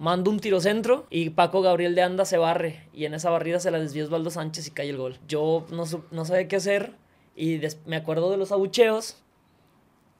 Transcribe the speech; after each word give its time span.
mando 0.00 0.30
un 0.30 0.40
tiro 0.40 0.60
centro 0.60 1.06
y 1.10 1.28
Paco 1.28 1.60
Gabriel 1.60 1.94
de 1.94 2.00
Anda 2.00 2.24
se 2.24 2.38
barre 2.38 2.88
y 2.94 3.04
en 3.04 3.12
esa 3.12 3.28
barrida 3.28 3.60
se 3.60 3.70
la 3.70 3.78
desvió 3.78 4.02
Osvaldo 4.04 4.30
Sánchez 4.30 4.66
y 4.66 4.70
cae 4.70 4.88
el 4.88 4.96
gol. 4.96 5.18
Yo 5.28 5.66
no, 5.70 5.84
no 6.10 6.24
qué 6.48 6.56
hacer 6.56 6.94
y 7.36 7.60
me 7.84 7.96
acuerdo 7.96 8.30
de 8.30 8.38
los 8.38 8.50
abucheos 8.50 9.22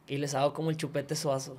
y 0.07 0.19
les 0.19 0.35
hago 0.35 0.53
como 0.53 0.69
el 0.69 0.77
chupete 0.77 1.17
suazo. 1.17 1.57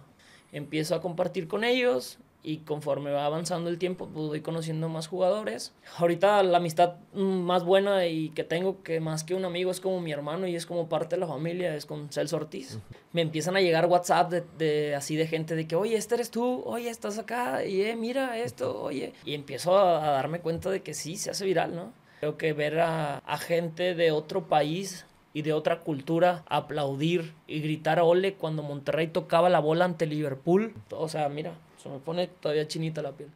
Empiezo 0.52 0.94
a 0.94 1.02
compartir 1.02 1.48
con 1.48 1.64
ellos 1.64 2.20
y 2.44 2.58
conforme 2.60 3.12
va 3.12 3.26
avanzando 3.26 3.70
el 3.70 3.78
tiempo, 3.78 4.10
pues 4.12 4.28
voy 4.28 4.42
conociendo 4.42 4.90
más 4.90 5.08
jugadores. 5.08 5.74
Ahorita 5.98 6.42
la 6.44 6.58
amistad 6.58 6.96
más 7.14 7.64
buena 7.64 8.08
y 8.08 8.30
que 8.30 8.44
tengo, 8.44 8.82
que 8.84 9.00
más 9.00 9.24
que 9.24 9.36
un 9.36 9.46
amigo, 9.46 9.72
es 9.72 9.80
como 9.80 10.02
mi 10.02 10.12
hermano 10.12 10.48
y 10.48 10.56
es 10.56 10.66
como 10.66 10.90
parte 10.90 11.16
de 11.16 11.20
la 11.20 11.28
familia, 11.28 11.76
es 11.76 11.86
con 11.86 12.10
Celso 12.10 12.38
Ortiz. 12.38 12.80
Me 13.14 13.22
empiezan 13.22 13.56
a 13.56 13.62
llegar 13.62 13.86
WhatsApp 13.86 14.32
de, 14.32 14.44
de, 14.58 14.96
así 14.96 15.16
de 15.16 15.28
gente 15.28 15.56
de 15.56 15.68
que, 15.68 15.76
oye, 15.76 15.96
este 15.96 16.16
eres 16.16 16.32
tú, 16.32 16.64
oye, 16.66 16.90
estás 16.90 17.18
acá, 17.20 17.64
y 17.66 17.82
eh, 17.82 17.96
mira 17.96 18.38
esto, 18.40 18.82
oye. 18.82 19.14
Y 19.26 19.36
empiezo 19.36 19.78
a, 19.78 20.08
a, 20.08 20.12
darme 20.12 20.40
cuenta 20.40 20.70
de 20.70 20.82
que 20.82 20.94
sí, 20.94 21.18
se 21.18 21.30
hace 21.30 21.46
viral, 21.46 21.76
¿no? 21.76 21.94
Creo 22.20 22.38
que 22.38 22.54
ver 22.54 22.80
a, 22.80 23.18
a 23.18 23.38
gente 23.38 23.96
de 23.96 24.12
otro 24.12 24.48
país 24.48 25.06
y 25.34 25.44
de 25.44 25.54
otra 25.54 25.80
cultura 25.80 26.44
aplaudir 26.48 27.34
y 27.48 27.62
gritar 27.62 28.00
ole 28.00 28.34
cuando 28.34 28.64
Monterrey 28.64 29.08
tocaba 29.08 29.50
la 29.50 29.60
bola 29.60 29.86
ante 29.86 30.06
Liverpool. 30.06 30.74
O 30.92 31.08
sea, 31.08 31.30
mira, 31.30 31.54
se 31.82 31.90
me 31.90 32.00
pone 32.00 32.28
todavía 32.28 32.68
chinita 32.68 33.02
la 33.02 33.12
piel. 33.12 33.30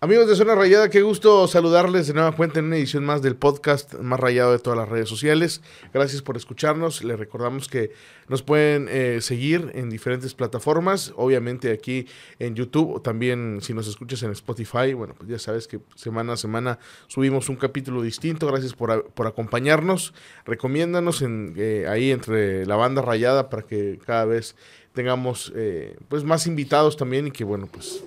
Amigos 0.00 0.28
de 0.28 0.36
Zona 0.36 0.54
Rayada, 0.54 0.90
qué 0.90 1.00
gusto 1.00 1.48
saludarles 1.48 2.06
de 2.06 2.12
nueva 2.12 2.32
cuenta 2.32 2.58
en 2.58 2.66
una 2.66 2.76
edición 2.76 3.06
más 3.06 3.22
del 3.22 3.36
podcast 3.36 3.94
más 3.94 4.20
rayado 4.20 4.52
de 4.52 4.58
todas 4.58 4.78
las 4.78 4.86
redes 4.86 5.08
sociales. 5.08 5.62
Gracias 5.94 6.20
por 6.20 6.36
escucharnos. 6.36 7.02
Les 7.02 7.18
recordamos 7.18 7.68
que 7.68 7.90
nos 8.28 8.42
pueden 8.42 8.86
eh, 8.90 9.22
seguir 9.22 9.70
en 9.74 9.88
diferentes 9.88 10.34
plataformas, 10.34 11.14
obviamente 11.16 11.72
aquí 11.72 12.06
en 12.38 12.54
YouTube, 12.54 12.96
o 12.96 13.00
también 13.00 13.60
si 13.62 13.72
nos 13.72 13.88
escuchas 13.88 14.22
en 14.24 14.32
Spotify. 14.32 14.92
Bueno, 14.92 15.14
pues 15.16 15.30
ya 15.30 15.38
sabes 15.38 15.66
que 15.66 15.80
semana 15.94 16.34
a 16.34 16.36
semana 16.36 16.78
subimos 17.06 17.48
un 17.48 17.56
capítulo 17.56 18.02
distinto. 18.02 18.46
Gracias 18.46 18.74
por, 18.74 19.10
por 19.12 19.26
acompañarnos. 19.26 20.12
Recomiéndanos 20.44 21.22
en, 21.22 21.54
eh, 21.56 21.86
ahí 21.88 22.10
entre 22.10 22.66
la 22.66 22.76
banda 22.76 23.00
rayada 23.00 23.48
para 23.48 23.62
que 23.62 23.98
cada 24.04 24.26
vez 24.26 24.54
tengamos 24.94 25.52
eh, 25.54 25.96
pues 26.08 26.24
más 26.24 26.46
invitados 26.46 26.96
también 26.96 27.26
y 27.26 27.30
que 27.30 27.44
bueno, 27.44 27.68
pues 27.70 28.02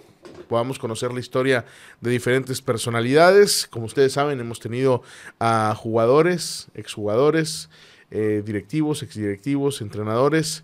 podamos 0.48 0.80
conocer 0.80 1.14
la 1.14 1.20
historia 1.20 1.66
de 2.02 2.12
diferentes 2.12 2.62
personalidades. 2.62 3.68
Como 3.68 3.86
ustedes 3.86 4.14
saben, 4.14 4.40
hemos 4.40 4.60
tenido 4.60 5.04
a 5.40 5.76
jugadores, 5.76 6.68
exjugadores, 6.74 7.70
eh, 8.10 8.42
directivos, 8.44 9.04
exdirectivos, 9.04 9.82
entrenadores. 9.82 10.64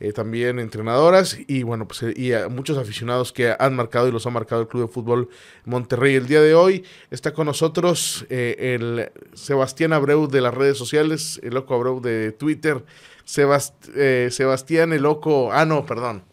Eh, 0.00 0.12
también 0.12 0.58
entrenadoras 0.58 1.38
y 1.46 1.62
bueno 1.62 1.86
pues 1.86 2.04
y 2.16 2.32
a 2.32 2.48
muchos 2.48 2.76
aficionados 2.76 3.32
que 3.32 3.54
han 3.56 3.76
marcado 3.76 4.08
y 4.08 4.12
los 4.12 4.26
ha 4.26 4.30
marcado 4.30 4.62
el 4.62 4.66
Club 4.66 4.88
de 4.88 4.92
Fútbol 4.92 5.28
Monterrey. 5.64 6.16
El 6.16 6.26
día 6.26 6.40
de 6.40 6.52
hoy 6.52 6.84
está 7.12 7.32
con 7.32 7.46
nosotros 7.46 8.26
eh, 8.28 8.74
el 8.74 9.12
Sebastián 9.34 9.92
Abreu 9.92 10.26
de 10.26 10.40
las 10.40 10.52
redes 10.52 10.76
sociales, 10.76 11.40
el 11.44 11.54
loco 11.54 11.74
Abreu 11.74 12.00
de 12.00 12.32
Twitter, 12.32 12.84
Sebastián 13.24 14.92
el 14.92 15.02
loco, 15.02 15.52
ah 15.52 15.64
no, 15.64 15.86
perdón, 15.86 16.24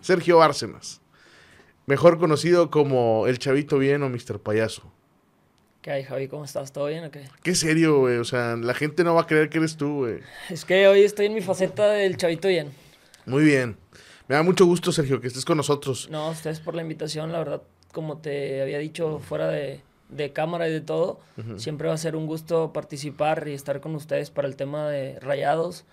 Sergio 0.00 0.38
Bárcenas 0.38 1.00
mejor 1.86 2.18
conocido 2.18 2.70
como 2.70 3.26
El 3.26 3.38
Chavito 3.38 3.78
Bien 3.78 4.02
o 4.02 4.08
Mr. 4.08 4.40
Payaso. 4.40 4.90
¿Qué 5.82 5.90
hay, 5.90 6.02
Javi? 6.02 6.28
¿Cómo 6.28 6.44
estás? 6.44 6.72
¿Todo 6.72 6.86
bien 6.86 7.04
o 7.04 7.10
qué? 7.10 7.24
Qué 7.42 7.54
serio, 7.54 7.98
güey. 7.98 8.16
O 8.16 8.24
sea, 8.24 8.56
la 8.56 8.72
gente 8.72 9.04
no 9.04 9.14
va 9.14 9.22
a 9.22 9.26
creer 9.26 9.50
que 9.50 9.58
eres 9.58 9.76
tú, 9.76 9.98
güey. 9.98 10.20
Es 10.48 10.64
que 10.64 10.88
hoy 10.88 11.02
estoy 11.02 11.26
en 11.26 11.34
mi 11.34 11.42
faceta 11.42 11.86
del 11.88 12.16
Chavito 12.16 12.48
Bien. 12.48 12.72
Muy 13.26 13.44
bien. 13.44 13.76
Me 14.26 14.34
da 14.34 14.42
mucho 14.42 14.64
gusto, 14.64 14.92
Sergio, 14.92 15.20
que 15.20 15.26
estés 15.26 15.44
con 15.44 15.58
nosotros. 15.58 16.08
No, 16.10 16.30
ustedes 16.30 16.60
por 16.60 16.74
la 16.74 16.80
invitación, 16.80 17.32
la 17.32 17.38
verdad, 17.38 17.62
como 17.92 18.16
te 18.16 18.62
había 18.62 18.78
dicho, 18.78 19.18
fuera 19.18 19.48
de, 19.48 19.82
de 20.08 20.32
cámara 20.32 20.66
y 20.68 20.72
de 20.72 20.80
todo, 20.80 21.20
siempre 21.58 21.88
va 21.88 21.94
a 21.94 21.98
ser 21.98 22.16
un 22.16 22.26
gusto 22.26 22.72
participar 22.72 23.46
y 23.46 23.52
estar 23.52 23.82
con 23.82 23.94
ustedes 23.94 24.30
para 24.30 24.48
el 24.48 24.56
tema 24.56 24.88
de 24.88 25.20
rayados, 25.20 25.84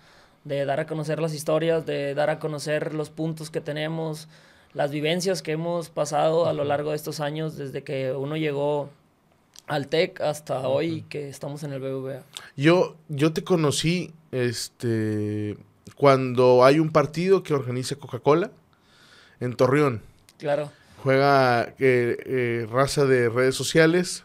de 0.44 0.64
dar 0.64 0.80
a 0.80 0.86
conocer 0.86 1.20
las 1.20 1.34
historias, 1.34 1.86
de 1.86 2.14
dar 2.14 2.30
a 2.30 2.38
conocer 2.38 2.94
los 2.94 3.10
puntos 3.10 3.50
que 3.50 3.60
tenemos, 3.60 4.28
las 4.74 4.90
vivencias 4.90 5.42
que 5.42 5.52
hemos 5.52 5.90
pasado 5.90 6.46
a 6.46 6.52
lo 6.52 6.64
largo 6.64 6.90
de 6.90 6.96
estos 6.96 7.20
años, 7.20 7.56
desde 7.56 7.82
que 7.82 8.12
uno 8.12 8.36
llegó 8.36 8.90
al 9.66 9.88
TEC 9.88 10.20
hasta 10.20 10.66
hoy 10.68 11.02
que 11.08 11.28
estamos 11.28 11.62
en 11.62 11.72
el 11.72 11.80
BBVA. 11.80 12.22
Yo, 12.56 12.96
yo 13.08 13.32
te 13.32 13.44
conocí 13.44 14.12
este, 14.32 15.56
cuando 15.94 16.64
hay 16.64 16.78
un 16.78 16.90
partido 16.90 17.42
que 17.42 17.54
organiza 17.54 17.96
Coca-Cola 17.96 18.50
en 19.40 19.54
Torreón. 19.54 20.02
Claro. 20.38 20.70
Juega 21.02 21.74
eh, 21.78 22.16
eh, 22.26 22.66
raza 22.70 23.04
de 23.04 23.28
redes 23.28 23.54
sociales 23.54 24.24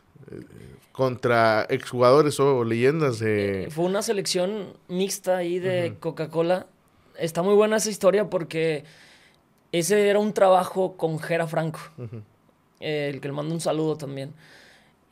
contra 0.92 1.66
exjugadores 1.70 2.40
o 2.40 2.64
leyendas 2.64 3.20
de... 3.20 3.68
Fue 3.70 3.86
una 3.86 4.02
selección 4.02 4.74
mixta 4.88 5.38
ahí 5.38 5.60
de 5.60 5.96
Coca-Cola. 6.00 6.68
Está 7.20 7.44
muy 7.44 7.54
buena 7.54 7.78
esa 7.78 7.90
historia 7.90 8.30
porque 8.30 8.84
ese 9.72 10.10
era 10.10 10.20
un 10.20 10.34
trabajo 10.34 10.98
con 10.98 11.20
Gera 11.20 11.48
Franco, 11.48 11.80
el 12.80 13.22
que 13.22 13.28
le 13.28 13.32
mando 13.32 13.54
un 13.54 13.62
saludo 13.62 13.96
también. 13.96 14.34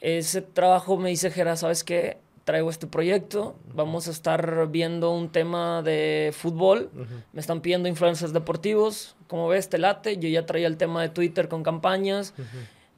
Ese 0.02 0.42
trabajo 0.42 0.98
me 0.98 1.10
dice 1.10 1.32
Gera, 1.32 1.56
¿sabes 1.56 1.84
qué? 1.84 2.18
Traigo 2.44 2.70
este 2.70 2.86
proyecto, 2.86 3.56
vamos 3.74 4.08
a 4.08 4.12
estar 4.12 4.68
viendo 4.70 5.12
un 5.12 5.30
tema 5.30 5.82
de 5.82 6.32
fútbol, 6.36 6.92
me 7.34 7.42
están 7.42 7.62
pidiendo 7.62 7.90
influencers 7.90 8.34
deportivos, 8.34 9.16
como 9.28 9.48
ves, 9.48 9.68
te 9.68 9.80
late, 9.80 10.18
yo 10.18 10.30
ya 10.30 10.46
traía 10.46 10.68
el 10.68 10.78
tema 10.78 11.02
de 11.02 11.10
Twitter 11.10 11.48
con 11.48 11.64
campañas 11.64 12.36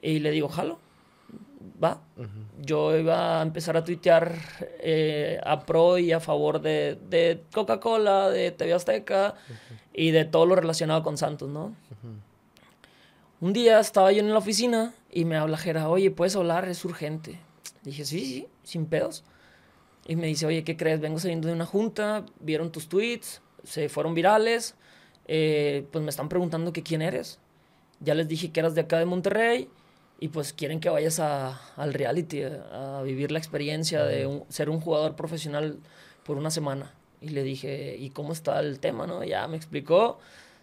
y 0.01 0.19
le 0.19 0.31
digo, 0.31 0.49
jalo, 0.49 0.79
va. 1.83 2.01
Yo 2.59 2.97
iba 2.97 3.39
a 3.39 3.41
empezar 3.41 3.77
a 3.77 3.83
tuitear 3.83 4.33
eh, 4.79 5.39
a 5.43 5.59
pro 5.59 5.97
y 5.97 6.11
a 6.11 6.19
favor 6.19 6.61
de, 6.61 6.97
de 7.09 7.43
Coca-Cola, 7.51 8.29
de 8.29 8.51
TV 8.51 8.73
Azteca 8.73 9.35
y 9.93 10.11
de 10.11 10.25
todo 10.25 10.45
lo 10.45 10.55
relacionado 10.55 11.03
con 11.03 11.17
Santos, 11.17 11.49
¿no? 11.49 11.75
Un 13.39 13.53
día 13.53 13.79
estaba 13.79 14.11
yo 14.11 14.19
en 14.19 14.31
la 14.31 14.39
oficina 14.39 14.93
y 15.11 15.25
me 15.25 15.37
habla 15.37 15.57
Jera, 15.57 15.89
oye, 15.89 16.09
¿puedes 16.11 16.35
hablar? 16.35 16.67
Es 16.67 16.83
urgente. 16.85 17.39
Dije, 17.83 18.05
sí, 18.05 18.25
sí, 18.25 18.47
sin 18.63 18.87
pedos. 18.87 19.23
Y 20.07 20.15
me 20.15 20.27
dice, 20.27 20.45
oye, 20.45 20.63
¿qué 20.63 20.75
crees? 20.75 20.99
Vengo 20.99 21.19
saliendo 21.19 21.47
de 21.47 21.53
una 21.53 21.65
junta, 21.65 22.25
vieron 22.39 22.71
tus 22.71 22.87
tweets, 22.89 23.41
se 23.63 23.89
fueron 23.89 24.13
virales, 24.13 24.75
eh, 25.27 25.85
pues 25.91 26.03
me 26.03 26.09
están 26.09 26.29
preguntando 26.29 26.73
que 26.73 26.81
quién 26.81 27.01
eres. 27.01 27.39
Ya 27.99 28.13
les 28.15 28.27
dije 28.27 28.51
que 28.51 28.59
eras 28.59 28.75
de 28.75 28.81
acá 28.81 28.99
de 28.99 29.05
Monterrey 29.05 29.69
y 30.19 30.29
pues 30.29 30.53
quieren 30.53 30.79
que 30.79 30.89
vayas 30.89 31.19
a, 31.19 31.61
al 31.75 31.93
reality, 31.93 32.43
a, 32.43 33.01
vivir 33.03 33.31
la 33.31 33.37
experiencia 33.37 34.03
de 34.03 34.43
ser 34.49 34.69
un 34.69 34.81
jugador 34.81 35.15
profesional 35.15 35.79
por 36.23 36.37
una 36.37 36.49
semana. 36.49 36.93
Y 37.21 37.29
le 37.29 37.43
dije, 37.43 37.95
¿y 37.97 38.09
cómo 38.09 38.33
está 38.33 38.59
el 38.59 38.79
tema? 38.79 39.05
¿no? 39.05 39.23
Ya 39.23 39.47
me 39.47 39.57
explicó. 39.57 40.19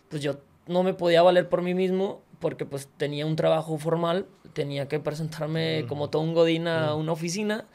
Pues 0.08 0.22
yo 0.22 0.38
no 0.66 0.82
me 0.82 0.94
podía 0.94 1.22
valer 1.22 1.48
por 1.48 1.62
mí 1.62 1.74
mismo 1.74 2.22
porque 2.40 2.66
pues 2.66 2.88
tenía 2.96 3.26
un 3.26 3.36
trabajo 3.36 3.78
formal, 3.78 4.26
tenía 4.52 4.88
que 4.88 5.00
presentarme 5.00 5.86
como 5.88 6.10
todo 6.10 6.22
un 6.22 6.34
godín 6.34 6.66
a 6.68 6.94
una 6.94 7.12
oficina. 7.12 7.66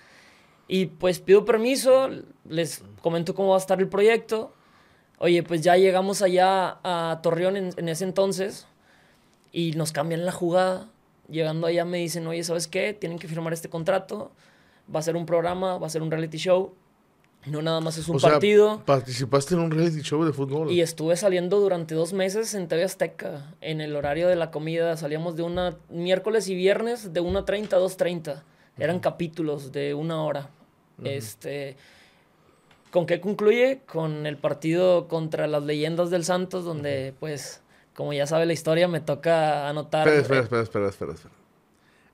Y 0.68 0.88
pues 0.88 1.20
pido 1.20 1.46
permiso, 1.46 2.10
les 2.48 2.84
comento 3.02 3.34
cómo 3.34 3.50
va 3.50 3.56
a 3.56 3.60
estar 3.60 3.80
el 3.80 3.88
proyecto. 3.88 4.54
Oye, 5.18 5.44
pues 5.44 5.62
ya 5.62 5.76
llegamos 5.78 6.22
allá 6.22 6.78
a 6.84 7.20
Torreón 7.24 7.58
en, 7.58 7.72
en 7.78 7.90
ese 7.90 8.04
entonces 8.04 8.68
y 9.52 9.72
nos 9.72 9.92
cambian 9.92 10.26
la 10.26 10.32
jugada. 10.32 10.90
Llegando 11.30 11.68
allá 11.68 11.86
me 11.86 11.98
dicen, 11.98 12.26
oye, 12.28 12.44
¿sabes 12.44 12.68
qué? 12.68 12.94
Tienen 12.94 13.20
que 13.20 13.28
firmar 13.28 13.54
este 13.54 13.70
contrato. 13.70 14.32
Va 14.94 15.00
a 15.00 15.04
ser 15.04 15.16
un 15.16 15.26
programa, 15.26 15.78
va 15.78 15.88
a 15.88 15.90
ser 15.90 16.02
un 16.02 16.10
reality 16.10 16.38
show. 16.38 16.74
No 17.46 17.62
nada 17.62 17.80
más 17.80 17.98
es 17.98 18.10
un 18.10 18.20
partido. 18.20 18.84
participaste 18.86 19.56
en 19.56 19.62
un 19.62 19.72
reality 19.72 20.02
show 20.02 20.24
de 20.26 20.34
fútbol. 20.34 20.72
Y 20.72 20.82
estuve 20.82 21.16
saliendo 21.16 21.60
durante 21.60 21.96
dos 21.96 22.12
meses 22.12 22.54
en 22.54 22.68
TV 22.68 22.84
Azteca, 22.84 23.56
en 23.62 23.80
el 23.80 23.96
horario 23.96 24.28
de 24.28 24.36
la 24.36 24.52
comida. 24.52 24.98
Salíamos 24.98 25.36
de 25.36 25.44
una 25.44 25.78
miércoles 25.90 26.50
y 26.50 26.56
viernes 26.56 27.14
de 27.14 27.22
1.30 27.22 27.74
a 27.74 27.80
2.30. 27.80 28.44
Eran 28.78 29.00
capítulos 29.00 29.72
de 29.72 29.94
una 29.94 30.22
hora. 30.24 30.50
Este. 31.04 31.78
¿Con 32.92 33.06
qué 33.06 33.22
concluye? 33.22 33.82
Con 33.86 34.26
el 34.26 34.38
partido 34.38 35.08
contra 35.08 35.48
las 35.48 35.64
leyendas 35.64 36.10
del 36.10 36.26
Santos, 36.26 36.66
donde, 36.66 37.14
pues, 37.20 37.62
como 38.00 38.14
ya 38.14 38.26
sabe 38.26 38.46
la 38.46 38.54
historia, 38.54 38.88
me 38.88 39.02
toca 39.02 39.68
anotar. 39.68 40.08
Espera, 40.08 40.40
espera, 40.40 40.64
espera, 40.64 40.88
espera, 40.88 41.12
espera. 41.12 41.36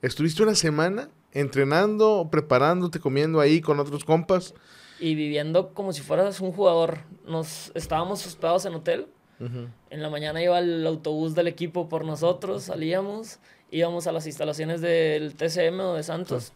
¿Estuviste 0.02 0.42
una 0.42 0.56
semana 0.56 1.10
entrenando, 1.30 2.26
preparándote, 2.28 2.98
comiendo 2.98 3.38
ahí 3.38 3.60
con 3.60 3.78
otros 3.78 4.04
compas? 4.04 4.52
y 4.98 5.14
viviendo 5.14 5.74
como 5.74 5.92
si 5.92 6.02
fueras 6.02 6.40
un 6.40 6.50
jugador. 6.50 6.98
Nos 7.24 7.70
estábamos 7.76 8.26
hospedados 8.26 8.64
en 8.66 8.74
hotel. 8.74 9.06
En 9.38 10.02
la 10.02 10.10
mañana 10.10 10.42
iba 10.42 10.58
el 10.58 10.84
autobús 10.84 11.36
del 11.36 11.46
equipo 11.46 11.88
por 11.88 12.04
nosotros, 12.04 12.64
salíamos, 12.64 13.38
íbamos 13.70 14.08
a 14.08 14.12
las 14.12 14.26
instalaciones 14.26 14.80
del 14.80 15.36
TCM 15.36 15.78
o 15.78 15.94
de 15.94 16.02
Santos. 16.02 16.52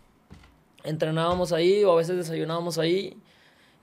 Entrenábamos 0.82 1.52
ahí 1.52 1.84
o 1.84 1.92
a 1.92 1.96
veces 1.96 2.16
desayunábamos 2.16 2.78
ahí. 2.78 3.16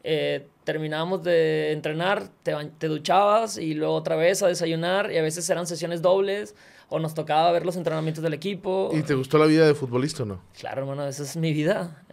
Eh, 0.09 0.47
terminábamos 0.63 1.21
de 1.21 1.73
entrenar, 1.73 2.29
te, 2.41 2.53
te, 2.77 2.87
duchabas 2.87 3.57
y 3.57 3.73
luego 3.73 3.93
otra 3.93 4.15
vez 4.15 4.41
a 4.41 4.47
desayunar 4.47 5.11
y 5.11 5.17
a 5.17 5.21
veces 5.21 5.49
eran 5.49 5.67
sesiones 5.67 6.01
dobles. 6.01 6.55
o 6.87 6.97
nos 6.97 7.13
tocaba 7.13 7.51
ver 7.51 7.65
los 7.65 7.75
entrenamientos 7.75 8.23
del 8.23 8.33
equipo. 8.33 8.89
¿Y 8.93 9.01
te 9.01 9.15
gustó 9.15 9.37
la 9.37 9.47
vida 9.47 9.67
de 9.67 9.75
futbolista 9.75 10.23
o 10.23 10.25
no? 10.25 10.41
Claro, 10.57 10.83
hermano, 10.83 11.05
esa 11.05 11.23
es 11.23 11.35
mi 11.35 11.51
vida. 11.51 12.05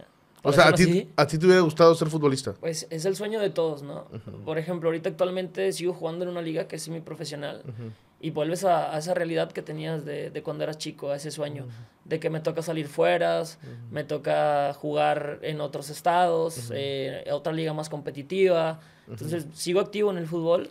o 0.43 0.51
sea, 0.51 0.67
¿a 0.67 0.73
ti, 0.73 1.07
¿a 1.15 1.25
ti 1.25 1.37
te 1.37 1.45
hubiera 1.45 1.61
gustado 1.61 1.95
ser 1.95 2.09
futbolista? 2.09 2.55
Pues 2.59 2.85
es 2.89 3.05
el 3.05 3.15
sueño 3.15 3.39
de 3.39 3.49
todos, 3.49 3.81
¿no? 3.81 4.09
Por 4.43 4.57
ejemplo, 4.57 4.89
ahorita 4.89 5.07
actualmente 5.07 5.71
sigo 5.71 5.93
jugando 5.93 6.25
en 6.25 6.31
una 6.31 6.41
liga 6.41 6.67
que 6.67 6.75
es 6.75 6.83
semiprofesional. 6.83 7.61
profesional 7.61 7.93
y 8.19 8.31
vuelves 8.31 8.63
a, 8.63 8.97
esa 8.97 9.13
realidad 9.13 9.51
que 9.51 9.61
tenías 9.61 10.05
de, 10.05 10.29
de, 10.29 10.43
cuando 10.43 10.63
eras 10.63 10.77
chico, 10.77 11.11
a 11.11 11.15
ese 11.15 11.31
sueño, 11.31 11.67
de 12.05 12.19
que 12.19 12.29
me 12.29 12.39
toca 12.39 12.61
salir 12.61 12.87
fuera, 12.87 13.43
me 13.91 14.03
toca 14.03 14.73
jugar 14.73 15.39
en 15.41 15.61
otros 15.61 15.89
estados, 15.89 16.71
eh, 16.73 17.25
otra 17.31 17.51
liga 17.51 17.73
más 17.73 17.89
competitiva. 17.89 18.79
Entonces 19.07 19.47
sigo 19.53 19.79
activo 19.79 20.11
en 20.11 20.17
el 20.17 20.27
fútbol, 20.27 20.69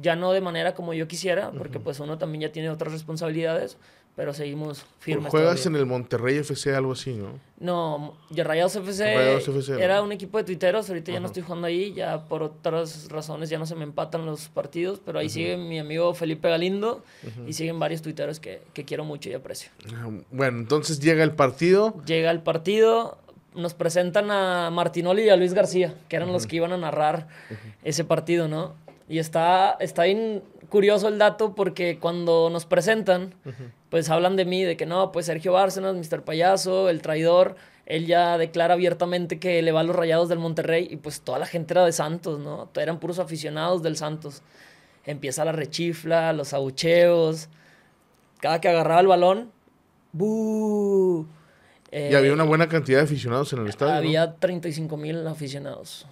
ya 0.00 0.16
no 0.16 0.32
de 0.32 0.40
manera 0.40 0.74
como 0.74 0.94
yo 0.94 1.08
quisiera, 1.08 1.50
porque 1.50 1.80
pues 1.80 1.98
uno 2.00 2.18
también 2.18 2.42
ya 2.42 2.52
tiene 2.52 2.70
otras 2.70 2.92
responsabilidades, 2.92 3.78
pero 4.14 4.34
seguimos 4.34 4.84
firmes. 4.98 5.30
¿Juegas 5.30 5.64
en 5.66 5.74
el 5.74 5.86
Monterrey 5.86 6.36
FC, 6.36 6.74
algo 6.74 6.92
así, 6.92 7.14
no? 7.14 7.40
No, 7.58 8.14
ya 8.30 8.44
Rayados 8.44 8.76
FC, 8.76 9.14
era 9.80 10.02
un 10.02 10.12
equipo 10.12 10.36
de 10.36 10.44
tuiteros, 10.44 10.88
ahorita 10.88 11.12
ya 11.12 11.20
no 11.20 11.26
estoy 11.26 11.42
jugando 11.42 11.66
ahí, 11.66 11.94
ya 11.94 12.24
por 12.24 12.42
otras 12.42 13.08
razones 13.08 13.48
ya 13.48 13.58
no 13.58 13.66
se 13.66 13.74
me 13.74 13.84
empatan 13.84 14.26
los 14.26 14.48
partidos, 14.48 15.00
pero 15.04 15.18
ahí 15.18 15.28
sigue 15.28 15.56
mi 15.56 15.78
amigo 15.78 16.12
Felipe 16.14 16.48
Galindo 16.48 17.02
y 17.46 17.52
siguen 17.54 17.78
varios 17.78 18.02
tuiteros 18.02 18.40
que, 18.40 18.62
que, 18.74 18.84
quiero 18.84 19.04
mucho 19.04 19.30
y 19.30 19.34
aprecio. 19.34 19.70
Ah, 19.94 20.10
bueno, 20.30 20.58
entonces 20.58 21.00
llega 21.00 21.22
el 21.22 21.32
partido. 21.32 21.94
Llega 22.04 22.30
el 22.30 22.40
partido, 22.40 23.16
nos 23.54 23.74
presentan 23.74 24.30
a 24.30 24.70
Martinoli 24.70 25.22
y 25.22 25.28
a 25.30 25.36
Luis 25.36 25.54
García, 25.54 25.94
que 26.08 26.16
eran 26.16 26.32
los 26.32 26.46
que 26.46 26.56
iban 26.56 26.72
a 26.72 26.76
narrar 26.76 27.28
ese 27.84 28.04
partido, 28.04 28.48
¿no? 28.48 28.74
Y 29.08 29.18
está, 29.18 29.76
está 29.80 30.04
bien 30.04 30.42
curioso 30.68 31.08
el 31.08 31.18
dato 31.18 31.54
porque 31.54 31.98
cuando 31.98 32.48
nos 32.50 32.64
presentan, 32.64 33.34
pues 33.92 34.08
hablan 34.08 34.36
de 34.36 34.46
mí, 34.46 34.64
de 34.64 34.78
que 34.78 34.86
no, 34.86 35.12
pues 35.12 35.26
Sergio 35.26 35.52
Bárcenas, 35.52 35.94
Mr. 35.94 36.22
Payaso, 36.22 36.88
el 36.88 37.02
traidor, 37.02 37.56
él 37.84 38.06
ya 38.06 38.38
declara 38.38 38.72
abiertamente 38.72 39.38
que 39.38 39.60
le 39.60 39.70
va 39.70 39.80
a 39.80 39.82
los 39.82 39.94
rayados 39.94 40.30
del 40.30 40.38
Monterrey 40.38 40.88
y 40.90 40.96
pues 40.96 41.20
toda 41.20 41.38
la 41.38 41.44
gente 41.44 41.74
era 41.74 41.84
de 41.84 41.92
Santos, 41.92 42.40
¿no? 42.40 42.70
Eran 42.74 42.98
puros 42.98 43.18
aficionados 43.18 43.82
del 43.82 43.98
Santos. 43.98 44.40
Empieza 45.04 45.44
la 45.44 45.52
rechifla, 45.52 46.32
los 46.32 46.54
abucheos. 46.54 47.50
Cada 48.40 48.62
que 48.62 48.70
agarraba 48.70 49.02
el 49.02 49.08
balón, 49.08 49.52
¡buh! 50.12 51.26
y 51.92 52.14
había 52.14 52.32
una 52.32 52.44
buena 52.44 52.70
cantidad 52.70 53.00
de 53.00 53.04
aficionados 53.04 53.52
en 53.52 53.58
el 53.58 53.68
estadio. 53.68 53.92
Había 53.92 54.36
35 54.36 54.96
mil 54.96 55.26
aficionados. 55.26 56.06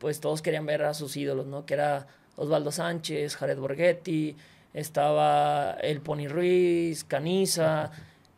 Pues 0.00 0.18
todos 0.18 0.42
querían 0.42 0.66
ver 0.66 0.82
a 0.82 0.94
sus 0.94 1.16
ídolos, 1.16 1.46
¿no? 1.46 1.64
Que 1.64 1.74
era 1.74 2.08
Osvaldo 2.34 2.72
Sánchez, 2.72 3.36
Jared 3.36 3.58
Borghetti, 3.58 4.34
estaba 4.74 5.72
el 5.82 6.00
Pony 6.00 6.28
Ruiz, 6.28 7.04
Caniza. 7.04 7.90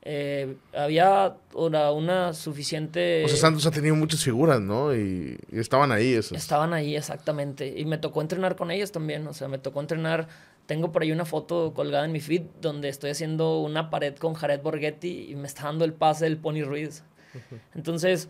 Eh, 0.05 0.57
había 0.75 1.37
una, 1.55 1.93
una, 1.93 2.33
suficiente... 2.33 3.25
O 3.25 3.29
sea, 3.29 3.37
Santos 3.37 3.67
ha 3.67 3.71
tenido 3.71 3.95
muchas 3.95 4.23
figuras, 4.23 4.61
¿no? 4.61 4.95
Y, 4.95 5.39
estaban 5.53 5.93
ahí 5.93 6.15
esos. 6.15 6.37
Estaban 6.37 6.73
ahí, 6.73 6.97
exactamente. 6.97 7.73
Y 7.77 7.85
me 7.85 7.99
tocó 7.99 8.21
entrenar 8.21 8.57
con 8.57 8.71
ellos 8.71 8.91
también. 8.91 9.27
O 9.27 9.33
sea, 9.33 9.49
me 9.49 9.59
tocó 9.59 9.81
entrenar... 9.81 10.29
Tengo 10.67 10.93
por 10.93 11.03
ahí 11.03 11.13
una 11.13 11.25
foto 11.25 11.75
colgada 11.75 12.05
en 12.05 12.13
mi 12.13 12.21
feed 12.21 12.43
donde 12.61 12.89
estoy 12.89 13.11
haciendo 13.11 13.61
una 13.61 13.91
pared 13.91 14.15
con 14.17 14.35
Jared 14.35 14.63
Borghetti 14.63 15.31
y 15.31 15.35
me 15.35 15.49
está 15.49 15.65
dando 15.65 15.85
el 15.85 15.93
pase 15.93 16.25
del 16.25 16.37
Pony 16.37 16.63
Ruiz. 16.63 17.03
Entonces, 17.75 18.29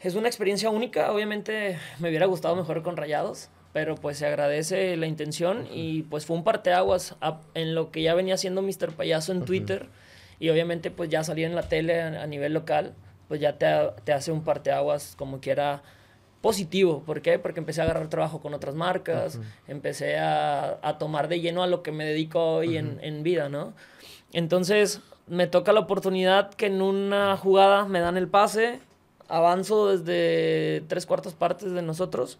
es 0.00 0.14
una 0.14 0.28
experiencia 0.28 0.70
única. 0.70 1.12
Obviamente 1.12 1.78
me 1.98 2.08
hubiera 2.08 2.26
gustado 2.26 2.56
mejor 2.56 2.82
con 2.82 2.96
Rayados 2.96 3.50
pero 3.72 3.96
pues 3.96 4.18
se 4.18 4.26
agradece 4.26 4.96
la 4.96 5.06
intención 5.06 5.66
y 5.72 6.02
pues 6.04 6.26
fue 6.26 6.36
un 6.36 6.44
parteaguas 6.44 7.16
en 7.54 7.74
lo 7.74 7.90
que 7.90 8.02
ya 8.02 8.14
venía 8.14 8.34
haciendo 8.34 8.62
Mr. 8.62 8.92
Payaso 8.96 9.32
en 9.32 9.44
Twitter 9.44 9.88
y 10.40 10.48
obviamente 10.50 10.90
pues 10.90 11.10
ya 11.10 11.22
salir 11.24 11.46
en 11.46 11.54
la 11.54 11.62
tele 11.62 12.00
a, 12.00 12.26
nivel 12.26 12.54
local, 12.54 12.94
pues 13.28 13.40
ya 13.40 13.58
te, 13.58 13.66
te, 14.04 14.12
hace 14.12 14.32
un 14.32 14.42
parteaguas 14.42 15.14
como 15.16 15.40
que 15.40 15.50
era 15.50 15.82
positivo. 16.40 17.02
¿Por 17.04 17.20
qué? 17.20 17.38
Porque 17.38 17.60
empecé 17.60 17.80
a 17.80 17.84
agarrar 17.84 18.08
trabajo 18.08 18.40
con 18.40 18.54
otras 18.54 18.74
marcas, 18.74 19.38
empecé 19.66 20.16
a, 20.18 20.78
a, 20.80 20.98
tomar 20.98 21.28
de 21.28 21.40
lleno 21.40 21.62
a 21.62 21.66
lo 21.66 21.82
que 21.82 21.92
me 21.92 22.04
dedico 22.04 22.40
hoy 22.40 22.76
en, 22.76 22.98
en 23.02 23.22
vida, 23.22 23.48
¿no? 23.48 23.74
Entonces 24.32 25.00
me 25.26 25.46
toca 25.46 25.72
la 25.72 25.80
oportunidad 25.80 26.54
que 26.54 26.66
en 26.66 26.80
una 26.80 27.36
jugada 27.36 27.84
me 27.84 28.00
dan 28.00 28.16
el 28.16 28.28
pase, 28.28 28.80
avanzo 29.28 29.88
desde 29.88 30.82
tres 30.88 31.04
cuartas 31.04 31.34
partes 31.34 31.72
de 31.72 31.82
nosotros 31.82 32.38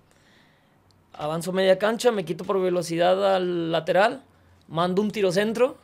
avanzo 1.19 1.53
media 1.53 1.79
cancha, 1.79 2.13
me 2.13 2.25
quito 2.25 2.45
por 2.45 2.61
velocidad 2.63 3.35
al 3.35 3.73
lateral, 3.73 4.23
mando 4.69 5.03
un 5.03 5.11
tiro 5.11 5.33
centro 5.33 5.77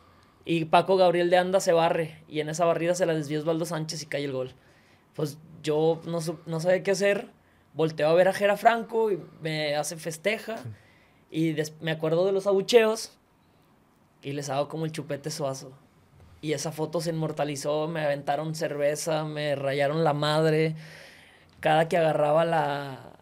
y 0.45 0.65
Paco 0.65 0.95
Gabriel 0.95 1.29
de 1.29 1.37
Anda 1.37 1.59
se 1.59 1.73
barre 1.73 2.23
y 2.29 2.39
en 2.39 2.49
esa 2.49 2.65
barrida 2.65 2.95
se 2.95 3.05
la 3.05 3.13
desvió 3.13 3.39
Osvaldo 3.39 3.65
Sánchez 3.65 4.01
y 4.01 4.05
cae 4.05 4.23
el 4.23 4.31
gol. 4.31 4.53
Pues 5.13 5.37
yo 5.61 6.01
no, 6.05 6.19
no 6.45 6.59
sabía 6.61 6.83
qué 6.83 6.91
hacer, 6.91 7.27
volteo 7.73 8.07
a 8.07 8.13
ver 8.13 8.29
a 8.29 8.33
Jera 8.33 8.55
Franco 8.55 9.11
y 9.11 9.19
me 9.41 9.75
hace 9.75 9.97
festeja 9.97 10.55
y 11.29 11.53
me 11.81 11.91
acuerdo 11.91 12.25
de 12.25 12.31
los 12.31 12.47
abucheos 12.47 13.11
y 14.21 14.31
les 14.31 14.49
hago 14.49 14.69
como 14.69 14.85
el 14.85 14.93
chupete 14.93 15.31
suazo. 15.31 15.73
Y 16.41 16.53
esa 16.53 16.71
foto 16.71 17.01
se 17.01 17.09
inmortalizó, 17.09 17.87
me 17.87 18.05
aventaron 18.05 18.55
cerveza, 18.55 19.25
me 19.25 19.55
rayaron 19.55 20.03
la 20.03 20.13
madre. 20.13 20.75
Cada 21.59 21.89
que 21.89 21.97
agarraba 21.97 22.45
la, 22.45 23.14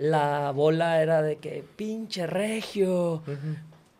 la 0.00 0.50
bola 0.52 1.02
era 1.02 1.20
de 1.20 1.36
que 1.36 1.62
pinche 1.76 2.26
regio. 2.26 3.22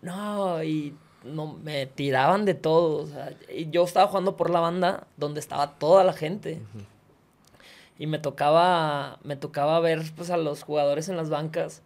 No, 0.01 0.63
y 0.65 0.97
no, 1.25 1.59
me 1.63 1.87
tiraban 1.87 2.47
de 2.47 2.55
todo. 2.55 3.07
y 3.55 3.69
yo 3.69 3.85
estaba 3.85 4.09
jugando 4.09 4.35
por 4.35 4.49
la 4.49 4.61
banda 4.61 5.07
donde 5.19 5.41
estaba 5.41 5.79
toda 5.79 6.03
la 6.03 6.15
gente. 6.15 6.63
Y 7.99 8.07
me 8.07 8.19
tocaba, 8.19 9.19
me 9.25 9.37
tocaba 9.37 9.79
ver 9.81 10.03
pues, 10.17 10.31
a 10.31 10.39
los 10.39 10.63
jugadores 10.63 11.11
en 11.11 11.19
las 11.19 11.29
bancas. 11.29 11.83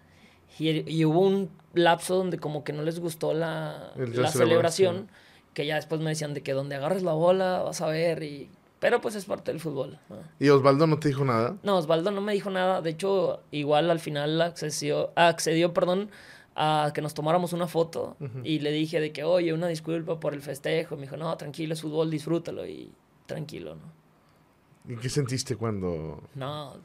Y, 0.61 1.05
hubo 1.05 1.19
un 1.19 1.51
lapso 1.73 2.15
donde 2.15 2.39
como 2.39 2.63
que 2.63 2.73
no 2.73 2.83
les 2.83 3.01
gustó 3.01 3.35
la, 3.35 3.91
la 3.97 4.29
celebración. 4.29 5.09
Que 5.55 5.67
ya 5.67 5.75
después 5.75 6.01
me 6.01 6.11
decían 6.11 6.35
de 6.35 6.43
que 6.45 6.53
donde 6.53 6.77
agarres 6.77 7.03
la 7.03 7.15
bola 7.15 7.63
vas 7.63 7.81
a 7.81 7.89
ver. 7.89 8.23
Y 8.23 8.49
pero 8.85 9.01
pues 9.01 9.15
es 9.15 9.25
parte 9.25 9.51
del 9.51 9.63
fútbol. 9.63 9.99
¿Y 10.39 10.51
Osvaldo 10.51 10.87
no 10.87 10.99
te 10.99 11.09
dijo 11.09 11.25
nada? 11.25 11.57
No, 11.63 11.79
Osvaldo 11.79 12.11
no 12.11 12.21
me 12.21 12.35
dijo 12.35 12.51
nada. 12.51 12.83
De 12.83 12.91
hecho, 12.91 13.41
igual 13.51 13.91
al 13.91 13.99
final 13.99 14.39
accedió, 14.43 15.11
accedió 15.17 15.73
perdón, 15.73 16.11
a 16.55 16.91
que 16.95 17.01
nos 17.01 17.15
tomáramos 17.15 17.55
una 17.55 17.67
foto. 17.67 18.19
Y 18.43 18.59
le 18.59 18.73
dije 18.73 19.01
de 19.01 19.11
que, 19.11 19.25
oye, 19.25 19.55
una 19.55 19.69
disculpa 19.69 20.21
por 20.21 20.35
el 20.35 20.43
festejo. 20.43 20.97
Me 20.97 21.05
dijo, 21.05 21.17
no, 21.17 21.35
tranquilo, 21.39 21.73
es 21.73 21.81
fútbol, 21.81 22.11
disfrútalo. 22.11 22.67
Y 22.67 22.93
tranquilo, 23.25 23.75
¿no? 23.75 24.93
¿Y 24.93 24.99
qué 24.99 25.09
sentiste 25.09 25.57
cuando...? 25.57 26.23
No, 26.35 26.77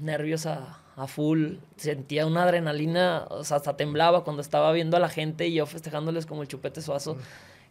nervios 0.00 0.44
a, 0.44 0.80
a, 0.96 1.06
full. 1.06 1.58
Sentía 1.76 2.26
una 2.26 2.42
adrenalina, 2.42 3.26
o 3.30 3.44
sea, 3.44 3.58
hasta 3.58 3.76
temblaba 3.76 4.24
cuando 4.24 4.42
estaba 4.42 4.72
viendo 4.72 4.96
a 4.96 5.00
la 5.00 5.08
gente 5.08 5.46
y 5.46 5.54
yo 5.54 5.66
festejándoles 5.66 6.26
como 6.26 6.42
el 6.42 6.48
chupete 6.48 6.82
suazo, 6.82 7.16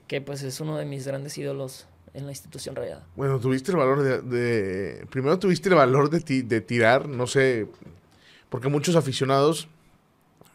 que 0.08 0.22
pues 0.22 0.42
es 0.44 0.62
uno 0.62 0.78
de 0.78 0.86
mis 0.86 1.06
grandes 1.06 1.38
ídolos 1.38 1.86
en 2.14 2.26
la 2.26 2.32
institución 2.32 2.76
rayada. 2.76 3.06
Bueno, 3.16 3.40
tuviste 3.40 3.72
el 3.72 3.78
valor 3.78 4.02
de... 4.02 5.06
primero 5.10 5.38
tuviste 5.40 5.70
el 5.70 5.76
valor 5.76 6.10
de, 6.10 6.44
de 6.44 6.62
tirar, 6.62 7.08
no 7.08 7.28
sé, 7.28 7.68
porque 8.50 8.70
muchos 8.70 8.96
aficionados 8.96 9.68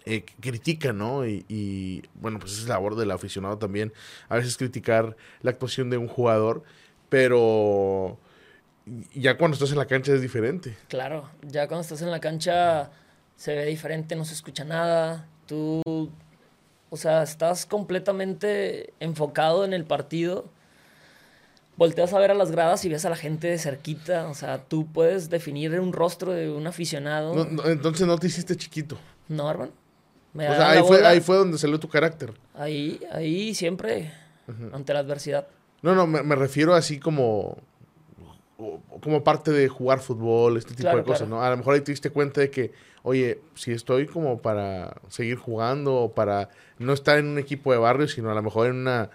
eh, 0.04 0.24
critican, 0.40 0.98
¿no? 0.98 1.26
Y, 1.26 2.02
bueno, 2.14 2.40
pues 2.40 2.58
es 2.58 2.68
labor 2.68 2.96
del 2.96 3.10
aficionado 3.12 3.58
también, 3.58 3.92
a 4.28 4.36
veces 4.36 4.56
criticar 4.56 5.16
la 5.42 5.50
actuación 5.50 5.90
de 5.90 5.96
un 5.96 6.08
jugador, 6.08 6.64
pero 7.08 8.18
ya 9.14 9.38
cuando 9.38 9.54
estás 9.54 9.70
en 9.70 9.78
la 9.78 9.86
cancha 9.86 10.12
es 10.12 10.20
diferente. 10.20 10.76
Claro, 10.88 11.30
ya 11.42 11.68
cuando 11.68 11.82
estás 11.82 12.02
en 12.02 12.10
la 12.10 12.18
cancha 12.18 12.90
se 13.36 13.54
ve 13.54 13.66
diferente, 13.66 14.16
no 14.16 14.24
se 14.24 14.34
escucha 14.34 14.64
nada, 14.64 15.28
tú, 15.46 15.82
o 16.90 16.96
sea, 16.96 17.22
estás 17.22 17.64
completamente 17.64 18.94
enfocado 18.98 19.64
en 19.64 19.72
el 19.72 19.84
partido 19.84 20.50
volteas 21.82 22.12
a 22.12 22.18
ver 22.20 22.30
a 22.30 22.34
las 22.34 22.52
gradas 22.52 22.84
y 22.84 22.88
ves 22.88 23.04
a 23.04 23.10
la 23.10 23.16
gente 23.16 23.48
de 23.48 23.58
cerquita. 23.58 24.28
O 24.28 24.34
sea, 24.34 24.58
tú 24.58 24.86
puedes 24.86 25.30
definir 25.30 25.78
un 25.80 25.92
rostro 25.92 26.30
de 26.30 26.48
un 26.48 26.64
aficionado. 26.68 27.44
entonces 27.64 28.06
no 28.06 28.16
te 28.18 28.28
hiciste 28.28 28.56
chiquito. 28.56 28.96
No, 29.28 29.50
hermano. 29.50 29.72
o 30.32 30.38
sea, 30.38 30.70
ahí 30.70 30.82
fue, 30.86 31.04
ahí 31.04 31.20
fue 31.20 31.36
donde 31.36 31.58
salió 31.58 31.80
tu 31.80 31.88
carácter. 31.88 32.34
Ahí, 32.54 33.00
ahí 33.10 33.52
siempre, 33.52 34.12
ante 34.72 34.94
la 34.94 35.00
adversidad. 35.00 35.48
No, 35.82 35.96
no, 35.96 36.06
me, 36.06 36.36
refiero 36.36 36.74
así 36.74 37.00
como 37.00 37.58
como 39.02 39.24
parte 39.24 39.50
de 39.50 39.66
jugar 39.66 39.98
fútbol, 39.98 40.56
este 40.56 40.74
tipo 40.74 40.94
de 40.96 41.02
cosas, 41.02 41.28
¿no? 41.28 41.42
A 41.42 41.50
lo 41.50 41.56
mejor 41.56 41.74
ahí 41.74 41.80
te 41.80 41.90
diste 41.90 42.10
cuenta 42.10 42.40
de 42.40 42.48
que, 42.48 42.70
oye, 43.02 43.40
si 43.56 43.72
estoy 43.72 44.06
como 44.06 44.40
para 44.40 45.00
seguir 45.08 45.36
jugando 45.36 45.96
o 45.96 46.12
para 46.12 46.48
no 46.78 46.92
estar 46.92 47.18
en 47.18 47.26
un 47.26 47.38
equipo 47.38 47.72
de 47.72 47.78
barrio, 47.78 48.06
sino 48.06 48.30
a 48.30 48.34
lo 48.34 48.42
mejor 48.42 48.68
en 48.68 48.76
una 48.76 49.10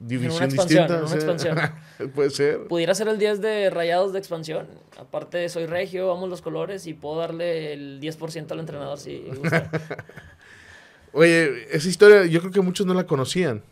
división 0.00 0.48
distinta. 0.48 1.02
una 1.04 1.14
expansión. 1.14 1.58
Puede 2.14 2.30
ser. 2.30 2.66
Pudiera 2.66 2.94
ser 2.94 3.08
el 3.08 3.18
10 3.18 3.40
de 3.40 3.70
rayados 3.70 4.12
de 4.12 4.18
expansión. 4.18 4.66
Aparte, 4.98 5.48
soy 5.48 5.66
regio, 5.66 6.08
vamos 6.08 6.28
los 6.28 6.42
colores 6.42 6.86
y 6.86 6.94
puedo 6.94 7.18
darle 7.18 7.72
el 7.72 8.00
10% 8.00 8.50
al 8.50 8.60
entrenador 8.60 8.98
si 8.98 9.20
gusta. 9.36 9.70
Oye, 11.12 11.74
esa 11.74 11.88
historia 11.88 12.26
yo 12.26 12.40
creo 12.40 12.52
que 12.52 12.60
muchos 12.60 12.86
no 12.86 12.94
la 12.94 13.06
conocían. 13.06 13.62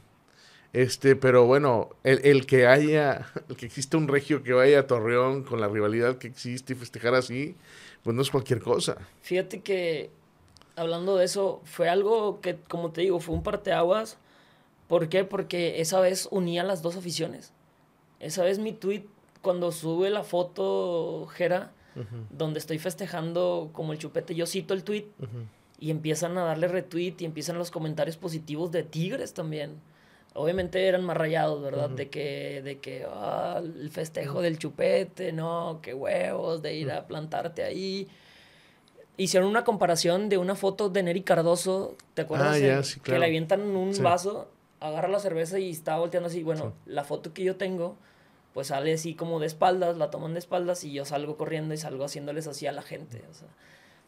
Este, 0.73 1.16
pero 1.16 1.45
bueno, 1.45 1.90
el, 2.02 2.25
el, 2.25 2.47
que 2.47 2.66
haya, 2.66 3.26
el 3.49 3.57
que 3.57 3.66
exista 3.66 3.99
un 3.99 4.09
regio 4.09 4.42
que 4.42 4.54
vaya 4.54 4.81
a 4.81 4.87
Torreón 4.87 5.42
con 5.42 5.61
la 5.61 5.69
rivalidad 5.69 6.16
que 6.16 6.28
existe 6.28 6.73
y 6.73 6.76
festejar 6.76 7.14
así, 7.14 7.57
pues 8.02 8.16
no 8.16 8.23
es 8.23 8.31
cualquier 8.31 8.61
cosa. 8.61 8.97
Fíjate 9.21 9.61
que, 9.61 10.11
hablando 10.76 11.16
de 11.16 11.26
eso, 11.26 11.61
fue 11.64 11.88
algo 11.88 12.40
que, 12.40 12.57
como 12.69 12.90
te 12.90 13.02
digo, 13.02 13.21
fue 13.21 13.35
un 13.35 13.42
parteaguas. 13.42 14.19
¿Por 14.92 15.08
qué? 15.08 15.25
Porque 15.25 15.80
esa 15.80 16.00
vez 16.00 16.28
unía 16.30 16.62
las 16.64 16.82
dos 16.82 16.99
aficiones. 16.99 17.54
Esa 18.20 18.44
vez 18.44 18.58
mi 18.58 18.75
tweet, 18.75 19.06
cuando 19.40 19.72
sube 19.72 20.11
la 20.11 20.22
foto, 20.22 21.26
Jera, 21.28 21.72
donde 22.28 22.58
estoy 22.58 22.78
festejando 22.78 23.70
como 23.72 23.94
el 23.94 23.99
chupete, 23.99 24.34
yo 24.34 24.44
cito 24.44 24.75
el 24.75 24.84
tweet 24.84 25.06
y 25.78 25.90
empiezan 25.90 26.37
a 26.37 26.44
darle 26.44 26.68
retweet 26.68 27.14
y 27.20 27.25
empiezan 27.25 27.56
los 27.56 27.70
comentarios 27.70 28.18
positivos 28.18 28.70
de 28.70 28.82
Tigres 28.82 29.32
también. 29.32 29.80
Obviamente 30.34 30.87
eran 30.87 31.04
más 31.04 31.16
rayados, 31.16 31.62
¿verdad? 31.62 31.88
De 31.88 32.11
que, 32.11 32.61
de 32.61 32.78
que 32.78 33.06
ah, 33.08 33.62
el 33.64 33.88
festejo 33.88 34.42
del 34.42 34.58
chupete, 34.58 35.32
no, 35.32 35.80
qué 35.80 35.94
huevos, 35.94 36.61
de 36.61 36.76
ir 36.76 36.90
a 36.90 37.06
plantarte 37.06 37.64
ahí. 37.64 38.08
Hicieron 39.16 39.49
una 39.49 39.64
comparación 39.64 40.28
de 40.28 40.37
una 40.37 40.54
foto 40.54 40.90
de 40.90 41.02
Neri 41.02 41.22
Cardoso, 41.22 41.96
¿te 42.12 42.20
acuerdas? 42.20 42.61
Ah, 42.62 43.00
que 43.02 43.18
le 43.18 43.25
avientan 43.25 43.62
un 43.62 43.96
vaso, 44.02 44.50
agarra 44.82 45.08
la 45.08 45.20
cerveza 45.20 45.58
y 45.58 45.70
está 45.70 45.96
volteando 45.96 46.28
así. 46.28 46.42
Bueno, 46.42 46.74
la 46.86 47.04
foto 47.04 47.32
que 47.32 47.44
yo 47.44 47.56
tengo 47.56 47.96
pues 48.52 48.68
sale 48.68 48.92
así 48.92 49.14
como 49.14 49.40
de 49.40 49.46
espaldas, 49.46 49.96
la 49.96 50.10
toman 50.10 50.34
de 50.34 50.38
espaldas 50.38 50.84
y 50.84 50.92
yo 50.92 51.04
salgo 51.04 51.36
corriendo 51.36 51.74
y 51.74 51.78
salgo 51.78 52.04
haciéndoles 52.04 52.46
así 52.46 52.66
a 52.66 52.72
la 52.72 52.82
gente. 52.82 53.24
O 53.30 53.34
sea, 53.34 53.48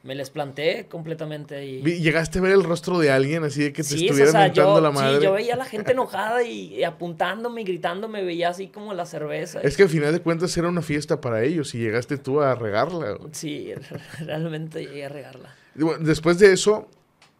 me 0.02 0.14
les 0.14 0.28
planté 0.28 0.86
completamente. 0.86 1.64
Y... 1.64 1.82
¿Llegaste 1.82 2.38
a 2.38 2.42
ver 2.42 2.52
el 2.52 2.62
rostro 2.62 2.98
de 2.98 3.10
alguien 3.10 3.42
así 3.42 3.62
de 3.62 3.72
que 3.72 3.82
te 3.82 3.94
estuviera 3.94 4.52
o 4.66 4.80
la 4.80 4.90
madre? 4.90 5.16
Sí, 5.16 5.24
yo 5.24 5.32
veía 5.32 5.54
a 5.54 5.56
la 5.56 5.64
gente 5.64 5.92
enojada 5.92 6.42
y, 6.42 6.84
apuntándome 6.84 7.62
y 7.62 7.64
gritando, 7.64 8.06
me 8.06 8.22
veía 8.22 8.50
así 8.50 8.68
como 8.68 8.92
la 8.92 9.06
cerveza. 9.06 9.60
Es 9.62 9.78
que 9.78 9.84
al 9.84 9.88
final 9.88 10.12
de 10.12 10.20
cuentas 10.20 10.54
era 10.58 10.68
una 10.68 10.82
fiesta 10.82 11.22
para 11.22 11.42
ellos 11.42 11.74
y 11.74 11.78
llegaste 11.78 12.18
tú 12.18 12.42
a 12.42 12.54
regarla. 12.54 13.16
Sí, 13.32 13.72
realmente 14.20 14.84
llegué 14.84 15.06
a 15.06 15.08
regarla. 15.08 15.54
Después 16.00 16.38
de 16.38 16.52
eso, 16.52 16.86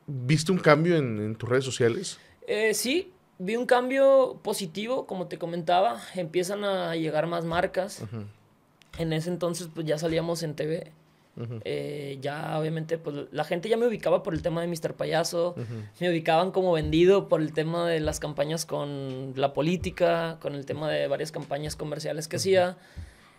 ¿viste 0.06 0.50
un 0.50 0.58
cambio 0.58 0.96
en, 0.96 1.36
tus 1.36 1.48
redes 1.48 1.64
sociales? 1.64 2.18
Eh, 2.46 2.72
sí, 2.72 3.12
vi 3.38 3.56
un 3.56 3.66
cambio 3.66 4.40
positivo, 4.42 5.06
como 5.06 5.26
te 5.26 5.38
comentaba, 5.38 6.00
empiezan 6.14 6.64
a 6.64 6.94
llegar 6.96 7.26
más 7.26 7.44
marcas. 7.44 8.02
En 8.98 9.12
ese 9.12 9.30
entonces 9.30 9.68
pues 9.72 9.86
ya 9.86 9.98
salíamos 9.98 10.42
en 10.42 10.54
TV. 10.54 10.92
Eh, 11.64 12.18
ya 12.20 12.56
obviamente 12.60 12.96
pues 12.96 13.26
la 13.32 13.42
gente 13.42 13.68
ya 13.68 13.76
me 13.76 13.88
ubicaba 13.88 14.22
por 14.22 14.34
el 14.34 14.42
tema 14.42 14.62
de 14.62 14.68
Mr. 14.68 14.94
Payaso, 14.94 15.56
me 15.98 16.08
ubicaban 16.08 16.52
como 16.52 16.72
vendido 16.72 17.28
por 17.28 17.40
el 17.40 17.52
tema 17.52 17.88
de 17.88 17.98
las 17.98 18.20
campañas 18.20 18.66
con 18.66 19.32
la 19.34 19.52
política, 19.52 20.38
con 20.40 20.54
el 20.54 20.64
tema 20.64 20.88
de 20.90 21.08
varias 21.08 21.32
campañas 21.32 21.74
comerciales 21.74 22.28
que 22.28 22.36
hacía, 22.36 22.76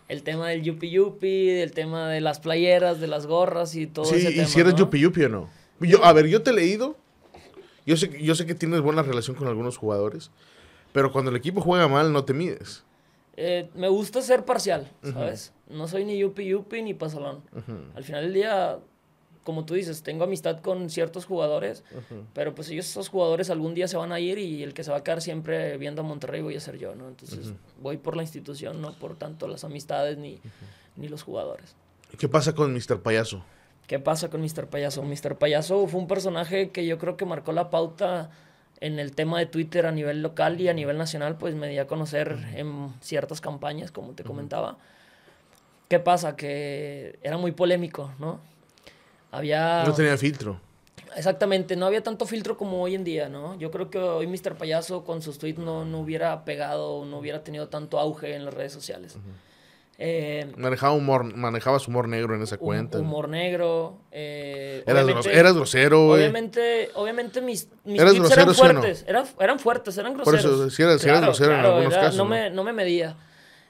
el 0.08 0.22
tema 0.22 0.48
del 0.48 0.62
yupi 0.62 0.90
yupi, 0.90 1.48
el 1.48 1.72
tema 1.72 2.10
de 2.10 2.20
las 2.20 2.38
playeras, 2.38 3.00
de 3.00 3.06
las 3.06 3.26
gorras 3.26 3.74
y 3.74 3.86
todo 3.86 4.04
ese 4.14 4.30
tema. 4.30 4.42
¿Y 4.42 4.46
si 4.46 4.60
eres 4.60 4.74
yupi 4.74 5.00
yupi 5.00 5.24
o 5.24 5.28
no? 5.30 5.48
Yo, 5.80 6.04
a 6.04 6.12
ver, 6.12 6.26
yo 6.26 6.42
te 6.42 6.50
he 6.50 6.54
leído 6.54 6.96
yo 7.86 7.96
sé, 7.96 8.22
yo 8.22 8.34
sé 8.34 8.46
que 8.46 8.54
tienes 8.54 8.80
buena 8.80 9.02
relación 9.02 9.36
con 9.36 9.48
algunos 9.48 9.76
jugadores, 9.76 10.30
pero 10.92 11.12
cuando 11.12 11.30
el 11.30 11.36
equipo 11.36 11.60
juega 11.60 11.88
mal 11.88 12.12
no 12.12 12.24
te 12.24 12.34
mides. 12.34 12.84
Eh, 13.36 13.68
me 13.74 13.88
gusta 13.88 14.22
ser 14.22 14.44
parcial, 14.44 14.90
¿sabes? 15.02 15.52
No 15.68 15.88
soy 15.88 16.04
ni 16.04 16.18
yupi 16.18 16.46
yupi 16.46 16.82
ni 16.82 16.94
pasalón. 16.94 17.42
Al 17.94 18.02
final 18.02 18.24
del 18.24 18.32
día, 18.32 18.78
como 19.44 19.66
tú 19.66 19.74
dices, 19.74 20.02
tengo 20.02 20.24
amistad 20.24 20.60
con 20.60 20.88
ciertos 20.88 21.26
jugadores, 21.26 21.84
pero 22.32 22.54
pues 22.54 22.70
ellos, 22.70 22.88
esos 22.88 23.08
jugadores 23.08 23.50
algún 23.50 23.74
día 23.74 23.88
se 23.88 23.96
van 23.98 24.10
a 24.12 24.20
ir 24.20 24.38
y 24.38 24.62
el 24.62 24.72
que 24.72 24.84
se 24.84 24.90
va 24.90 24.98
a 24.98 25.04
quedar 25.04 25.20
siempre 25.20 25.76
viendo 25.76 26.00
a 26.00 26.04
Monterrey 26.04 26.40
voy 26.40 26.56
a 26.56 26.60
ser 26.60 26.78
yo, 26.78 26.94
¿no? 26.94 27.08
Entonces 27.08 27.52
voy 27.80 27.98
por 27.98 28.16
la 28.16 28.22
institución, 28.22 28.80
no 28.80 28.92
por 28.94 29.16
tanto 29.16 29.48
las 29.48 29.64
amistades 29.64 30.16
ni, 30.16 30.40
ni 30.96 31.08
los 31.08 31.22
jugadores. 31.22 31.76
¿Qué 32.18 32.28
pasa 32.28 32.54
con 32.54 32.72
Mr. 32.72 33.02
Payaso? 33.02 33.44
¿Qué 33.86 33.98
pasa 33.98 34.28
con 34.30 34.40
Mr. 34.40 34.66
Payaso? 34.66 35.02
Mr. 35.02 35.36
Payaso 35.36 35.86
fue 35.86 36.00
un 36.00 36.08
personaje 36.08 36.70
que 36.70 36.86
yo 36.86 36.98
creo 36.98 37.16
que 37.16 37.24
marcó 37.24 37.52
la 37.52 37.70
pauta 37.70 38.30
en 38.80 38.98
el 38.98 39.12
tema 39.12 39.38
de 39.38 39.46
Twitter 39.46 39.86
a 39.86 39.92
nivel 39.92 40.22
local 40.22 40.60
y 40.60 40.68
a 40.68 40.74
nivel 40.74 40.98
nacional, 40.98 41.36
pues 41.36 41.54
me 41.54 41.68
di 41.68 41.78
a 41.78 41.86
conocer 41.86 42.38
en 42.54 42.92
ciertas 43.00 43.40
campañas, 43.40 43.90
como 43.90 44.12
te 44.12 44.24
comentaba. 44.24 44.76
¿Qué 45.88 46.00
pasa? 46.00 46.36
Que 46.36 47.18
era 47.22 47.38
muy 47.38 47.52
polémico, 47.52 48.12
¿no? 48.18 48.40
Había... 49.30 49.84
No 49.84 49.94
tenía 49.94 50.16
filtro. 50.16 50.60
Exactamente, 51.16 51.76
no 51.76 51.86
había 51.86 52.02
tanto 52.02 52.26
filtro 52.26 52.56
como 52.58 52.82
hoy 52.82 52.94
en 52.94 53.04
día, 53.04 53.28
¿no? 53.28 53.56
Yo 53.58 53.70
creo 53.70 53.88
que 53.88 53.98
hoy 53.98 54.26
Mr. 54.26 54.56
Payaso 54.56 55.04
con 55.04 55.22
sus 55.22 55.38
tweets 55.38 55.58
no, 55.58 55.84
no 55.84 56.00
hubiera 56.00 56.44
pegado, 56.44 57.04
no 57.06 57.18
hubiera 57.18 57.42
tenido 57.42 57.68
tanto 57.68 57.98
auge 57.98 58.34
en 58.34 58.44
las 58.44 58.52
redes 58.52 58.72
sociales. 58.72 59.16
Eh, 59.98 60.52
Manejaba 60.58 60.92
humor, 60.92 61.24
manejabas 61.34 61.88
humor 61.88 62.06
negro 62.06 62.34
en 62.34 62.42
esa 62.42 62.58
cuenta. 62.58 62.98
Humor 62.98 63.30
negro. 63.30 63.98
Eh, 64.12 64.84
eras, 64.86 65.06
grosero, 65.54 66.10
Obviamente, 66.12 66.90
obviamente 66.94 67.40
mis, 67.40 67.68
mis 67.84 67.98
eran 68.00 68.14
fuertes. 68.54 69.04
eran, 69.08 69.24
eran, 69.40 69.58
fuertes, 69.58 69.96
eran 69.96 70.12
groseros. 70.12 70.42
Por 70.42 70.50
eso, 70.50 70.70
si 70.70 70.82
eras, 70.82 71.02
grosero 71.02 71.54
en 71.54 71.60
algunos 71.60 71.94
casos. 71.94 72.16
No, 72.16 72.26
Me, 72.26 72.50
no 72.50 72.62
me 72.62 72.74
medía. 72.74 73.16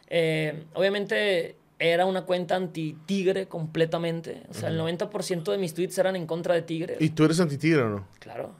Eh, 0.08 0.64
obviamente 0.74 1.56
era 1.78 2.06
una 2.06 2.22
cuenta 2.24 2.56
anti-tigre 2.56 3.46
completamente. 3.46 4.42
O 4.48 4.54
sea, 4.54 4.68
el 4.68 4.80
90% 4.80 5.44
de 5.44 5.58
mis 5.58 5.74
tweets 5.74 5.96
eran 5.98 6.16
en 6.16 6.26
contra 6.26 6.54
de 6.54 6.62
tigre. 6.62 6.96
¿Y 6.98 7.10
tú 7.10 7.24
eres 7.24 7.38
anti-tigre 7.38 7.82
o 7.82 7.88
no? 7.88 8.08
Claro. 8.18 8.52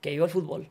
Que 0.00 0.12
iba 0.12 0.24
al 0.24 0.30
fútbol. 0.30 0.68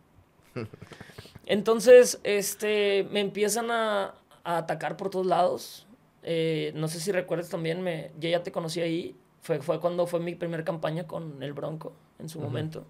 Entonces, 1.46 2.20
este, 2.24 3.08
me 3.12 3.22
empiezan 3.22 3.72
a, 3.72 4.16
a 4.44 4.58
atacar 4.58 4.98
por 4.98 5.10
todos 5.10 5.26
lados 5.26 5.88
eh, 6.24 6.72
no 6.76 6.88
sé 6.88 7.00
si 7.00 7.12
recuerdas 7.12 7.50
también, 7.50 7.82
me, 7.82 8.12
yo 8.20 8.30
ya 8.30 8.44
te 8.44 8.52
conocí 8.52 8.82
ahí. 8.82 9.16
Fue, 9.42 9.62
fue 9.62 9.80
cuando 9.80 10.06
fue 10.06 10.20
mi 10.20 10.36
primera 10.36 10.64
campaña 10.64 11.08
con 11.08 11.42
el 11.42 11.54
Bronco 11.54 11.94
en 12.20 12.30
su 12.30 12.40
momento. 12.40 12.86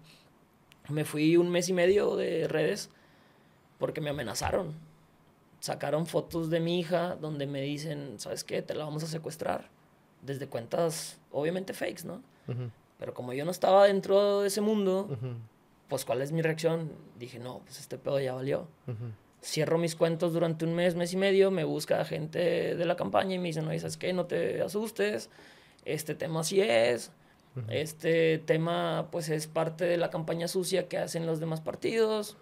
Me 0.88 1.04
fui 1.04 1.36
un 1.36 1.50
mes 1.50 1.68
y 1.68 1.72
medio 1.72 2.16
de 2.16 2.46
redes 2.46 2.90
porque 3.78 4.00
me 4.00 4.10
amenazaron. 4.10 4.74
Sacaron 5.60 6.06
fotos 6.06 6.50
de 6.50 6.60
mi 6.60 6.78
hija 6.78 7.16
donde 7.16 7.46
me 7.46 7.62
dicen, 7.62 8.18
¿sabes 8.18 8.44
qué? 8.44 8.60
Te 8.62 8.74
la 8.74 8.84
vamos 8.84 9.02
a 9.02 9.06
secuestrar. 9.06 9.70
Desde 10.20 10.46
cuentas, 10.46 11.18
obviamente 11.30 11.72
fakes, 11.72 12.04
¿no? 12.04 12.22
Pero 12.98 13.14
como 13.14 13.32
yo 13.32 13.44
no 13.44 13.50
estaba 13.50 13.86
dentro 13.86 14.42
de 14.42 14.48
ese 14.48 14.60
mundo, 14.60 15.08
pues 15.88 16.04
¿cuál 16.04 16.20
es 16.20 16.32
mi 16.32 16.42
reacción? 16.42 16.92
Dije, 17.18 17.38
no, 17.38 17.60
pues 17.60 17.80
este 17.80 17.96
pedo 17.96 18.20
ya 18.20 18.34
valió 18.34 18.68
cierro 19.42 19.76
mis 19.76 19.96
cuentos 19.96 20.32
durante 20.32 20.64
un 20.64 20.74
mes, 20.74 20.94
mes 20.94 21.12
y 21.12 21.16
medio, 21.16 21.50
me 21.50 21.64
busca 21.64 22.04
gente 22.04 22.76
de 22.76 22.84
la 22.84 22.96
campaña 22.96 23.34
y 23.34 23.38
me 23.38 23.48
dicen, 23.48 23.64
no, 23.64 23.76
¿sabes 23.78 23.96
qué? 23.96 24.12
No 24.12 24.26
te 24.26 24.62
asustes, 24.62 25.30
este 25.84 26.14
tema 26.14 26.44
sí 26.44 26.60
es, 26.60 27.10
este 27.68 28.38
tema 28.38 29.08
pues 29.10 29.28
es 29.28 29.46
parte 29.46 29.84
de 29.84 29.96
la 29.96 30.10
campaña 30.10 30.48
sucia 30.48 30.88
que 30.88 30.96
hacen 30.96 31.26
los 31.26 31.40
demás 31.40 31.60
partidos, 31.60 32.36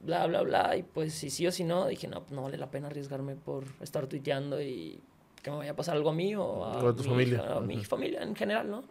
bla, 0.00 0.26
bla, 0.26 0.42
bla, 0.42 0.76
y 0.76 0.82
pues 0.82 1.12
si 1.14 1.30
sí 1.30 1.46
o 1.46 1.52
si 1.52 1.64
no, 1.64 1.86
dije, 1.86 2.06
no, 2.06 2.24
no 2.30 2.42
vale 2.42 2.56
la 2.56 2.70
pena 2.70 2.86
arriesgarme 2.86 3.34
por 3.34 3.64
estar 3.80 4.06
tuiteando 4.06 4.62
y 4.62 5.00
que 5.42 5.50
me 5.50 5.58
vaya 5.58 5.72
a 5.72 5.76
pasar 5.76 5.96
algo 5.96 6.10
a 6.10 6.14
mí 6.14 6.34
o 6.36 6.64
a, 6.64 6.94
tu 6.94 7.02
familia. 7.02 7.56
a 7.56 7.60
mi 7.60 7.84
familia 7.84 8.22
en 8.22 8.36
general, 8.36 8.70
¿no? 8.70 8.84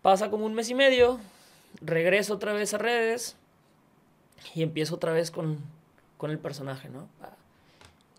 Pasa 0.00 0.30
como 0.30 0.46
un 0.46 0.54
mes 0.54 0.70
y 0.70 0.74
medio, 0.74 1.18
regreso 1.80 2.34
otra 2.34 2.52
vez 2.52 2.72
a 2.72 2.78
redes 2.78 3.36
y 4.54 4.62
empiezo 4.62 4.94
otra 4.94 5.12
vez 5.12 5.30
con 5.30 5.58
con 6.16 6.30
el 6.30 6.38
personaje, 6.38 6.88
¿no? 6.88 7.08
Ah, 7.22 7.36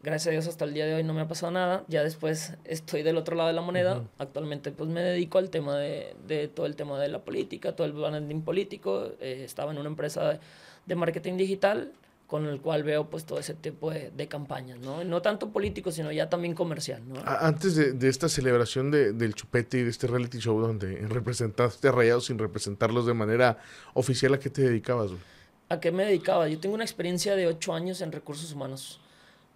gracias 0.06 0.28
a 0.28 0.32
Dios 0.32 0.48
hasta 0.48 0.66
el 0.66 0.74
día 0.74 0.86
de 0.86 0.94
hoy 0.94 1.04
no 1.04 1.14
me 1.14 1.22
ha 1.22 1.28
pasado 1.28 1.52
nada. 1.52 1.84
Ya 1.88 2.04
después 2.04 2.54
estoy 2.64 3.04
del 3.04 3.18
otro 3.18 3.36
lado 3.36 3.48
de 3.48 3.54
la 3.54 3.62
moneda. 3.62 4.04
Actualmente 4.18 4.72
pues 4.72 4.90
me 4.90 5.02
dedico 5.02 5.40
al 5.40 5.50
tema 5.50 5.78
de, 5.78 6.16
de, 6.28 6.48
todo 6.48 6.66
el 6.68 6.76
tema 6.76 7.00
de 7.00 7.10
la 7.10 7.20
política, 7.20 7.76
todo 7.76 7.88
el 7.88 7.94
branding 7.94 8.42
político. 8.42 9.12
Eh, 9.20 9.44
estaba 9.44 9.72
en 9.72 9.80
una 9.80 9.90
empresa 9.90 10.40
de, 10.86 10.96
marketing 10.96 11.38
digital 11.38 11.92
con 12.28 12.46
el 12.48 12.60
cual 12.60 12.84
veo 12.84 13.08
pues 13.08 13.26
todo 13.26 13.40
ese 13.40 13.54
tipo 13.54 13.92
de, 13.92 14.12
de, 14.16 14.28
campañas, 14.28 14.80
¿no? 14.80 15.04
No 15.04 15.22
tanto 15.22 15.50
político, 15.50 15.92
sino 15.92 16.12
ya 16.12 16.28
también 16.28 16.56
comercial, 16.56 17.02
¿no? 17.08 17.22
Antes 17.24 17.76
de, 17.76 17.94
de 17.94 18.10
esta 18.10 18.30
celebración 18.30 18.90
del 18.90 19.36
chupete 19.36 19.80
y 19.80 19.84
de 19.84 19.92
este 19.92 20.08
reality 20.08 20.40
show 20.40 20.60
donde 20.60 21.08
representaste 21.08 21.88
a 21.88 21.92
Rayados 21.92 22.26
sin 22.26 22.40
representarlos 22.40 23.06
de 23.06 23.14
manera 23.14 23.60
oficial, 23.94 24.34
¿a 24.34 24.40
qué 24.40 24.50
te 24.50 24.64
dedicabas, 24.64 25.10
güey? 25.10 25.22
¿A 25.70 25.80
qué 25.80 25.92
me 25.92 26.06
dedicaba? 26.06 26.48
Yo 26.48 26.60
tengo 26.60 26.76
una 26.76 26.84
experiencia 26.84 27.36
de 27.36 27.48
ocho 27.48 27.74
años 27.74 28.02
en 28.02 28.12
recursos 28.12 28.52
humanos. 28.54 29.00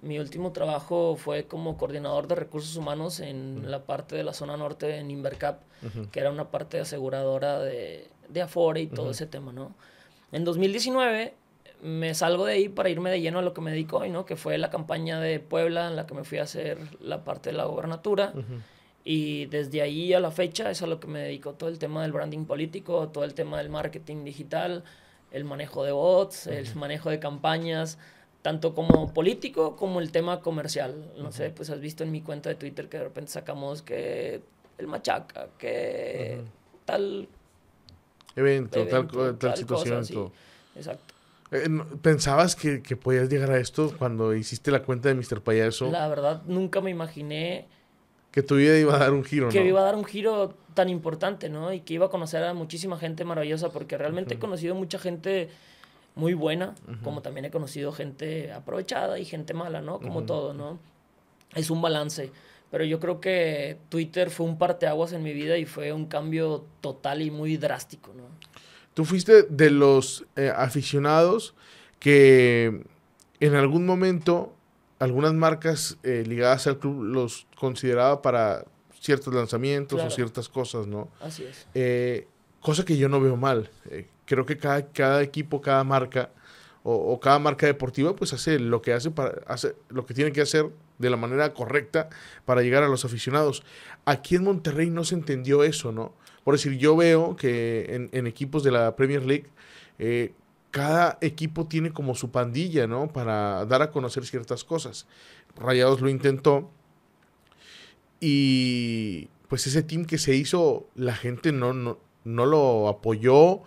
Mi 0.01 0.17
último 0.17 0.51
trabajo 0.51 1.17
fue 1.17 1.45
como 1.45 1.77
coordinador 1.77 2.27
de 2.27 2.35
recursos 2.35 2.75
humanos 2.75 3.19
en 3.19 3.69
la 3.69 3.83
parte 3.83 4.15
de 4.15 4.23
la 4.23 4.33
zona 4.33 4.55
norte 4.57 4.97
en 4.97 5.11
Invercap, 5.11 5.61
que 6.11 6.19
era 6.19 6.31
una 6.31 6.49
parte 6.49 6.79
aseguradora 6.79 7.59
de, 7.59 8.07
de 8.29 8.41
Afore 8.41 8.81
y 8.81 8.87
todo 8.87 9.11
ese 9.11 9.25
tema, 9.25 9.51
¿no? 9.51 9.75
En 10.31 10.45
2019 10.45 11.33
me 11.81 12.13
salgo 12.13 12.45
de 12.45 12.53
ahí 12.53 12.69
para 12.69 12.89
irme 12.89 13.09
de 13.09 13.21
lleno 13.21 13.39
a 13.39 13.41
lo 13.41 13.53
que 13.53 13.61
me 13.61 13.71
dedico 13.71 13.97
hoy, 13.97 14.09
¿no? 14.09 14.25
Que 14.25 14.35
fue 14.35 14.57
la 14.57 14.69
campaña 14.69 15.19
de 15.19 15.39
Puebla 15.39 15.87
en 15.87 15.95
la 15.95 16.05
que 16.05 16.13
me 16.13 16.23
fui 16.23 16.37
a 16.37 16.43
hacer 16.43 16.77
la 17.01 17.23
parte 17.23 17.51
de 17.51 17.57
la 17.57 17.65
gobernatura. 17.65 18.33
Y 19.03 19.45
desde 19.47 19.81
ahí 19.81 20.13
a 20.13 20.19
la 20.19 20.31
fecha 20.31 20.69
es 20.69 20.81
a 20.81 20.87
lo 20.87 20.99
que 20.99 21.07
me 21.07 21.19
dedico, 21.19 21.53
todo 21.53 21.69
el 21.69 21.79
tema 21.79 22.01
del 22.01 22.11
branding 22.11 22.45
político, 22.45 23.09
todo 23.09 23.23
el 23.23 23.33
tema 23.33 23.57
del 23.57 23.69
marketing 23.69 24.23
digital, 24.23 24.83
el 25.31 25.43
manejo 25.43 25.83
de 25.83 25.91
bots, 25.91 26.47
el 26.47 26.73
manejo 26.75 27.09
de 27.09 27.19
campañas, 27.19 27.97
tanto 28.41 28.73
como 28.73 29.13
político 29.13 29.75
como 29.75 29.99
el 29.99 30.11
tema 30.11 30.41
comercial. 30.41 31.11
No 31.17 31.31
sé, 31.31 31.49
pues 31.49 31.69
has 31.69 31.79
visto 31.79 32.03
en 32.03 32.11
mi 32.11 32.21
cuenta 32.21 32.49
de 32.49 32.55
Twitter 32.55 32.89
que 32.89 32.97
de 32.97 33.03
repente 33.03 33.31
sacamos 33.31 33.81
que 33.81 34.41
el 34.77 34.87
machaca, 34.87 35.47
que 35.57 36.41
tal 36.85 37.27
evento, 38.35 38.85
tal, 38.87 39.57
situación. 39.57 40.31
Exacto. 40.75 41.13
Eh, 41.51 41.67
¿Pensabas 42.01 42.55
que, 42.55 42.81
que, 42.81 42.95
podías 42.95 43.27
llegar 43.27 43.51
a 43.51 43.57
esto 43.57 43.93
cuando 43.97 44.35
hiciste 44.35 44.69
la 44.69 44.83
cuenta 44.83 45.09
de 45.09 45.15
Mr. 45.15 45.41
Payaso? 45.41 45.89
La 45.89 46.07
verdad, 46.07 46.43
nunca 46.45 46.79
me 46.81 46.91
imaginé... 46.91 47.67
Que 48.31 48.43
tu 48.43 48.55
vida 48.55 48.77
iba 48.77 48.95
a 48.95 48.99
dar 48.99 49.13
un 49.13 49.23
giro, 49.23 49.49
que 49.49 49.65
iba 49.65 49.81
a 49.81 49.83
dar 49.83 49.95
un 49.95 50.05
giro 50.05 50.53
tan 50.75 50.89
importante, 50.89 51.49
¿no? 51.49 51.73
Y 51.73 51.81
que 51.81 51.95
iba 51.95 52.05
a 52.05 52.09
conocer 52.09 52.43
a 52.43 52.53
muchísima 52.53 52.97
gente 52.97 53.25
maravillosa, 53.25 53.69
porque 53.69 53.97
realmente 53.97 54.35
he 54.35 54.39
conocido 54.39 54.75
mucha 54.75 54.99
gente 54.99 55.49
muy 56.15 56.33
buena, 56.33 56.75
como 57.03 57.21
también 57.21 57.45
he 57.45 57.51
conocido 57.51 57.91
gente 57.91 58.51
aprovechada 58.51 59.19
y 59.19 59.25
gente 59.25 59.53
mala, 59.53 59.81
¿no? 59.81 59.99
Como 59.99 60.23
todo, 60.23 60.53
¿no? 60.53 60.79
Es 61.55 61.69
un 61.69 61.81
balance. 61.81 62.31
Pero 62.71 62.83
yo 62.83 62.99
creo 62.99 63.19
que 63.19 63.77
Twitter 63.89 64.29
fue 64.29 64.45
un 64.45 64.57
parteaguas 64.57 65.11
en 65.13 65.23
mi 65.23 65.33
vida 65.33 65.57
y 65.57 65.65
fue 65.65 65.91
un 65.91 66.05
cambio 66.05 66.65
total 66.81 67.21
y 67.23 67.31
muy 67.31 67.57
drástico, 67.57 68.13
¿no? 68.15 68.23
Tú 68.93 69.05
fuiste 69.05 69.43
de 69.43 69.71
los 69.71 70.25
eh, 70.35 70.51
aficionados 70.55 71.55
que 71.99 72.83
en 73.39 73.55
algún 73.55 73.85
momento 73.85 74.53
algunas 74.99 75.33
marcas 75.33 75.97
eh, 76.03 76.23
ligadas 76.27 76.67
al 76.67 76.77
club 76.77 77.03
los 77.03 77.47
consideraba 77.55 78.21
para 78.21 78.65
ciertos 78.99 79.33
lanzamientos 79.33 80.01
o 80.01 80.09
ciertas 80.09 80.49
cosas, 80.49 80.87
¿no? 80.87 81.09
Así 81.21 81.43
es. 81.43 81.67
Eh, 81.73 82.27
cosa 82.59 82.83
que 82.83 82.97
yo 82.97 83.09
no 83.09 83.21
veo 83.21 83.37
mal. 83.37 83.69
creo 84.25 84.45
que 84.45 84.57
cada, 84.57 84.85
cada 84.87 85.21
equipo, 85.23 85.61
cada 85.61 85.83
marca 85.83 86.29
o, 86.83 87.19
cada 87.19 87.39
marca 87.39 87.65
deportiva 87.65 88.15
pues 88.15 88.33
hace 88.33 88.57
lo 88.57 88.81
que 88.81 88.93
hace 88.93 89.11
para 89.11 89.41
hace 89.47 89.75
lo 89.89 90.05
que 90.05 90.13
tiene 90.13 90.31
que 90.31 90.41
hacer 90.41 90.69
de 90.97 91.09
la 91.09 91.17
manera 91.17 91.53
correcta 91.53 92.09
para 92.45 92.61
llegar 92.61 92.83
a 92.83 92.87
los 92.87 93.05
aficionados. 93.05 93.63
Aquí 94.05 94.35
en 94.35 94.43
Monterrey 94.43 94.89
no 94.89 95.03
se 95.03 95.15
entendió 95.15 95.63
eso, 95.63 95.91
¿no? 95.91 96.13
Por 96.43 96.55
decir, 96.55 96.77
yo 96.77 96.95
veo 96.95 97.35
que 97.35 98.09
en, 98.11 98.27
equipos 98.27 98.63
de 98.63 98.71
la 98.71 98.95
Premier 98.95 99.23
League 99.25 99.47
eh, 99.97 100.33
cada 100.71 101.17
equipo 101.21 101.67
tiene 101.67 101.91
como 101.91 102.15
su 102.15 102.31
pandilla, 102.31 102.87
¿no? 102.87 103.11
Para 103.11 103.65
dar 103.65 103.81
a 103.81 103.91
conocer 103.91 104.25
ciertas 104.25 104.63
cosas. 104.63 105.07
Rayados 105.55 106.01
lo 106.01 106.09
intentó 106.09 106.69
y 108.19 109.29
pues 109.47 109.65
ese 109.67 109.81
team 109.83 110.05
que 110.05 110.17
se 110.17 110.35
hizo, 110.35 110.87
la 110.95 111.15
gente 111.15 111.51
no, 111.51 111.73
no, 111.73 111.97
no 112.23 112.45
lo 112.45 112.87
apoyó 112.87 113.61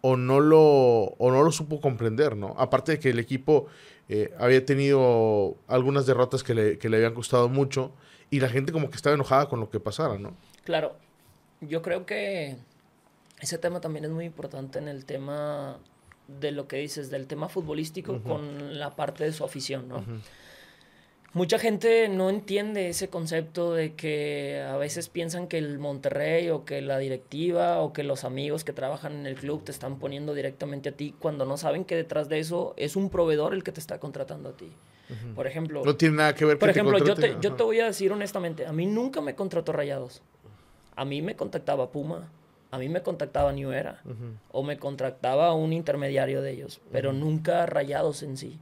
o 0.00 0.16
no 0.16 0.40
lo, 0.40 0.60
o 0.62 1.30
no 1.30 1.42
lo 1.42 1.52
supo 1.52 1.80
comprender, 1.80 2.36
¿no? 2.36 2.54
Aparte 2.58 2.92
de 2.92 2.98
que 2.98 3.10
el 3.10 3.18
equipo 3.18 3.66
eh, 4.08 4.32
había 4.38 4.64
tenido 4.64 5.56
algunas 5.66 6.06
derrotas 6.06 6.42
que 6.42 6.54
le, 6.54 6.78
que 6.78 6.88
le 6.88 6.98
habían 6.98 7.14
costado 7.14 7.48
mucho 7.48 7.92
y 8.30 8.40
la 8.40 8.48
gente 8.48 8.72
como 8.72 8.90
que 8.90 8.96
estaba 8.96 9.14
enojada 9.14 9.48
con 9.48 9.60
lo 9.60 9.70
que 9.70 9.80
pasara, 9.80 10.18
¿no? 10.18 10.36
Claro, 10.64 10.96
yo 11.60 11.82
creo 11.82 12.06
que 12.06 12.56
ese 13.40 13.58
tema 13.58 13.80
también 13.80 14.04
es 14.04 14.10
muy 14.10 14.24
importante 14.24 14.78
en 14.78 14.88
el 14.88 15.04
tema 15.04 15.78
de 16.28 16.52
lo 16.52 16.68
que 16.68 16.76
dices, 16.76 17.10
del 17.10 17.26
tema 17.26 17.48
futbolístico 17.48 18.22
con 18.22 18.78
la 18.78 18.96
parte 18.96 19.24
de 19.24 19.32
su 19.32 19.44
afición, 19.44 19.88
¿no? 19.88 20.04
Mucha 21.34 21.58
gente 21.58 22.08
no 22.08 22.30
entiende 22.30 22.88
ese 22.88 23.08
concepto 23.08 23.74
de 23.74 23.94
que 23.94 24.62
a 24.62 24.76
veces 24.76 25.08
piensan 25.08 25.48
que 25.48 25.58
el 25.58 25.80
Monterrey 25.80 26.48
o 26.50 26.64
que 26.64 26.80
la 26.80 26.96
directiva 26.98 27.80
o 27.80 27.92
que 27.92 28.04
los 28.04 28.22
amigos 28.22 28.62
que 28.62 28.72
trabajan 28.72 29.14
en 29.14 29.26
el 29.26 29.34
club 29.34 29.64
te 29.64 29.72
están 29.72 29.98
poniendo 29.98 30.32
directamente 30.32 30.90
a 30.90 30.92
ti 30.92 31.12
cuando 31.18 31.44
no 31.44 31.56
saben 31.56 31.84
que 31.84 31.96
detrás 31.96 32.28
de 32.28 32.38
eso 32.38 32.72
es 32.76 32.94
un 32.94 33.10
proveedor 33.10 33.52
el 33.52 33.64
que 33.64 33.72
te 33.72 33.80
está 33.80 33.98
contratando 33.98 34.50
a 34.50 34.52
ti. 34.52 34.70
Por 35.34 35.48
ejemplo... 35.48 35.84
No 35.84 35.96
tiene 35.96 36.16
nada 36.18 36.36
que 36.36 36.44
ver 36.44 36.56
Por 36.56 36.70
ejemplo, 36.70 36.98
yo, 36.98 37.16
te, 37.16 37.36
yo 37.40 37.54
te 37.54 37.64
voy 37.64 37.80
a 37.80 37.86
decir 37.86 38.12
honestamente, 38.12 38.64
a 38.64 38.72
mí 38.72 38.86
nunca 38.86 39.20
me 39.20 39.34
contrató 39.34 39.72
Rayados. 39.72 40.22
A 40.94 41.04
mí 41.04 41.20
me 41.20 41.34
contactaba 41.34 41.90
Puma, 41.90 42.30
a 42.74 42.78
mí 42.78 42.88
me 42.88 43.02
contactaba 43.02 43.52
New 43.52 43.70
Era 43.70 44.02
o 44.50 44.64
me 44.64 44.78
contactaba 44.78 45.54
un 45.54 45.72
intermediario 45.72 46.42
de 46.42 46.50
ellos, 46.50 46.80
pero 46.90 47.12
nunca 47.12 47.66
Rayados 47.66 48.24
en 48.24 48.36
sí. 48.36 48.58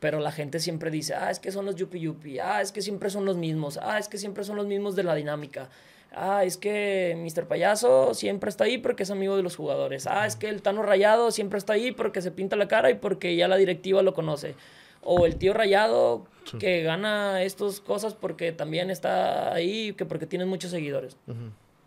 Pero 0.00 0.20
la 0.20 0.32
gente 0.32 0.60
siempre 0.60 0.90
dice, 0.90 1.14
ah, 1.14 1.30
es 1.30 1.38
que 1.38 1.50
son 1.50 1.64
los 1.64 1.76
Yupi 1.76 2.00
Yupi, 2.00 2.40
ah, 2.40 2.60
es 2.60 2.72
que 2.72 2.82
siempre 2.82 3.08
son 3.08 3.24
los 3.24 3.36
mismos, 3.36 3.78
ah, 3.80 3.98
es 3.98 4.08
que 4.08 4.18
siempre 4.18 4.44
son 4.44 4.56
los 4.56 4.66
mismos 4.66 4.96
de 4.96 5.04
la 5.04 5.14
dinámica. 5.14 5.70
Ah, 6.14 6.44
es 6.44 6.58
que 6.58 7.16
Mr. 7.16 7.46
Payaso 7.46 8.12
siempre 8.12 8.50
está 8.50 8.64
ahí 8.64 8.76
porque 8.76 9.04
es 9.04 9.10
amigo 9.10 9.36
de 9.36 9.42
los 9.42 9.56
jugadores. 9.56 10.06
Ah, 10.06 10.26
es 10.26 10.36
que 10.36 10.50
el 10.50 10.60
Tano 10.60 10.82
Rayado 10.82 11.30
siempre 11.30 11.58
está 11.58 11.72
ahí 11.72 11.92
porque 11.92 12.20
se 12.20 12.32
pinta 12.32 12.56
la 12.56 12.68
cara 12.68 12.90
y 12.90 12.94
porque 12.94 13.34
ya 13.34 13.48
la 13.48 13.56
directiva 13.56 14.02
lo 14.02 14.12
conoce. 14.12 14.54
O 15.00 15.24
el 15.24 15.36
tío 15.36 15.54
Rayado 15.54 16.26
que 16.58 16.82
gana 16.82 17.42
estas 17.42 17.80
cosas 17.80 18.12
porque 18.14 18.52
también 18.52 18.90
está 18.90 19.54
ahí, 19.54 19.94
que 19.94 20.04
porque 20.04 20.26
tiene 20.26 20.44
muchos 20.44 20.70
seguidores. 20.70 21.16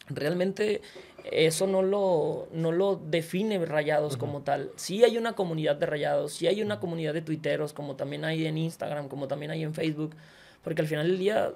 Realmente 0.08 0.82
eso 1.32 1.68
no 1.68 1.82
lo, 1.82 2.48
no 2.52 2.72
lo 2.72 2.96
define 2.96 3.64
Rayados 3.66 4.18
como 4.18 4.42
tal. 4.42 4.72
Sí 4.76 5.04
hay 5.04 5.18
una 5.18 5.34
comunidad 5.34 5.76
de 5.76 5.86
Rayados, 5.86 6.34
sí 6.34 6.48
hay 6.48 6.62
una 6.62 6.80
comunidad 6.80 7.14
de 7.14 7.22
tuiteros, 7.22 7.74
como 7.74 7.96
también 7.96 8.26
hay 8.26 8.46
en 8.46 8.58
Instagram, 8.58 9.08
como 9.08 9.28
también 9.28 9.52
hay 9.52 9.64
en 9.64 9.74
Facebook, 9.74 10.16
porque 10.64 10.82
al 10.82 10.88
final 10.88 11.08
del 11.08 11.20
día 11.20 11.54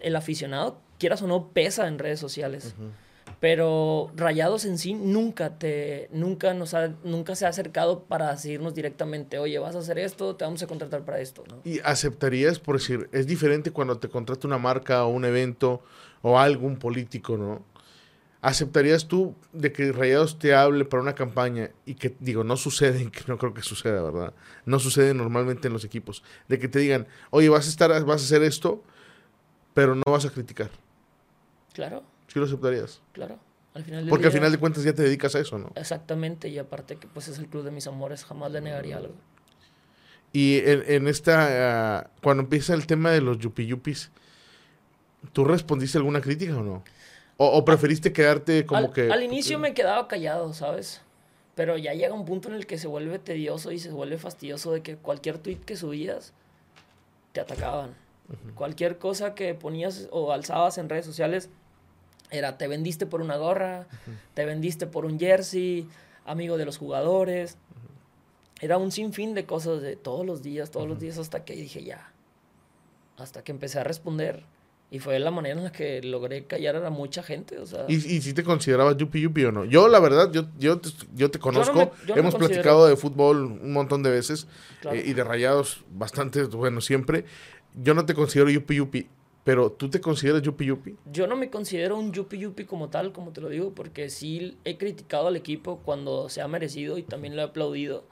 el 0.00 0.16
aficionado, 0.16 0.78
quieras 0.98 1.22
o 1.22 1.26
no, 1.26 1.48
pesa 1.48 1.86
en 1.86 1.98
redes 1.98 2.20
sociales. 2.20 2.74
Pero 3.38 4.10
Rayados 4.16 4.64
en 4.64 4.76
sí 4.76 4.92
nunca 4.92 5.58
te 5.58 6.08
nunca 6.12 6.52
nos 6.52 6.74
ha, 6.74 6.88
nunca 7.04 7.34
se 7.34 7.46
ha 7.46 7.48
acercado 7.48 8.04
para 8.04 8.32
decirnos 8.32 8.74
directamente, 8.74 9.38
"Oye, 9.38 9.58
vas 9.58 9.76
a 9.76 9.78
hacer 9.78 9.98
esto, 9.98 10.36
te 10.36 10.44
vamos 10.44 10.62
a 10.62 10.66
contratar 10.66 11.04
para 11.04 11.20
esto", 11.20 11.44
Y 11.64 11.80
aceptarías 11.80 12.58
por 12.58 12.78
decir, 12.78 13.08
es 13.12 13.26
diferente 13.26 13.70
cuando 13.70 13.98
te 13.98 14.08
contrata 14.08 14.46
una 14.46 14.58
marca 14.58 15.04
o 15.04 15.08
un 15.08 15.24
evento 15.24 15.80
o 16.22 16.38
algún 16.38 16.76
político, 16.76 17.36
¿no? 17.38 17.62
¿Aceptarías 18.42 19.06
tú 19.06 19.34
de 19.52 19.70
que 19.70 19.92
Rayados 19.92 20.38
te 20.38 20.54
hable 20.54 20.86
para 20.86 21.02
una 21.02 21.14
campaña 21.14 21.70
y 21.84 21.94
que, 21.94 22.16
digo, 22.20 22.42
no 22.42 22.56
sucede, 22.56 23.10
que 23.10 23.20
no 23.26 23.36
creo 23.38 23.52
que 23.52 23.62
suceda, 23.62 24.02
¿verdad? 24.02 24.32
No 24.64 24.78
sucede 24.78 25.12
normalmente 25.14 25.68
en 25.68 25.74
los 25.74 25.84
equipos. 25.84 26.22
De 26.48 26.58
que 26.58 26.68
te 26.68 26.78
digan, 26.78 27.06
oye, 27.30 27.48
vas 27.48 27.66
a 27.66 27.70
estar, 27.70 27.90
vas 28.04 28.22
a 28.22 28.24
hacer 28.24 28.42
esto, 28.42 28.82
pero 29.74 29.94
no 29.94 30.02
vas 30.06 30.24
a 30.24 30.30
criticar. 30.30 30.70
Claro. 31.74 32.02
¿Sí 32.28 32.38
lo 32.38 32.46
aceptarías? 32.46 33.02
Claro. 33.12 33.38
Al 33.74 33.84
final 33.84 34.06
Porque 34.08 34.26
al 34.26 34.32
final 34.32 34.50
de 34.50 34.58
cuentas 34.58 34.82
ya 34.82 34.92
te 34.94 35.02
dedicas 35.02 35.34
a 35.34 35.40
eso, 35.40 35.58
¿no? 35.58 35.70
Exactamente, 35.76 36.48
y 36.48 36.58
aparte 36.58 36.96
que 36.96 37.06
pues 37.06 37.28
es 37.28 37.38
el 37.38 37.46
club 37.46 37.62
de 37.64 37.70
mis 37.70 37.86
amores, 37.86 38.24
jamás 38.24 38.50
le 38.50 38.60
negaría 38.60 38.96
algo. 38.96 39.14
Y 40.32 40.58
en, 40.64 41.08
esta, 41.08 41.98
ah, 41.98 42.10
cuando 42.22 42.44
empieza 42.44 42.74
el 42.74 42.86
tema 42.86 43.10
de 43.10 43.20
los 43.20 43.38
yupi 43.38 43.66
yupis, 43.66 44.10
¿tú 45.32 45.44
respondiste 45.44 45.98
alguna 45.98 46.20
crítica 46.20 46.56
o 46.56 46.62
no? 46.62 46.84
¿O, 47.42 47.64
preferiste 47.64 48.12
quedarte 48.12 48.66
como 48.66 48.92
que...? 48.92 49.10
Al 49.10 49.22
inicio 49.22 49.58
me 49.58 49.72
quedaba 49.72 50.06
callado, 50.08 50.52
¿sabes? 50.52 51.00
Pero 51.54 51.78
ya 51.78 51.94
llega 51.94 52.12
un 52.12 52.26
punto 52.26 52.48
en 52.48 52.54
el 52.54 52.66
que 52.66 52.76
se 52.76 52.86
vuelve 52.86 53.18
tedioso 53.18 53.72
y 53.72 53.78
se 53.78 53.90
vuelve 53.90 54.18
fastidioso 54.18 54.72
de 54.72 54.82
que 54.82 54.98
cualquier 54.98 55.38
tweet 55.38 55.56
que 55.56 55.74
subías 55.74 56.34
te 57.32 57.40
atacaban. 57.40 57.94
Cualquier 58.54 58.98
cosa 58.98 59.34
que 59.34 59.54
ponías 59.54 60.06
o 60.10 60.32
alzabas 60.32 60.76
en 60.76 60.90
redes 60.90 61.06
sociales 61.06 61.48
era 62.30 62.58
te 62.58 62.68
vendiste 62.68 63.06
por 63.06 63.22
una 63.22 63.38
gorra, 63.38 63.86
te 64.34 64.44
vendiste 64.44 64.86
por 64.86 65.06
un 65.06 65.18
jersey, 65.18 65.88
amigo 66.26 66.58
de 66.58 66.66
los 66.66 66.76
jugadores. 66.76 67.56
Era 68.60 68.76
un 68.76 68.92
sinfín 68.92 69.32
de 69.32 69.46
cosas 69.46 69.80
de 69.80 69.96
todos 69.96 70.26
los 70.26 70.42
días, 70.42 70.70
todos 70.70 70.86
los 70.86 71.00
días 71.00 71.16
hasta 71.16 71.42
que 71.46 71.54
dije 71.54 71.84
ya. 71.84 72.12
Hasta 73.16 73.42
que 73.42 73.50
empecé 73.50 73.80
a 73.80 73.84
responder 73.84 74.44
y 74.90 74.98
fue 74.98 75.18
la 75.20 75.30
manera 75.30 75.56
en 75.56 75.64
la 75.64 75.72
que 75.72 76.02
logré 76.02 76.46
callar 76.46 76.76
a 76.76 76.90
mucha 76.90 77.22
gente, 77.22 77.58
o 77.58 77.66
sea... 77.66 77.84
¿Y, 77.88 77.94
y 77.94 78.20
si 78.20 78.32
te 78.32 78.42
considerabas 78.42 78.96
yupi 78.96 79.20
yupi 79.20 79.44
o 79.44 79.52
no? 79.52 79.64
Yo, 79.64 79.86
la 79.86 80.00
verdad, 80.00 80.32
yo, 80.32 80.46
yo, 80.58 80.80
te, 80.80 80.90
yo 81.14 81.30
te 81.30 81.38
conozco. 81.38 81.92
Hemos 82.08 82.34
platicado 82.34 82.88
de 82.88 82.96
fútbol 82.96 83.44
un 83.44 83.72
montón 83.72 84.02
de 84.02 84.10
veces 84.10 84.48
eh, 84.90 85.04
y 85.06 85.12
de 85.12 85.22
rayados 85.22 85.84
bastante, 85.92 86.42
bueno, 86.42 86.80
siempre. 86.80 87.24
Yo 87.80 87.94
no 87.94 88.04
te 88.04 88.14
considero 88.14 88.50
yupi 88.50 88.74
yupi, 88.74 89.08
pero 89.44 89.70
¿tú 89.70 89.88
te 89.88 90.00
consideras 90.00 90.42
yupi 90.42 90.66
yupi? 90.66 90.96
Yo 91.06 91.28
no 91.28 91.36
me 91.36 91.50
considero 91.50 91.96
un 91.96 92.12
yupi 92.12 92.38
yupi 92.38 92.64
como 92.64 92.88
tal, 92.88 93.12
como 93.12 93.30
te 93.30 93.40
lo 93.40 93.48
digo, 93.48 93.72
porque 93.72 94.10
sí 94.10 94.58
he 94.64 94.76
criticado 94.76 95.28
al 95.28 95.36
equipo 95.36 95.78
cuando 95.84 96.28
se 96.28 96.40
ha 96.42 96.48
merecido 96.48 96.98
y 96.98 97.04
también 97.04 97.36
lo 97.36 97.42
he 97.42 97.44
aplaudido 97.44 98.04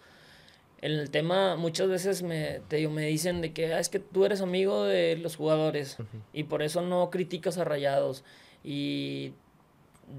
en 0.80 0.92
el 0.92 1.10
tema 1.10 1.56
muchas 1.56 1.88
veces 1.88 2.22
me, 2.22 2.60
te 2.68 2.86
me 2.88 3.06
dicen 3.06 3.40
de 3.40 3.52
que 3.52 3.74
ah, 3.74 3.80
es 3.80 3.88
que 3.88 3.98
tú 3.98 4.24
eres 4.24 4.40
amigo 4.40 4.84
de 4.84 5.16
los 5.16 5.36
jugadores 5.36 5.96
y 6.32 6.44
por 6.44 6.62
eso 6.62 6.82
no 6.82 7.10
criticas 7.10 7.58
a 7.58 7.64
Rayados. 7.64 8.24
Y, 8.62 9.32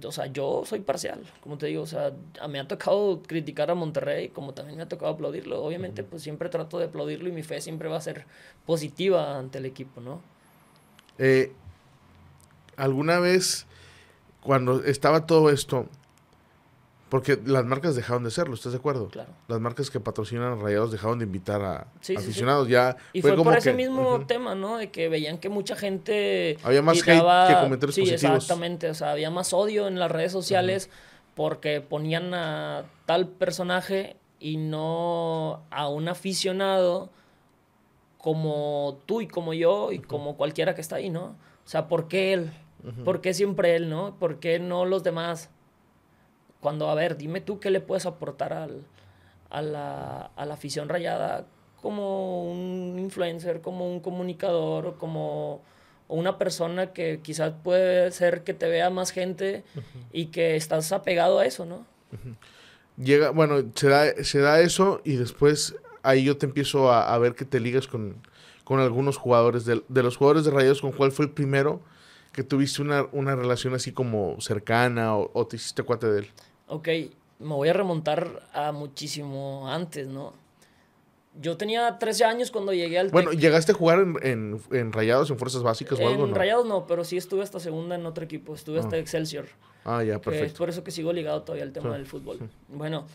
o 0.04 0.12
sea, 0.12 0.28
yo 0.28 0.63
soy 0.65 0.82
parcial, 0.82 1.22
como 1.41 1.58
te 1.58 1.67
digo, 1.67 1.84
o 1.84 1.88
sea, 1.88 2.13
me 2.50 2.60
ha 2.60 2.67
tocado 2.67 3.22
criticar 3.26 3.72
a 3.72 3.76
Monterrey, 3.76 4.30
como 4.30 4.54
también 4.54 4.78
me 4.78 4.84
ha 4.84 4.89
tocado 4.89 5.13
aplaudirlo. 5.13 5.63
Obviamente, 5.63 6.04
pues 6.04 6.24
siempre 6.24 6.50
trato 6.50 6.78
de 6.78 6.86
aplaudirlo 6.86 7.30
y 7.30 7.32
mi 7.32 7.43
fe 7.43 7.62
siempre 7.62 7.88
va 7.88 7.98
a 7.98 8.02
ser 8.02 8.26
positiva 8.65 9.38
ante 9.38 9.60
el 9.60 9.65
equipo, 9.65 10.02
¿no? 10.02 10.22
Eh, 11.17 11.54
¿Alguna 12.76 13.19
vez, 13.19 13.65
cuando 14.41 14.84
estaba 14.84 15.26
todo 15.26 15.50
esto, 15.50 15.88
Porque 17.10 17.39
las 17.43 17.65
marcas 17.65 17.95
dejaron 17.95 18.24
de 18.24 18.30
serlo, 18.32 18.54
¿estás 18.54 18.72
de 18.72 18.78
acuerdo? 18.78 19.08
Claro. 19.10 19.32
Las 19.48 19.60
marcas 19.60 19.89
que 19.89 20.00
patrocinan 20.00 20.62
Rayados 20.62 20.91
dejaron 20.91 21.17
de 21.19 21.26
invitar 21.26 21.62
a 21.63 21.88
Sí, 22.02 22.13
sí, 22.15 22.22
sí. 22.22 22.28
aficionados. 22.30 22.67
Ya 22.67 22.98
Y 23.13 23.22
fue, 23.22 23.32
fue, 23.32 23.38
como 23.38 23.50
por 23.50 23.58
ese 23.58 23.72
que- 23.72 23.78
mismo 23.78 24.26
tema, 24.28 24.54
¿no? 24.54 24.78
De 24.78 24.91
que 24.91 25.10
veían 25.10 25.39
que 25.39 25.50
mucha 25.50 25.76
gente... 25.76 26.58
Había 26.63 26.82
más 26.84 26.98
hate 26.98 27.06
quitaba- 27.15 27.48
que 27.48 27.54
comentarios 27.56 27.95
sí, 27.95 28.02
positivos. 28.02 28.36
exactamente. 28.36 28.89
O 28.89 28.93
sea, 28.93 29.12
había 29.12 29.32
más 29.32 29.54
odio 29.54 29.88
en 29.88 29.98
las 29.98 30.12
redes 30.12 30.32
sociales 30.32 30.89
porque 31.34 31.82
ponían 31.82 32.34
a 32.36 32.84
tal 33.06 33.28
personaje 33.28 34.15
y 34.39 34.58
no 34.58 35.63
a 35.72 35.88
un 35.89 36.08
aficionado 36.10 37.10
como 38.17 39.00
tú 39.06 39.22
y 39.22 39.28
como 39.28 39.54
yo 39.54 39.91
y 39.91 40.00
como 40.00 40.36
cualquiera 40.36 40.76
que 40.76 40.82
está 40.82 40.98
ahí, 40.98 41.10
¿no? 41.10 41.24
O 41.24 41.36
sea, 41.69 41.88
¿por 41.88 42.08
qué 42.08 42.34
él? 42.34 42.52
¿Por 43.04 43.19
qué 43.22 43.34
siempre 43.34 43.76
él, 43.76 43.89
no? 43.89 44.15
¿Por 44.19 44.39
qué 44.39 44.58
no 44.60 44.86
los 44.86 45.04
demás? 45.04 45.50
Cuando, 46.62 46.89
a 46.89 46.95
ver, 46.95 47.17
dime 47.17 47.41
tú 47.41 47.60
qué 47.60 47.72
le 47.72 47.80
puedes 47.80 48.06
aportar 48.06 48.54
al, 48.54 48.86
a, 49.50 49.62
la, 49.62 50.32
a 50.36 50.45
la 50.45 50.54
afición 50.54 50.89
rayada 50.89 51.45
como 51.82 52.52
un 52.52 52.98
influencer, 53.00 53.62
como 53.62 53.89
un 53.89 54.02
comunicador, 54.02 54.98
como 54.98 55.62
una 56.10 56.38
persona 56.38 56.91
que 56.91 57.22
quizás 57.22 57.54
puede 57.63 58.12
ser 58.12 58.43
que 58.43 58.54
te 58.54 58.67
vea 58.67 58.89
más 58.89 59.12
gente 59.12 59.63
y 60.12 60.28
que 60.28 60.56
estás 60.56 60.91
apegado 60.91 61.39
a 61.39 61.45
eso, 61.45 61.65
¿no? 61.65 61.86
Llega, 62.98 63.30
bueno, 63.30 63.63
se 63.76 63.88
da, 63.88 64.24
se 64.24 64.39
da 64.39 64.60
eso 64.60 65.02
y 65.06 65.15
después 65.15 65.76
ahí 66.04 66.26
yo 66.26 66.38
te 66.38 66.45
empiezo 66.45 66.91
a, 66.91 67.13
a 67.13 67.17
ver 67.17 67.36
que 67.36 67.45
te 67.45 67.60
ligas 67.60 67.88
con, 67.88 68.17
con 68.65 68.80
algunos 68.80 69.17
jugadores. 69.17 69.63
De, 69.65 69.82
de 69.88 70.04
los 70.04 70.17
jugadores 70.17 70.43
de 70.43 70.52
Rayados, 70.52 70.82
¿con 70.82 70.91
cuál 70.91 71.12
fue 71.12 71.26
el 71.26 71.32
primero 71.32 71.82
que 72.34 72.43
tuviste 72.43 72.82
una, 72.82 73.06
una 73.12 73.36
relación 73.36 73.74
así 73.74 73.93
como 73.93 74.36
cercana 74.41 75.15
o, 75.15 75.32
o 75.34 75.48
te 75.48 75.56
hiciste 75.56 75.84
cuate 75.84 76.08
de 76.08 76.19
él? 76.19 76.28
Ok, 76.69 76.88
me 77.39 77.53
voy 77.55 77.69
a 77.69 77.73
remontar 77.73 78.43
a 78.53 78.71
muchísimo 78.71 79.67
antes, 79.69 80.08
¿no? 80.08 80.34
Yo 81.39 81.58
tenía 81.58 81.97
13 81.99 82.25
años 82.25 82.51
cuando 82.51 82.73
llegué 82.73 82.99
al 82.99 83.10
Bueno, 83.10 83.32
Tec. 83.32 83.39
¿llegaste 83.39 83.71
a 83.71 83.75
jugar 83.75 83.99
en, 83.99 84.15
en, 84.23 84.62
en 84.71 84.91
Rayados, 84.91 85.29
en 85.29 85.38
Fuerzas 85.38 85.63
Básicas 85.63 85.99
o 85.99 86.08
algo? 86.08 86.23
En 86.25 86.32
no? 86.32 86.36
Rayados 86.36 86.65
no, 86.65 86.86
pero 86.88 87.03
sí 87.03 87.17
estuve 87.17 87.43
hasta 87.43 87.60
segunda 87.60 87.95
en 87.95 88.05
otro 88.05 88.23
equipo, 88.23 88.55
estuve 88.55 88.79
hasta 88.79 88.95
Ah. 88.95 88.99
Excelsior. 88.99 89.45
Ah, 89.86 90.03
ya, 90.03 90.13
que 90.13 90.17
es 90.17 90.19
perfecto. 90.21 90.58
por 90.58 90.69
eso 90.69 90.84
que 90.84 90.91
sigo 90.91 91.13
ligado 91.13 91.41
todavía 91.43 91.63
al 91.63 91.71
tema 91.71 91.91
Sí, 91.91 91.97
del 91.97 92.05
fútbol. 92.08 92.39
Bueno, 92.67 93.05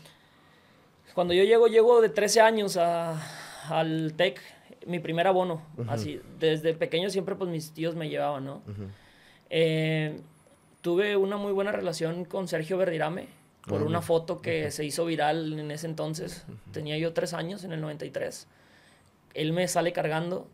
cuando 1.13 1.33
yo 1.33 1.43
llego, 1.43 1.67
llego 1.67 2.01
de 2.01 2.09
13 2.09 2.41
años 2.41 2.77
a, 2.77 3.21
al 3.69 4.13
TEC, 4.17 4.41
mi 4.87 4.99
primer 4.99 5.27
abono, 5.27 5.61
así, 5.87 6.19
desde 6.39 6.73
pequeño 6.73 7.09
siempre 7.09 7.35
pues 7.35 7.49
mis 7.49 7.71
tíos 7.71 7.95
me 7.95 8.09
llevaban, 8.09 8.45
¿no? 8.45 8.61
Eh, 9.49 10.19
tuve 10.81 11.15
una 11.15 11.37
muy 11.37 11.51
buena 11.51 11.71
relación 11.71 12.25
con 12.25 12.47
Sergio 12.47 12.77
Verdirame 12.77 13.27
por 13.67 13.81
una 13.81 13.99
bien. 13.99 14.03
foto 14.03 14.41
que 14.41 14.71
se 14.71 14.85
hizo 14.85 15.05
viral 15.05 15.59
en 15.59 15.71
ese 15.71 15.87
entonces. 15.87 16.45
Tenía 16.71 16.97
yo 16.97 17.13
tres 17.13 17.33
años, 17.33 17.63
en 17.63 17.71
el 17.71 17.81
93. 17.81 18.47
Él 19.33 19.53
me 19.53 19.67
sale 19.67 19.91
cargando 19.91 20.47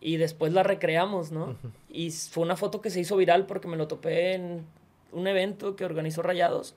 y 0.00 0.16
después 0.16 0.52
la 0.52 0.62
recreamos, 0.62 1.32
¿no? 1.32 1.56
Y 1.88 2.10
fue 2.10 2.42
una 2.42 2.56
foto 2.56 2.80
que 2.80 2.90
se 2.90 3.00
hizo 3.00 3.16
viral 3.16 3.46
porque 3.46 3.68
me 3.68 3.76
lo 3.76 3.88
topé 3.88 4.34
en 4.34 4.64
un 5.12 5.26
evento 5.26 5.76
que 5.76 5.84
organizó 5.84 6.22
Rayados. 6.22 6.74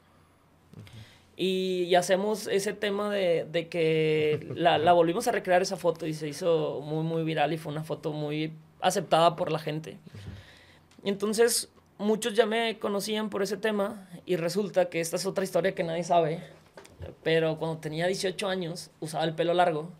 Y, 1.35 1.83
y 1.83 1.95
hacemos 1.95 2.47
ese 2.47 2.73
tema 2.73 3.09
de, 3.09 3.45
de 3.51 3.67
que 3.67 4.51
la, 4.55 4.77
la 4.77 4.93
volvimos 4.93 5.27
a 5.27 5.31
recrear 5.31 5.61
esa 5.61 5.77
foto 5.77 6.05
y 6.05 6.13
se 6.13 6.27
hizo 6.27 6.81
muy, 6.81 7.03
muy 7.03 7.23
viral 7.23 7.53
y 7.53 7.57
fue 7.57 7.71
una 7.71 7.83
foto 7.83 8.11
muy 8.11 8.53
aceptada 8.81 9.35
por 9.35 9.51
la 9.51 9.59
gente. 9.59 9.97
Entonces 11.03 11.69
muchos 12.03 12.33
ya 12.33 12.45
me 12.45 12.77
conocían 12.79 13.29
por 13.29 13.43
ese 13.43 13.57
tema 13.57 14.07
y 14.25 14.35
resulta 14.35 14.89
que 14.89 14.99
esta 14.99 15.15
es 15.15 15.25
otra 15.25 15.43
historia 15.43 15.73
que 15.73 15.83
nadie 15.83 16.03
sabe, 16.03 16.43
pero 17.23 17.57
cuando 17.57 17.79
tenía 17.79 18.07
18 18.07 18.47
años 18.47 18.91
usaba 18.99 19.23
el 19.23 19.33
pelo 19.33 19.53
largo 19.53 19.91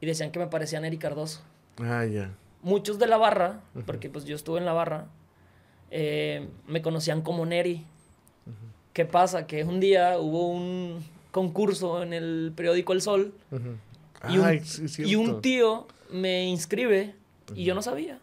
y 0.00 0.06
decían 0.06 0.32
que 0.32 0.38
me 0.38 0.46
parecía 0.46 0.80
Neri 0.80 0.98
Cardoso. 0.98 1.40
Ah, 1.78 2.04
ya. 2.04 2.34
Muchos 2.62 2.98
de 2.98 3.06
la 3.06 3.16
barra, 3.16 3.60
porque 3.86 4.08
pues 4.08 4.24
yo 4.24 4.36
estuve 4.36 4.58
en 4.58 4.64
la 4.64 4.72
barra, 4.72 5.06
eh, 5.90 6.48
me 6.66 6.82
conocían 6.82 7.22
como 7.22 7.46
Neri. 7.46 7.84
¿Qué 8.92 9.04
pasa? 9.04 9.46
Que 9.46 9.64
un 9.64 9.80
día 9.80 10.18
hubo 10.18 10.48
un 10.48 11.02
concurso 11.30 12.02
en 12.02 12.12
el 12.12 12.52
periódico 12.54 12.92
El 12.92 13.00
Sol 13.00 13.32
y 15.04 15.14
un 15.16 15.40
tío 15.40 15.86
me 16.10 16.44
inscribe 16.46 17.14
y 17.54 17.64
yo 17.64 17.74
no 17.74 17.82
sabía. 17.82 18.18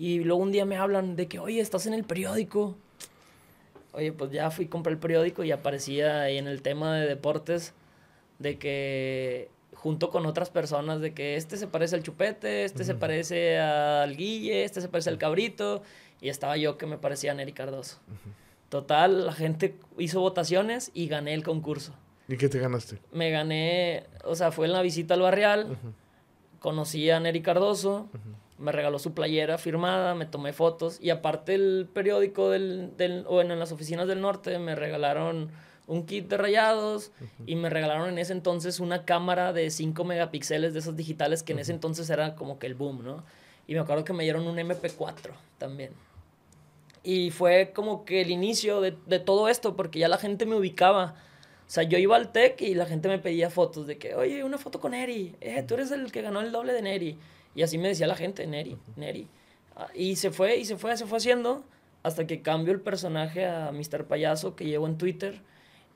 Y 0.00 0.20
luego 0.20 0.40
un 0.42 0.50
día 0.50 0.64
me 0.64 0.78
hablan 0.78 1.14
de 1.14 1.28
que, 1.28 1.38
oye, 1.38 1.60
estás 1.60 1.84
en 1.84 1.92
el 1.92 2.04
periódico. 2.04 2.74
Oye, 3.92 4.14
pues 4.14 4.30
ya 4.30 4.50
fui 4.50 4.64
a 4.64 4.70
comprar 4.70 4.94
el 4.94 4.98
periódico 4.98 5.44
y 5.44 5.52
aparecía 5.52 6.22
ahí 6.22 6.38
en 6.38 6.46
el 6.46 6.62
tema 6.62 6.96
de 6.96 7.06
deportes 7.06 7.74
de 8.38 8.56
que 8.56 9.50
junto 9.74 10.08
con 10.08 10.24
otras 10.24 10.48
personas 10.48 11.02
de 11.02 11.12
que 11.12 11.36
este 11.36 11.58
se 11.58 11.66
parece 11.66 11.96
al 11.96 12.02
chupete, 12.02 12.64
este 12.64 12.84
se 12.84 12.94
parece 12.94 13.58
al 13.58 14.16
guille, 14.16 14.64
este 14.64 14.80
se 14.80 14.88
parece 14.88 15.10
al 15.10 15.18
cabrito 15.18 15.82
y 16.22 16.30
estaba 16.30 16.56
yo 16.56 16.78
que 16.78 16.86
me 16.86 16.96
parecía 16.96 17.32
a 17.32 17.34
Neri 17.34 17.52
Cardoso. 17.52 17.98
Total, 18.70 19.26
la 19.26 19.34
gente 19.34 19.76
hizo 19.98 20.20
votaciones 20.20 20.92
y 20.94 21.08
gané 21.08 21.34
el 21.34 21.42
concurso 21.42 21.92
¿Y 22.26 22.38
qué 22.38 22.48
te 22.48 22.58
ganaste? 22.58 22.98
me 23.12 23.30
gané, 23.30 24.04
o 24.24 24.34
sea, 24.34 24.50
fue 24.50 24.64
en 24.64 24.72
la 24.72 24.80
visita 24.80 25.12
al 25.12 25.20
barrial, 25.20 25.76
conocí 26.58 27.10
a 27.10 27.20
Neri 27.20 27.42
Cardoso, 27.42 28.08
me 28.60 28.72
regaló 28.72 28.98
su 28.98 29.14
playera 29.14 29.58
firmada, 29.58 30.14
me 30.14 30.26
tomé 30.26 30.52
fotos 30.52 30.98
y 31.00 31.10
aparte 31.10 31.54
el 31.54 31.88
periódico 31.92 32.50
del, 32.50 32.96
del, 32.96 33.24
o 33.26 33.40
en, 33.40 33.58
las 33.58 33.72
oficinas 33.72 34.06
del 34.06 34.20
norte 34.20 34.58
me 34.58 34.74
regalaron 34.74 35.50
un 35.86 36.06
kit 36.06 36.28
de 36.28 36.36
rayados 36.36 37.10
y 37.46 37.56
me 37.56 37.70
regalaron 37.70 38.10
en 38.10 38.18
ese 38.18 38.32
entonces 38.32 38.78
una 38.78 39.04
cámara 39.04 39.52
de 39.52 39.70
5 39.70 40.04
megapíxeles 40.04 40.72
de 40.72 40.78
esas 40.78 40.94
digitales 40.94 41.42
que 41.42 41.52
en 41.52 41.58
ese 41.58 41.72
entonces 41.72 42.08
era 42.10 42.36
como 42.36 42.58
que 42.58 42.66
el 42.66 42.74
boom, 42.74 43.02
¿no? 43.02 43.24
Y 43.66 43.74
me 43.74 43.80
acuerdo 43.80 44.04
que 44.04 44.12
me 44.12 44.22
dieron 44.22 44.46
un 44.46 44.56
MP4 44.56 45.32
también. 45.58 45.92
Y 47.02 47.30
fue 47.30 47.72
como 47.74 48.04
que 48.04 48.20
el 48.20 48.30
inicio 48.30 48.80
de, 48.80 48.94
de 49.06 49.18
todo 49.18 49.48
esto, 49.48 49.74
porque 49.74 49.98
ya 49.98 50.08
la 50.08 50.18
gente 50.18 50.44
me 50.44 50.54
ubicaba. 50.54 51.14
O 51.66 51.72
sea, 51.72 51.84
yo 51.84 51.98
iba 51.98 52.16
al 52.16 52.30
TEC 52.30 52.60
y 52.62 52.74
la 52.74 52.84
gente 52.84 53.08
me 53.08 53.18
pedía 53.18 53.48
fotos 53.48 53.86
de 53.86 53.96
que, 53.96 54.14
oye, 54.14 54.44
una 54.44 54.58
foto 54.58 54.80
con 54.80 54.90
Neri. 54.90 55.34
Eh, 55.40 55.62
tú 55.62 55.74
eres 55.74 55.90
el 55.92 56.12
que 56.12 56.20
ganó 56.20 56.40
el 56.40 56.52
doble 56.52 56.72
de 56.72 56.82
Neri. 56.82 57.18
Y 57.54 57.62
así 57.62 57.78
me 57.78 57.88
decía 57.88 58.06
la 58.06 58.16
gente, 58.16 58.46
Neri, 58.46 58.76
Neri. 58.96 59.28
Ah, 59.76 59.88
Y 59.94 60.16
se 60.16 60.30
fue, 60.30 60.56
y 60.56 60.64
se 60.64 60.76
fue, 60.76 60.96
se 60.96 61.06
fue 61.06 61.18
haciendo, 61.18 61.64
hasta 62.02 62.26
que 62.26 62.42
cambió 62.42 62.72
el 62.72 62.80
personaje 62.80 63.46
a 63.46 63.72
Mr. 63.72 64.06
Payaso 64.06 64.54
que 64.56 64.64
llevo 64.64 64.86
en 64.86 64.96
Twitter. 64.98 65.42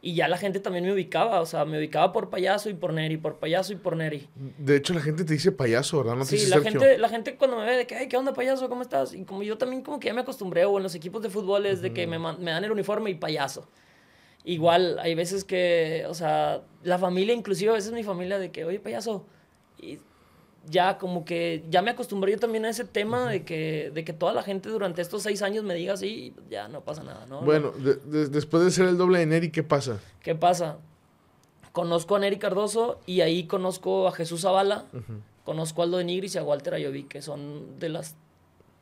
Y 0.03 0.15
ya 0.15 0.29
la 0.29 0.37
gente 0.37 0.61
también 0.61 0.85
me 0.85 0.93
ubicaba, 0.93 1.41
o 1.41 1.47
sea, 1.47 1.65
me 1.65 1.79
ubicaba 1.79 2.13
por 2.13 2.29
payaso 2.29 2.69
y 2.69 2.75
por 2.75 2.93
Neri, 2.93 3.17
por 3.17 3.39
payaso 3.39 3.73
y 3.73 3.77
por 3.77 3.97
Neri. 3.97 4.29
De 4.59 4.77
hecho, 4.77 4.93
la 4.93 5.01
gente 5.01 5.25
te 5.25 5.33
dice 5.33 5.51
payaso, 5.51 5.97
¿verdad? 5.97 6.17
No 6.17 6.25
te 6.25 6.31
Sí, 6.31 6.37
dice 6.37 6.51
la 6.51 6.57
Sergio. 6.57 6.79
gente, 6.81 6.99
la 6.99 7.09
gente 7.09 7.37
cuando 7.37 7.57
me 7.57 7.65
ve 7.65 7.77
de 7.79 7.87
que, 7.87 7.95
"Ay, 7.95 8.07
¿qué 8.09 8.19
onda, 8.19 8.35
payaso? 8.35 8.69
¿Cómo 8.69 8.83
estás? 8.83 9.15
Y 9.15 9.25
como 9.25 9.43
yo 9.43 9.57
también 9.57 9.81
como 9.83 9.99
que 9.99 10.09
ya 10.09 10.13
me 10.15 10.21
acostumbré, 10.21 10.67
o 10.67 10.77
en 10.77 10.83
los 10.83 10.95
equipos 10.95 11.23
de 11.23 11.31
fútbol 11.31 11.65
es 11.65 11.81
de 11.81 11.95
que 11.95 12.07
me, 12.07 12.19
dan 12.19 12.65
el 12.65 12.71
uniforme 12.73 13.09
y 13.11 13.15
payaso. 13.15 13.67
Igual, 14.45 14.99
hay 14.99 15.15
veces 15.15 15.43
que, 15.43 16.05
o 16.07 16.13
sea, 16.13 16.63
la 16.83 16.99
familia, 16.99 17.35
inclusive 17.35 17.71
a 17.71 17.75
veces 17.75 17.93
mi 17.93 18.03
familia 18.03 18.39
de 18.39 18.51
que, 18.51 18.67
oye, 18.67 18.79
payaso. 18.81 19.25
Y 19.81 20.01
ya 20.69 20.99
como 20.99 21.25
que, 21.25 21.65
ya 21.71 21.83
me 21.83 21.91
acostumbré 21.91 22.33
yo 22.33 22.39
también 22.39 22.65
a 22.65 22.71
ese 22.71 22.85
tema 22.85 23.29
de, 23.31 23.45
que, 23.45 23.91
de 23.95 24.05
que 24.05 24.13
toda 24.13 24.33
la 24.33 24.43
gente 24.43 24.69
durante 24.71 25.03
estos 25.03 25.23
seis 25.23 25.43
años 25.43 25.63
me 25.65 25.75
diga 25.75 25.95
así, 25.95 26.35
ya 26.51 26.69
no 26.69 26.81
pasa 26.83 27.03
nada, 27.03 27.27
¿no? 27.27 27.43
Bueno, 27.43 27.71
de- 27.73 27.97
de- 27.97 28.29
después 28.29 28.65
de 28.65 28.71
ser 28.71 28.87
el 28.89 28.97
doble 28.97 29.19
de 29.19 29.27
Neri, 29.27 29.51
¿qué 29.51 29.63
pasa? 29.63 30.01
¿Qué 30.23 30.35
pasa? 30.35 30.79
Conozco 31.73 32.17
a 32.17 32.19
Neri 32.21 32.39
Cardoso 32.39 33.01
y 33.05 33.21
ahí 33.21 33.45
conozco 33.47 34.07
a 34.07 34.13
Jesús 34.13 34.43
Zavala, 34.43 34.85
conozco 35.45 35.83
a 35.83 35.85
Aldo 35.85 35.99
de 35.99 36.05
Nigris 36.05 36.35
y 36.37 36.39
a 36.39 36.45
Walter 36.45 36.75
Ayoví, 36.75 37.05
que 37.05 37.21
son 37.21 37.79
de 37.81 37.89
las 37.89 38.15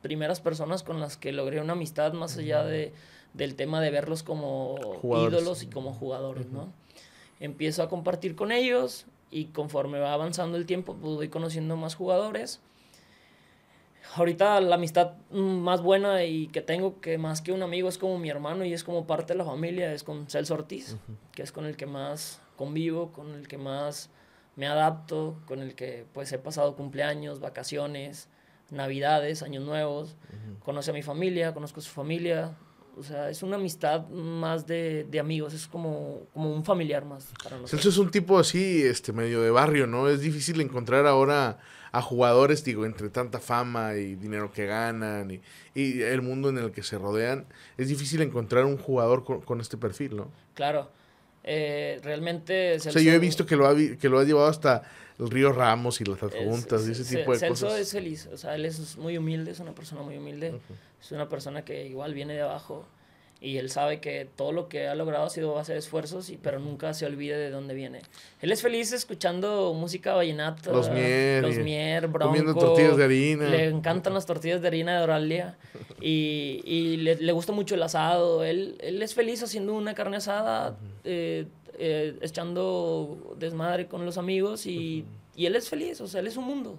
primeras 0.02 0.40
personas 0.40 0.82
con 0.82 1.00
las 1.00 1.16
que 1.16 1.32
logré 1.32 1.60
una 1.60 1.72
amistad 1.72 2.12
más 2.12 2.36
allá 2.36 2.64
de, 2.64 2.92
del 3.34 3.54
tema 3.54 3.80
de 3.80 3.90
verlos 3.90 4.22
como 4.22 4.76
Jugadores. 5.00 5.32
ídolos 5.40 5.62
y 5.62 5.66
como 5.68 5.94
jugadores, 5.94 6.46
¿no? 6.50 6.72
Empiezo 7.40 7.82
a 7.82 7.88
compartir 7.88 8.36
con 8.36 8.52
ellos 8.52 9.06
y 9.32 9.46
conforme 9.46 9.98
va 9.98 10.12
avanzando 10.12 10.56
el 10.58 10.66
tiempo, 10.66 10.94
pues 10.94 11.16
voy 11.16 11.28
conociendo 11.28 11.76
más 11.76 11.96
jugadores. 11.96 12.60
Ahorita 14.14 14.60
la 14.60 14.74
amistad 14.74 15.14
más 15.30 15.80
buena 15.80 16.22
y 16.24 16.48
que 16.48 16.60
tengo, 16.60 17.00
que 17.00 17.16
más 17.16 17.40
que 17.40 17.50
un 17.50 17.62
amigo 17.62 17.88
es 17.88 17.96
como 17.96 18.18
mi 18.18 18.28
hermano 18.28 18.64
y 18.64 18.74
es 18.74 18.84
como 18.84 19.06
parte 19.06 19.32
de 19.32 19.38
la 19.38 19.44
familia, 19.44 19.92
es 19.92 20.04
con 20.04 20.28
Celso 20.28 20.54
Ortiz, 20.54 20.98
que 21.32 21.42
es 21.42 21.50
con 21.50 21.64
el 21.64 21.76
que 21.76 21.86
más 21.86 22.42
convivo, 22.56 23.10
con 23.12 23.32
el 23.32 23.48
que 23.48 23.56
más 23.56 24.10
me 24.54 24.66
adapto, 24.66 25.40
con 25.46 25.60
el 25.60 25.74
que 25.74 26.04
pues 26.12 26.30
he 26.32 26.38
pasado 26.38 26.76
cumpleaños, 26.76 27.40
vacaciones, 27.40 28.28
navidades, 28.70 29.42
años 29.42 29.64
nuevos. 29.64 30.16
Conoce 30.62 30.90
a 30.90 30.94
mi 30.94 31.02
familia, 31.02 31.54
conozco 31.54 31.80
a 31.80 31.82
su 31.82 31.90
familia. 31.90 32.54
O 32.94 33.02
sea, 33.02 33.30
es 33.30 33.42
una 33.42 33.56
amistad 33.56 34.06
más 34.08 34.66
de, 34.66 35.04
de 35.04 35.18
amigos, 35.18 35.54
es 35.54 35.66
como, 35.66 36.26
como 36.34 36.54
un 36.54 36.62
familiar 36.62 37.04
más 37.06 37.24
para 37.42 37.56
nosotros. 37.56 37.70
Celso 37.70 37.88
es 37.88 37.96
un 37.96 38.10
tipo 38.10 38.38
así, 38.38 38.82
este, 38.82 39.12
medio 39.12 39.40
de 39.40 39.50
barrio, 39.50 39.86
¿no? 39.86 40.08
Es 40.08 40.20
difícil 40.20 40.60
encontrar 40.60 41.06
ahora 41.06 41.58
a 41.90 42.02
jugadores, 42.02 42.64
digo, 42.64 42.84
entre 42.84 43.08
tanta 43.08 43.38
fama 43.38 43.94
y 43.94 44.14
dinero 44.14 44.52
que 44.52 44.66
ganan 44.66 45.30
y, 45.30 45.40
y 45.74 46.02
el 46.02 46.20
mundo 46.22 46.50
en 46.50 46.58
el 46.58 46.70
que 46.70 46.82
se 46.82 46.98
rodean, 46.98 47.46
es 47.78 47.88
difícil 47.88 48.20
encontrar 48.20 48.66
un 48.66 48.76
jugador 48.76 49.24
con, 49.24 49.40
con 49.40 49.60
este 49.60 49.76
perfil, 49.78 50.16
¿no? 50.16 50.30
Claro. 50.54 50.90
Eh, 51.44 51.98
realmente... 52.02 52.78
Celso, 52.78 52.90
o 52.90 52.92
sea, 52.92 53.02
yo 53.02 53.12
he 53.12 53.18
visto 53.18 53.46
que 53.46 53.56
lo 53.56 53.66
ha, 53.66 53.74
que 53.74 54.08
lo 54.08 54.18
ha 54.18 54.24
llevado 54.24 54.48
hasta 54.48 54.82
el 55.18 55.30
Río 55.30 55.52
Ramos 55.52 56.00
y 56.00 56.04
las 56.04 56.22
adjuntas 56.22 56.86
y 56.86 56.92
ese 56.92 57.16
tipo 57.16 57.32
de 57.32 57.38
Celso 57.38 57.66
cosas. 57.66 57.80
es 57.80 57.92
feliz, 57.92 58.28
o 58.32 58.36
sea, 58.36 58.54
él 58.54 58.64
es 58.64 58.96
muy 58.96 59.16
humilde, 59.16 59.50
es 59.50 59.60
una 59.60 59.72
persona 59.74 60.02
muy 60.02 60.16
humilde, 60.16 60.50
uh 60.50 60.56
-huh. 60.56 60.91
Es 61.02 61.12
una 61.12 61.28
persona 61.28 61.64
que 61.64 61.86
igual 61.86 62.14
viene 62.14 62.34
de 62.34 62.42
abajo 62.42 62.86
y 63.42 63.58
él 63.58 63.70
sabe 63.70 64.00
que 64.00 64.28
todo 64.36 64.52
lo 64.52 64.68
que 64.68 64.86
ha 64.86 64.94
logrado 64.94 65.24
ha 65.24 65.30
sido 65.30 65.52
base 65.52 65.72
de 65.72 65.80
esfuerzos, 65.80 66.30
y, 66.30 66.36
pero 66.36 66.60
nunca 66.60 66.94
se 66.94 67.06
olvide 67.06 67.36
de 67.36 67.50
dónde 67.50 67.74
viene. 67.74 68.02
Él 68.40 68.52
es 68.52 68.62
feliz 68.62 68.92
escuchando 68.92 69.74
música 69.74 70.14
vallenata, 70.14 70.70
los 70.70 70.88
mier, 70.88 71.42
los 71.42 71.58
mier 71.58 72.06
bronco, 72.06 72.28
comiendo 72.28 72.54
tortillas 72.54 72.96
de 72.96 73.04
harina. 73.04 73.48
Le 73.48 73.66
encantan 73.66 74.14
las 74.14 74.26
tortillas 74.26 74.62
de 74.62 74.68
harina 74.68 74.94
de 74.94 75.00
Doralia 75.00 75.58
y, 76.00 76.62
y 76.64 76.98
le, 76.98 77.16
le, 77.16 77.32
gusta 77.32 77.50
mucho 77.50 77.74
el 77.74 77.82
asado. 77.82 78.44
Él, 78.44 78.76
él 78.80 79.02
es 79.02 79.12
feliz 79.12 79.42
haciendo 79.42 79.74
una 79.74 79.94
carne 79.94 80.18
asada, 80.18 80.70
uh 80.70 80.74
-huh. 80.74 80.76
eh, 81.02 81.46
eh, 81.78 82.16
echando 82.20 83.34
desmadre 83.40 83.88
con 83.88 84.06
los 84.06 84.18
amigos 84.18 84.66
y, 84.66 85.00
uh 85.00 85.04
-huh. 85.04 85.38
y 85.40 85.46
él 85.46 85.56
es 85.56 85.68
feliz, 85.68 86.00
o 86.00 86.06
sea, 86.06 86.20
él 86.20 86.28
es 86.28 86.36
un 86.36 86.44
mundo, 86.44 86.78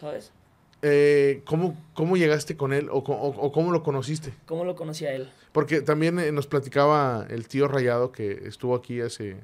¿sabes? 0.00 0.32
Eh, 0.82 1.42
¿cómo, 1.44 1.76
¿Cómo 1.94 2.16
llegaste 2.16 2.56
con 2.56 2.72
él 2.72 2.88
o, 2.90 2.98
o, 2.98 3.28
o, 3.28 3.52
cómo 3.52 3.70
lo 3.70 3.82
conociste? 3.82 4.32
¿Cómo 4.46 4.64
lo 4.64 4.74
conocí 4.74 5.04
a 5.04 5.12
él? 5.12 5.28
Porque 5.52 5.82
también 5.82 6.18
eh, 6.18 6.32
nos 6.32 6.46
platicaba 6.46 7.26
el 7.28 7.48
tío 7.48 7.68
Rayado 7.68 8.12
que 8.12 8.42
estuvo 8.46 8.74
aquí 8.74 9.00
hace, 9.00 9.36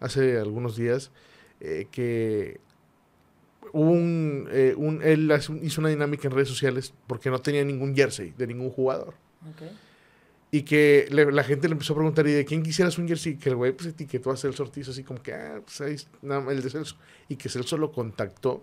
hace 0.00 0.38
algunos 0.38 0.76
días, 0.76 1.10
eh, 1.60 1.86
que 1.90 2.60
hubo 3.72 3.90
un, 3.90 4.48
un, 4.76 5.00
él 5.02 5.32
hizo 5.62 5.80
una 5.80 5.88
dinámica 5.88 6.28
en 6.28 6.34
redes 6.34 6.48
sociales 6.48 6.92
porque 7.06 7.30
no 7.30 7.40
tenía 7.40 7.64
ningún 7.64 7.94
jersey 7.96 8.34
de 8.36 8.46
ningún 8.46 8.70
jugador. 8.70 9.14
Okay. 9.54 9.70
Y 10.50 10.62
que 10.62 11.06
le, 11.10 11.30
la 11.32 11.42
gente 11.42 11.68
le 11.68 11.72
empezó 11.72 11.92
a 11.94 11.96
preguntar, 11.96 12.26
¿y 12.26 12.32
de 12.32 12.44
quién 12.44 12.62
quisieras 12.62 12.98
un 12.98 13.08
jersey? 13.08 13.36
Que 13.36 13.48
el 13.48 13.56
güey 13.56 13.72
pues 13.72 13.88
etiquetó 13.88 14.30
a 14.30 14.36
Celso 14.36 14.62
Ortiz 14.62 14.88
así 14.88 15.02
como 15.02 15.22
que, 15.22 15.32
ah, 15.32 15.60
pues 15.64 15.80
ahí, 15.80 15.96
el 16.22 16.62
de 16.62 16.70
Celso. 16.70 16.96
Y 17.28 17.36
que 17.36 17.48
Celso 17.48 17.76
lo 17.76 17.90
contactó 17.92 18.62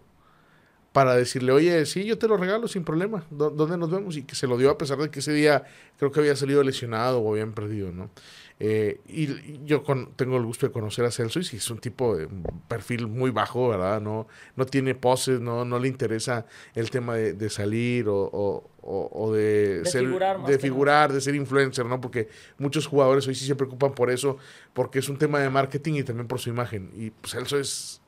para 0.93 1.15
decirle, 1.15 1.51
oye, 1.51 1.85
sí, 1.87 2.05
yo 2.05 2.19
te 2.19 2.27
lo 2.27 2.37
regalo 2.37 2.67
sin 2.67 2.83
problema, 2.83 3.25
¿dónde 3.31 3.77
nos 3.77 3.89
vemos? 3.89 4.15
Y 4.15 4.23
que 4.23 4.35
se 4.35 4.45
lo 4.45 4.57
dio 4.57 4.69
a 4.69 4.77
pesar 4.77 4.99
de 4.99 5.09
que 5.09 5.19
ese 5.19 5.33
día 5.33 5.63
creo 5.97 6.11
que 6.11 6.19
había 6.19 6.35
salido 6.35 6.61
lesionado 6.63 7.19
o 7.19 7.33
habían 7.33 7.53
perdido, 7.53 7.91
¿no? 7.91 8.11
Eh, 8.59 9.01
y 9.07 9.65
yo 9.65 9.83
con, 9.83 10.13
tengo 10.13 10.37
el 10.37 10.45
gusto 10.45 10.67
de 10.67 10.71
conocer 10.71 11.03
a 11.03 11.11
Celso 11.11 11.39
y 11.39 11.43
sí, 11.43 11.57
es 11.57 11.69
un 11.71 11.79
tipo 11.79 12.15
de 12.15 12.29
perfil 12.67 13.07
muy 13.07 13.31
bajo, 13.31 13.69
¿verdad? 13.69 13.99
No, 13.99 14.27
no 14.55 14.65
tiene 14.67 14.93
poses, 14.93 15.41
no, 15.41 15.65
no 15.65 15.79
le 15.79 15.87
interesa 15.87 16.45
el 16.75 16.91
tema 16.91 17.15
de, 17.15 17.33
de 17.33 17.49
salir 17.49 18.07
o, 18.07 18.29
o, 18.31 19.09
o 19.11 19.33
de, 19.33 19.79
de, 19.79 19.85
ser, 19.85 20.05
figurar, 20.05 20.45
de, 20.45 20.59
figurar 20.59 21.11
de 21.11 21.21
ser 21.21 21.33
influencer, 21.33 21.87
¿no? 21.87 21.99
Porque 21.99 22.29
muchos 22.59 22.85
jugadores 22.85 23.27
hoy 23.27 23.33
sí 23.33 23.47
se 23.47 23.55
preocupan 23.55 23.95
por 23.95 24.11
eso, 24.11 24.37
porque 24.73 24.99
es 24.99 25.09
un 25.09 25.17
tema 25.17 25.39
de 25.39 25.49
marketing 25.49 25.93
y 25.95 26.03
también 26.03 26.27
por 26.27 26.39
su 26.39 26.49
imagen. 26.49 26.91
Y 26.95 27.09
pues 27.09 27.33
Celso 27.33 27.57
es, 27.57 27.99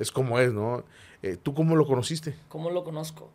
es 0.00 0.10
como 0.10 0.40
es, 0.40 0.52
¿no? 0.52 0.84
Eh, 1.24 1.38
¿Tú 1.42 1.54
cómo 1.54 1.74
lo 1.74 1.86
conociste? 1.86 2.34
¿Cómo 2.48 2.68
lo 2.68 2.84
conozco? 2.84 3.30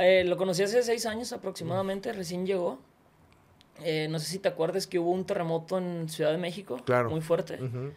Eh, 0.00 0.24
lo 0.24 0.36
conocí 0.36 0.64
hace 0.64 0.82
seis 0.82 1.06
años 1.06 1.32
aproximadamente, 1.32 2.12
recién 2.12 2.46
llegó. 2.46 2.80
Eh, 3.84 4.08
no 4.10 4.18
sé 4.18 4.26
si 4.26 4.40
te 4.40 4.48
acuerdas 4.48 4.88
que 4.88 4.98
hubo 4.98 5.12
un 5.12 5.24
terremoto 5.24 5.78
en 5.78 6.08
Ciudad 6.08 6.32
de 6.32 6.38
México, 6.38 6.80
claro. 6.84 7.10
muy 7.10 7.20
fuerte. 7.20 7.62
Uh 7.62 7.66
-huh. 7.66 7.92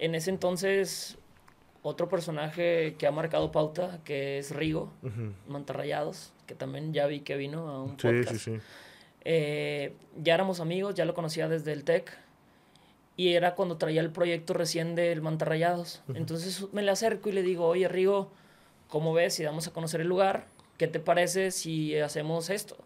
En 0.00 0.16
ese 0.16 0.30
entonces, 0.30 1.18
otro 1.82 2.08
personaje 2.08 2.96
que 2.98 3.06
ha 3.06 3.12
marcado 3.12 3.52
pauta, 3.52 4.00
que 4.02 4.38
es 4.38 4.50
Rigo, 4.50 4.90
uh 5.04 5.06
-huh. 5.06 5.32
Mantarrayados, 5.46 6.32
que 6.46 6.56
también 6.56 6.92
ya 6.92 7.06
vi 7.06 7.20
que 7.20 7.36
vino 7.36 7.68
a 7.68 7.80
un 7.80 7.90
sí, 7.90 8.08
podcast. 8.08 8.32
Sí, 8.32 8.56
sí. 8.56 8.60
Eh, 9.24 9.94
ya 10.16 10.34
éramos 10.34 10.58
amigos, 10.58 10.96
ya 10.96 11.04
lo 11.04 11.14
conocía 11.14 11.48
desde 11.48 11.70
el 11.72 11.84
TEC. 11.84 12.10
Y 13.18 13.34
era 13.34 13.56
cuando 13.56 13.76
traía 13.78 14.00
el 14.00 14.12
proyecto 14.12 14.54
recién 14.54 14.94
del 14.94 15.20
Mantarrayados. 15.20 16.02
Uh 16.06 16.12
-huh. 16.12 16.16
Entonces 16.18 16.72
me 16.72 16.82
le 16.82 16.92
acerco 16.92 17.28
y 17.28 17.32
le 17.32 17.42
digo, 17.42 17.66
oye 17.66 17.88
Rigo, 17.88 18.30
¿cómo 18.86 19.12
ves 19.12 19.34
si 19.34 19.44
vamos 19.44 19.66
a 19.66 19.72
conocer 19.72 20.00
el 20.00 20.06
lugar? 20.06 20.46
¿Qué 20.76 20.86
te 20.86 21.00
parece 21.00 21.50
si 21.50 21.98
hacemos 21.98 22.48
esto? 22.48 22.76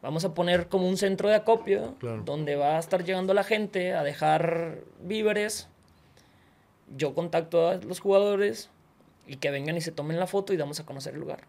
Vamos 0.00 0.24
a 0.24 0.32
poner 0.32 0.68
como 0.68 0.88
un 0.88 0.96
centro 0.96 1.28
de 1.28 1.34
acopio 1.34 1.96
claro. 1.98 2.22
donde 2.24 2.54
va 2.54 2.76
a 2.76 2.78
estar 2.78 3.02
llegando 3.02 3.34
la 3.34 3.42
gente 3.42 3.94
a 3.94 4.04
dejar 4.04 4.78
víveres. 5.02 5.68
Yo 6.96 7.14
contacto 7.14 7.68
a 7.68 7.74
los 7.74 7.98
jugadores 7.98 8.70
y 9.26 9.38
que 9.38 9.50
vengan 9.50 9.76
y 9.76 9.80
se 9.80 9.90
tomen 9.90 10.20
la 10.20 10.28
foto 10.28 10.52
y 10.52 10.56
damos 10.56 10.78
a 10.78 10.86
conocer 10.86 11.14
el 11.14 11.20
lugar. 11.20 11.40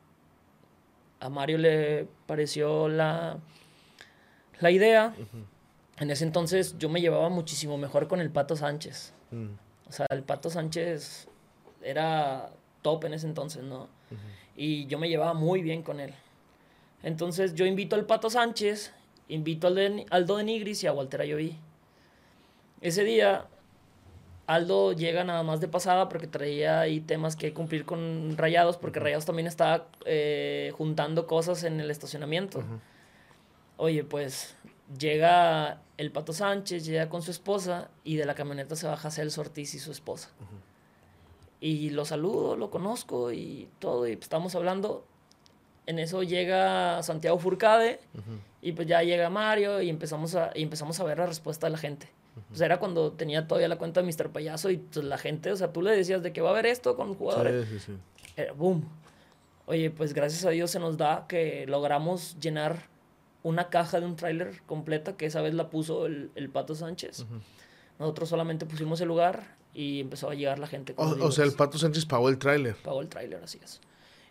A 1.19 1.29
Mario 1.29 1.59
le 1.59 2.07
pareció 2.25 2.89
la, 2.89 3.37
la 4.59 4.71
idea. 4.71 5.13
Uh 5.15 5.21
-huh. 5.21 5.45
En 5.99 6.09
ese 6.09 6.23
entonces 6.23 6.77
yo 6.77 6.89
me 6.89 7.01
llevaba 7.01 7.29
muchísimo 7.29 7.77
mejor 7.77 8.07
con 8.07 8.21
el 8.21 8.31
Pato 8.31 8.55
Sánchez. 8.55 9.13
Mm. 9.31 9.49
O 9.87 9.91
sea, 9.91 10.05
el 10.09 10.23
Pato 10.23 10.49
Sánchez 10.49 11.27
era 11.81 12.51
top 12.81 13.05
en 13.05 13.13
ese 13.13 13.27
entonces, 13.27 13.63
¿no? 13.63 13.83
Uh 13.83 14.15
-huh. 14.15 14.17
Y 14.55 14.85
yo 14.87 14.97
me 14.97 15.09
llevaba 15.09 15.33
muy 15.33 15.61
bien 15.61 15.83
con 15.83 15.99
él. 15.99 16.13
Entonces 17.03 17.53
yo 17.53 17.65
invito 17.65 17.95
al 17.95 18.05
Pato 18.05 18.29
Sánchez, 18.29 18.93
invito 19.27 19.67
al 19.67 19.75
de, 19.75 20.05
Aldo 20.09 20.37
de 20.37 20.43
Nigris 20.43 20.83
y 20.83 20.87
a 20.87 20.93
Walter 20.93 21.21
Ayoví. 21.21 21.57
Ese 22.81 23.03
día 23.03 23.47
Aldo 24.47 24.93
llega 24.93 25.23
nada 25.23 25.43
más 25.43 25.59
de 25.59 25.67
pasada 25.67 26.09
porque 26.09 26.27
traía 26.27 26.79
ahí 26.81 27.01
temas 27.01 27.35
que 27.35 27.53
cumplir 27.53 27.85
con 27.85 28.35
Rayados, 28.37 28.77
porque 28.77 28.99
Rayados 28.99 29.25
también 29.25 29.47
estaba 29.47 29.87
eh, 30.05 30.71
juntando 30.75 31.27
cosas 31.27 31.63
en 31.63 31.79
el 31.79 31.91
estacionamiento. 31.91 32.59
Uh 32.59 32.61
-huh. 32.61 32.79
Oye, 33.77 34.03
pues 34.03 34.55
llega 34.97 35.81
el 35.99 36.11
Pato 36.11 36.31
Sánchez, 36.31 36.85
llega 36.85 37.09
con 37.09 37.21
su 37.21 37.29
esposa 37.29 37.89
y 38.05 38.15
de 38.15 38.25
la 38.25 38.33
camioneta 38.33 38.77
se 38.77 38.87
baja 38.87 39.11
Celso 39.11 39.41
Ortiz 39.41 39.73
y 39.73 39.79
su 39.79 39.91
esposa. 39.91 40.29
Uh 40.39 40.43
-huh. 40.43 40.59
Y 41.59 41.89
lo 41.89 42.05
saludo, 42.05 42.55
lo 42.55 42.69
conozco 42.69 43.33
y 43.33 43.67
todo, 43.79 44.07
y 44.07 44.13
estamos 44.13 44.55
hablando 44.55 45.03
en 45.87 45.99
eso 45.99 46.23
llega 46.23 47.03
Santiago 47.03 47.37
Furcade 47.37 47.99
uh 48.13 48.17
-huh. 48.17 48.39
y 48.61 48.71
pues 48.71 48.87
ya 48.87 49.03
llega 49.03 49.29
Mario 49.29 49.81
y 49.81 49.89
empezamos 49.89 50.35
a, 50.35 50.51
y 50.55 50.63
empezamos 50.63 50.97
a 51.01 51.03
ver 51.03 51.17
la 51.17 51.25
respuesta 51.25 51.67
de 51.67 51.71
la 51.71 51.77
gente. 51.77 52.07
Uh 52.07 52.39
-huh. 52.39 52.43
Pues 52.47 52.61
era 52.61 52.79
cuando 52.79 53.11
tenía 53.11 53.45
todavía 53.45 53.67
la 53.67 53.77
cuenta 53.77 54.01
de 54.01 54.07
Mr. 54.07 54.29
Payaso 54.29 54.69
y 54.69 54.77
pues 54.77 55.03
la 55.05 55.17
gente, 55.17 55.51
o 55.51 55.57
sea, 55.57 55.73
tú 55.73 55.81
le 55.81 55.91
decías 55.91 56.23
de 56.23 56.31
que 56.31 56.39
va 56.39 56.47
a 56.47 56.51
haber 56.53 56.67
esto 56.67 56.95
con 56.95 57.13
jugadores. 57.13 57.67
Sí, 57.67 57.79
sí, 57.79 57.85
sí. 57.87 57.97
Era 58.37 58.53
boom. 58.53 58.87
Oye, 59.65 59.91
pues 59.91 60.13
gracias 60.13 60.45
a 60.45 60.49
Dios 60.51 60.71
se 60.71 60.79
nos 60.79 60.95
da 60.95 61.25
que 61.27 61.65
logramos 61.67 62.37
llenar 62.39 62.87
una 63.43 63.69
caja 63.69 63.99
de 63.99 64.05
un 64.05 64.15
tráiler 64.15 64.61
completa 64.65 65.15
que 65.17 65.25
esa 65.25 65.41
vez 65.41 65.53
la 65.53 65.69
puso 65.69 66.05
el, 66.05 66.31
el 66.35 66.49
Pato 66.49 66.75
Sánchez. 66.75 67.21
Uh 67.21 67.23
-huh. 67.23 67.41
Nosotros 67.99 68.29
solamente 68.29 68.65
pusimos 68.65 69.01
el 69.01 69.07
lugar 69.07 69.57
y 69.73 69.99
empezó 70.01 70.29
a 70.29 70.33
llegar 70.35 70.59
la 70.59 70.67
gente. 70.67 70.93
O, 70.97 71.05
o 71.05 71.31
sea, 71.31 71.45
el 71.45 71.53
Pato 71.53 71.77
Sánchez 71.77 72.05
pagó 72.05 72.29
el 72.29 72.37
tráiler. 72.37 72.75
Pagó 72.75 73.01
el 73.01 73.09
tráiler, 73.09 73.43
así 73.43 73.59
es 73.63 73.81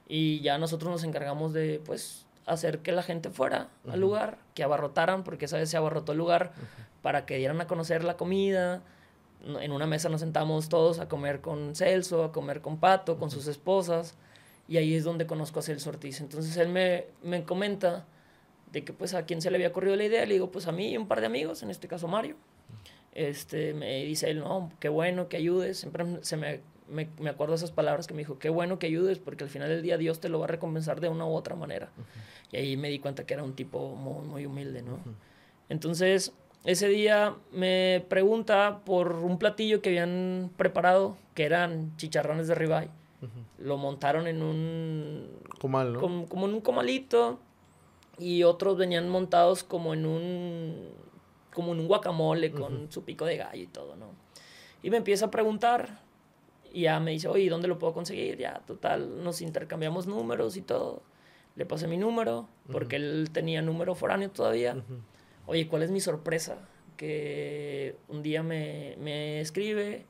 y 0.09 0.40
ya 0.40 0.59
nosotros 0.59 0.90
nos 0.90 1.05
encargamos 1.05 1.53
de 1.53 1.81
pues 1.85 2.25
hacer 2.47 2.79
que 2.81 2.92
la 2.92 3.03
gente 3.03 3.29
fuera 3.31 3.68
uh 3.85 3.88
-huh. 3.88 3.92
al 3.92 4.01
lugar, 4.01 4.38
que 4.55 4.62
abarrotaran, 4.64 5.23
porque 5.23 5.44
esa 5.44 5.59
vez 5.59 5.68
se 5.68 5.77
abarrotó 5.77 6.12
el 6.12 6.18
lugar, 6.18 6.53
uh 6.57 6.61
-huh. 6.61 7.03
para 7.03 7.27
que 7.27 7.37
dieran 7.37 7.61
a 7.61 7.66
conocer 7.66 8.03
la 8.05 8.16
comida. 8.16 8.83
En 9.61 9.71
una 9.71 9.87
mesa 9.87 10.09
nos 10.09 10.21
sentamos 10.21 10.68
todos 10.68 10.99
a 10.99 11.09
comer 11.09 11.40
con 11.40 11.77
Celso, 11.77 12.25
a 12.25 12.33
comer 12.33 12.61
con 12.61 12.79
Pato, 12.79 13.18
con 13.18 13.31
sus 13.31 13.47
esposas, 13.47 14.16
y 14.66 14.79
ahí 14.79 14.94
es 14.94 15.05
donde 15.05 15.27
conozco 15.27 15.61
a 15.61 15.62
Celso 15.62 15.90
Ortiz. 15.90 16.21
Entonces 16.21 16.57
él 16.57 16.71
me, 16.71 17.07
me 17.23 17.44
comenta 17.44 18.07
de 18.72 18.85
que 18.85 18.92
pues 18.92 19.14
a 19.14 19.24
quién 19.24 19.40
se 19.40 19.50
le 19.50 19.57
había 19.57 19.68
ocurrido 19.68 19.96
la 19.96 20.04
idea, 20.04 20.26
le 20.26 20.35
digo 20.35 20.50
pues 20.50 20.66
a 20.66 20.72
mí 20.72 20.90
y 20.90 20.96
un 20.96 21.09
par 21.09 21.20
de 21.20 21.26
amigos, 21.26 21.62
en 21.62 21.70
este 21.70 21.88
caso 21.88 22.09
Mario. 22.09 22.37
Este, 23.12 23.74
me 23.74 24.04
dice 24.04 24.31
él, 24.31 24.40
no, 24.40 24.70
qué 24.78 24.88
bueno 24.88 25.28
que 25.28 25.37
ayudes, 25.37 25.78
siempre 25.78 26.04
se 26.22 26.37
me 26.37 26.61
me, 26.88 27.09
me, 27.20 27.31
acuerdo 27.31 27.54
esas 27.54 27.70
palabras 27.70 28.07
que 28.07 28.14
me 28.14 28.20
dijo, 28.20 28.38
qué 28.38 28.48
bueno 28.48 28.78
que 28.78 28.87
ayudes, 28.87 29.18
porque 29.18 29.44
al 29.44 29.50
final 29.50 29.68
del 29.68 29.83
día 29.83 29.98
Dios 29.98 30.20
te 30.20 30.28
lo 30.28 30.38
va 30.38 30.46
a 30.46 30.48
recompensar 30.48 31.00
de 31.00 31.09
una 31.09 31.26
u 31.26 31.35
otra 31.35 31.54
manera. 31.54 31.90
Uh 31.96 32.00
-huh. 32.00 32.52
Y 32.52 32.57
ahí 32.57 32.76
me 32.76 32.88
di 32.88 32.98
cuenta 32.98 33.26
que 33.26 33.35
era 33.35 33.44
un 33.44 33.54
tipo 33.54 33.94
muy, 33.94 34.26
muy 34.26 34.46
humilde, 34.46 34.83
¿no? 34.83 34.94
Uh 34.94 34.96
-huh. 34.96 35.14
Entonces, 35.68 36.33
ese 36.64 36.88
día 36.88 37.35
me 37.52 38.04
pregunta 38.09 38.81
por 38.85 39.12
un 39.12 39.38
platillo 39.38 39.83
que 39.83 39.90
habían 39.90 40.50
preparado, 40.57 41.16
que 41.35 41.44
eran 41.44 41.96
chicharrones 41.96 42.48
de 42.48 42.54
ribeye. 42.54 42.90
Uh 43.20 43.26
-huh. 43.26 43.28
Lo 43.59 43.76
montaron 43.76 44.26
en 44.26 44.42
un... 44.42 45.28
Comal, 45.61 45.92
¿no? 45.92 46.00
Como, 46.00 46.26
como 46.26 46.46
en 46.46 46.54
un 46.54 46.61
comalito, 46.61 47.40
y 48.18 48.42
otros 48.44 48.76
venían 48.76 49.09
montados 49.09 49.64
como 49.64 49.94
en 49.94 50.07
un... 50.07 50.88
como 51.52 51.72
en 51.72 51.81
un 51.81 51.88
guacamole 51.88 52.50
con 52.50 52.90
su 52.90 53.04
pico 53.04 53.24
de 53.24 53.37
gallo 53.37 53.62
y 53.62 53.66
todo, 53.66 53.96
¿no? 53.96 54.07
Y 54.83 54.90
me 54.90 54.96
empieza 54.98 55.26
a 55.26 55.31
preguntar 55.31 56.00
y 56.72 56.83
ya 56.83 57.00
me 57.00 57.12
dice, 57.12 57.28
oye, 57.28 57.48
¿dónde 57.48 57.68
lo 57.68 57.78
puedo 57.78 57.94
conseguir? 57.94 58.37
Ya, 58.37 58.61
total, 58.66 59.22
nos 59.24 59.40
intercambiamos 59.40 60.07
números 60.07 60.57
y 60.57 60.62
todo. 60.62 61.02
Le 61.57 61.66
pasé 61.66 61.88
mi 61.88 61.96
número, 61.96 62.48
porque 62.70 62.96
uh 62.96 63.00
-huh. 63.00 63.02
él 63.02 63.31
tenía 63.33 63.62
número 63.62 63.94
foráneo 63.94 64.31
todavía. 64.31 64.74
Uh 64.74 64.78
-huh. 64.78 65.00
Oye, 65.46 65.66
¿cuál 65.66 65.83
es 65.83 65.90
mi 65.90 66.00
sorpresa? 66.00 66.59
Que 66.96 67.96
un 68.09 68.22
día 68.22 68.42
me, 68.42 68.96
me 69.00 69.40
escribe 69.40 70.04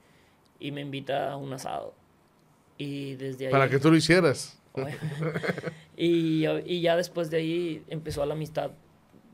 y 0.58 0.72
me 0.72 0.80
invita 0.82 1.32
a 1.32 1.36
un 1.36 1.52
asado. 1.52 1.94
Y 2.76 3.14
desde 3.14 3.46
ahí... 3.46 3.52
Para 3.52 3.68
que 3.70 3.78
tú 3.78 3.90
lo 3.90 3.96
hicieras. 3.96 4.60
y, 5.98 6.46
y, 6.64 6.80
ya 6.80 6.96
después 6.96 7.28
de 7.28 7.38
ahí 7.38 7.82
empezó 7.88 8.24
la 8.24 8.34
amistad 8.34 8.70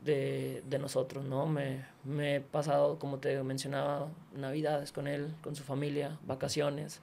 de, 0.03 0.63
de 0.67 0.79
nosotros, 0.79 1.23
¿no? 1.23 1.45
Me, 1.45 1.85
me, 2.03 2.37
he 2.37 2.41
pasado, 2.41 2.97
como 2.97 3.19
te 3.19 3.41
mencionaba, 3.43 4.11
navidades 4.35 4.91
con 4.91 5.07
él, 5.07 5.27
con 5.43 5.55
su 5.55 5.63
familia, 5.63 6.17
vacaciones. 6.25 7.01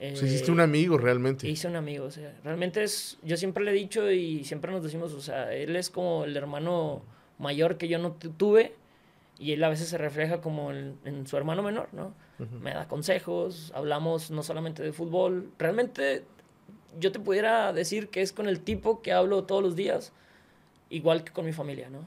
Eh, 0.00 0.12
hiciste 0.12 0.50
un 0.50 0.60
amigo 0.60 0.98
realmente. 0.98 1.48
Hice 1.48 1.66
un 1.66 1.76
amigo, 1.76 2.04
o 2.06 2.10
sea, 2.10 2.38
realmente 2.44 2.82
es, 2.82 3.18
yo 3.22 3.38
siempre 3.38 3.64
le 3.64 3.70
he 3.70 3.74
dicho 3.74 4.10
y 4.10 4.44
siempre 4.44 4.70
nos 4.70 4.82
decimos, 4.82 5.14
o 5.14 5.20
sea, 5.22 5.50
él 5.54 5.76
es 5.76 5.88
como 5.88 6.24
el 6.24 6.36
hermano 6.36 7.02
mayor 7.38 7.78
que 7.78 7.88
yo 7.88 7.98
no 7.98 8.12
tuve 8.12 8.74
y 9.38 9.52
él 9.52 9.64
a 9.64 9.70
veces 9.70 9.88
se 9.88 9.96
refleja 9.96 10.42
como 10.42 10.72
en, 10.72 10.98
en 11.06 11.26
su 11.26 11.38
hermano 11.38 11.62
menor, 11.62 11.88
¿no? 11.92 12.14
Me 12.62 12.72
da 12.72 12.88
consejos, 12.88 13.70
hablamos 13.74 14.30
no 14.30 14.42
solamente 14.42 14.82
de 14.82 14.92
fútbol, 14.92 15.50
realmente 15.58 16.24
yo 16.98 17.12
te 17.12 17.20
pudiera 17.20 17.72
decir 17.72 18.08
que 18.08 18.22
es 18.22 18.32
con 18.32 18.48
el 18.48 18.60
tipo 18.60 19.02
que 19.02 19.12
hablo 19.12 19.44
todos 19.44 19.62
los 19.62 19.76
días, 19.76 20.12
igual 20.88 21.24
que 21.24 21.32
con 21.32 21.44
mi 21.44 21.52
familia, 21.52 21.88
¿no? 21.90 22.04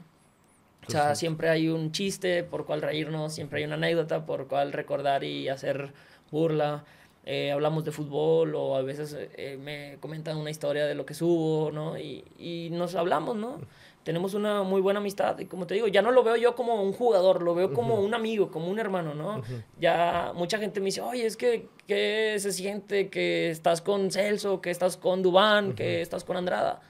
O 0.86 0.90
sea, 0.90 1.14
siempre 1.14 1.48
hay 1.48 1.68
un 1.68 1.92
chiste 1.92 2.44
por 2.44 2.66
cual 2.66 2.82
reírnos, 2.82 3.34
siempre 3.34 3.60
hay 3.60 3.64
una 3.64 3.76
anécdota 3.76 4.26
por 4.26 4.48
cual 4.48 4.72
recordar 4.72 5.24
y 5.24 5.48
hacer 5.48 5.92
burla. 6.30 6.84
Eh, 7.24 7.52
hablamos 7.52 7.86
de 7.86 7.90
fútbol 7.90 8.54
o 8.54 8.76
a 8.76 8.82
veces 8.82 9.16
eh, 9.18 9.58
me 9.58 9.96
comentan 10.00 10.36
una 10.36 10.50
historia 10.50 10.84
de 10.84 10.94
lo 10.94 11.06
que 11.06 11.14
subo, 11.14 11.70
¿no? 11.72 11.98
Y, 11.98 12.22
y 12.38 12.68
nos 12.70 12.94
hablamos, 12.96 13.34
¿no? 13.36 13.60
Tenemos 14.04 14.34
una 14.34 14.62
muy 14.62 14.80
buena 14.80 15.00
amistad 15.00 15.38
y 15.38 15.46
como 15.46 15.66
te 15.66 15.74
digo, 15.74 15.88
ya 15.88 16.02
no 16.02 16.12
lo 16.12 16.22
veo 16.22 16.36
yo 16.36 16.54
como 16.54 16.80
un 16.82 16.92
jugador, 16.92 17.42
lo 17.42 17.54
veo 17.54 17.72
como 17.72 17.96
un 17.96 18.14
amigo, 18.14 18.50
como 18.50 18.68
un 18.68 18.78
hermano, 18.78 19.14
¿no? 19.14 19.42
Ya 19.80 20.32
mucha 20.34 20.58
gente 20.58 20.80
me 20.80 20.86
dice, 20.86 21.00
oye, 21.00 21.26
es 21.26 21.36
que 21.36 21.68
¿qué 21.88 22.36
se 22.38 22.52
siente 22.52 23.08
que 23.08 23.50
estás 23.50 23.80
con 23.80 24.10
Celso, 24.10 24.60
que 24.60 24.70
estás 24.70 24.96
con 24.98 25.22
Dubán, 25.22 25.74
que 25.74 26.02
estás 26.02 26.22
con 26.22 26.36
Andrada? 26.36 26.80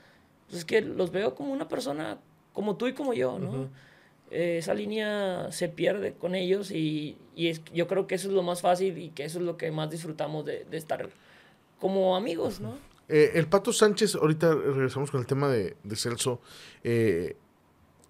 Pues 0.46 0.58
es 0.58 0.64
que 0.64 0.80
los 0.80 1.12
veo 1.12 1.34
como 1.34 1.52
una 1.52 1.68
persona 1.68 2.18
como 2.52 2.76
tú 2.76 2.88
y 2.88 2.92
como 2.92 3.14
yo, 3.14 3.38
¿no? 3.38 3.68
Eh, 4.30 4.58
esa 4.58 4.74
línea 4.74 5.52
se 5.52 5.68
pierde 5.68 6.14
con 6.14 6.34
ellos 6.34 6.72
y, 6.72 7.16
y 7.36 7.48
es, 7.48 7.62
yo 7.72 7.86
creo 7.86 8.08
que 8.08 8.16
eso 8.16 8.28
es 8.28 8.34
lo 8.34 8.42
más 8.42 8.60
fácil 8.60 8.98
y 8.98 9.10
que 9.10 9.24
eso 9.24 9.38
es 9.38 9.44
lo 9.44 9.56
que 9.56 9.70
más 9.70 9.90
disfrutamos 9.90 10.44
de, 10.44 10.64
de 10.64 10.76
estar 10.76 11.08
como 11.78 12.16
amigos, 12.16 12.58
¿no? 12.60 12.76
Eh, 13.08 13.32
el 13.34 13.46
Pato 13.46 13.72
Sánchez, 13.72 14.14
ahorita 14.14 14.54
regresamos 14.54 15.10
con 15.10 15.20
el 15.20 15.26
tema 15.26 15.48
de, 15.48 15.76
Celso. 15.94 16.40
Eh, 16.82 17.36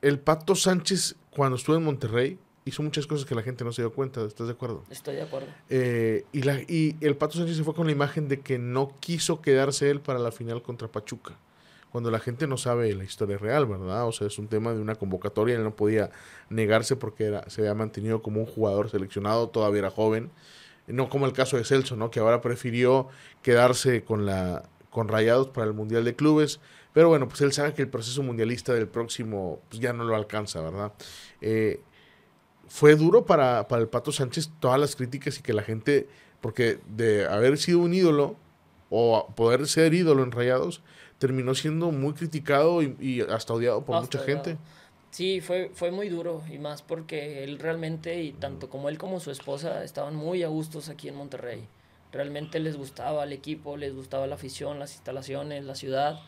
el 0.02 0.18
Pato 0.18 0.54
Sánchez, 0.54 1.16
cuando 1.30 1.56
estuvo 1.56 1.76
en 1.76 1.84
Monterrey, 1.84 2.38
hizo 2.64 2.82
muchas 2.82 3.06
cosas 3.06 3.26
que 3.26 3.34
la 3.34 3.42
gente 3.42 3.64
no 3.64 3.72
se 3.72 3.82
dio 3.82 3.92
cuenta. 3.92 4.24
¿Estás 4.24 4.46
de 4.46 4.52
acuerdo? 4.52 4.84
Estoy 4.90 5.16
de 5.16 5.22
acuerdo. 5.22 5.48
Eh, 5.68 6.24
y, 6.32 6.42
la, 6.42 6.60
y 6.60 6.96
el 7.00 7.16
Pato 7.16 7.38
Sánchez 7.38 7.56
se 7.56 7.64
fue 7.64 7.74
con 7.74 7.86
la 7.86 7.92
imagen 7.92 8.28
de 8.28 8.40
que 8.40 8.58
no 8.58 8.92
quiso 9.00 9.40
quedarse 9.40 9.90
él 9.90 10.00
para 10.00 10.18
la 10.18 10.32
final 10.32 10.62
contra 10.62 10.88
Pachuca. 10.88 11.36
Cuando 11.90 12.10
la 12.10 12.18
gente 12.18 12.46
no 12.48 12.56
sabe 12.56 12.92
la 12.94 13.04
historia 13.04 13.38
real, 13.38 13.66
¿verdad? 13.66 14.08
O 14.08 14.12
sea, 14.12 14.26
es 14.26 14.38
un 14.38 14.48
tema 14.48 14.74
de 14.74 14.80
una 14.80 14.96
convocatoria. 14.96 15.54
Él 15.54 15.62
no 15.62 15.76
podía 15.76 16.10
negarse 16.50 16.96
porque 16.96 17.24
era, 17.24 17.48
se 17.48 17.60
había 17.60 17.74
mantenido 17.74 18.20
como 18.20 18.40
un 18.40 18.46
jugador 18.46 18.90
seleccionado, 18.90 19.48
todavía 19.48 19.80
era 19.80 19.90
joven. 19.90 20.30
No 20.86 21.08
como 21.08 21.26
el 21.26 21.32
caso 21.32 21.56
de 21.56 21.64
Celso, 21.64 21.96
¿no? 21.96 22.10
Que 22.10 22.20
ahora 22.20 22.40
prefirió 22.40 23.08
quedarse 23.42 24.02
con 24.02 24.26
la, 24.26 24.64
con 24.94 25.08
Rayados 25.08 25.48
para 25.48 25.66
el 25.66 25.74
Mundial 25.74 26.04
de 26.04 26.14
Clubes. 26.14 26.60
Pero 26.94 27.08
bueno, 27.08 27.28
pues 27.28 27.40
él 27.42 27.52
sabe 27.52 27.74
que 27.74 27.82
el 27.82 27.88
proceso 27.88 28.22
mundialista 28.22 28.72
del 28.72 28.88
próximo 28.88 29.60
pues 29.68 29.80
ya 29.80 29.92
no 29.92 30.04
lo 30.04 30.14
alcanza, 30.14 30.62
¿verdad? 30.62 30.92
Eh, 31.42 31.82
fue 32.68 32.94
duro 32.94 33.26
para, 33.26 33.68
para 33.68 33.82
el 33.82 33.88
Pato 33.88 34.12
Sánchez 34.12 34.50
todas 34.60 34.80
las 34.80 34.96
críticas 34.96 35.38
y 35.38 35.42
que 35.42 35.52
la 35.52 35.62
gente, 35.62 36.08
porque 36.40 36.78
de 36.86 37.26
haber 37.26 37.58
sido 37.58 37.80
un 37.80 37.92
ídolo 37.92 38.36
o 38.88 39.26
poder 39.34 39.66
ser 39.66 39.92
ídolo 39.92 40.22
en 40.22 40.30
Rayados, 40.30 40.82
terminó 41.18 41.54
siendo 41.54 41.90
muy 41.90 42.14
criticado 42.14 42.80
y, 42.80 43.20
hasta 43.28 43.52
odiado 43.52 43.84
por 43.84 44.00
mucha 44.00 44.20
gente. 44.20 44.56
Sí, 45.10 45.40
fue, 45.40 45.70
fue 45.74 45.90
muy 45.90 46.08
duro 46.08 46.42
y 46.50 46.58
más 46.58 46.82
porque 46.82 47.42
él 47.42 47.58
realmente, 47.58 48.22
y 48.22 48.32
tanto 48.32 48.70
como 48.70 48.88
él 48.88 48.98
como 48.98 49.18
su 49.18 49.32
esposa, 49.32 49.82
estaban 49.82 50.14
muy 50.14 50.44
a 50.44 50.48
gustos 50.48 50.88
aquí 50.88 51.08
en 51.08 51.16
Monterrey 51.16 51.68
realmente 52.14 52.60
les 52.60 52.76
gustaba 52.76 53.24
el 53.24 53.32
equipo, 53.32 53.76
les 53.76 53.94
gustaba 53.94 54.26
la 54.26 54.36
afición, 54.36 54.78
las 54.78 54.94
instalaciones, 54.94 55.64
la 55.64 55.74
ciudad, 55.74 56.20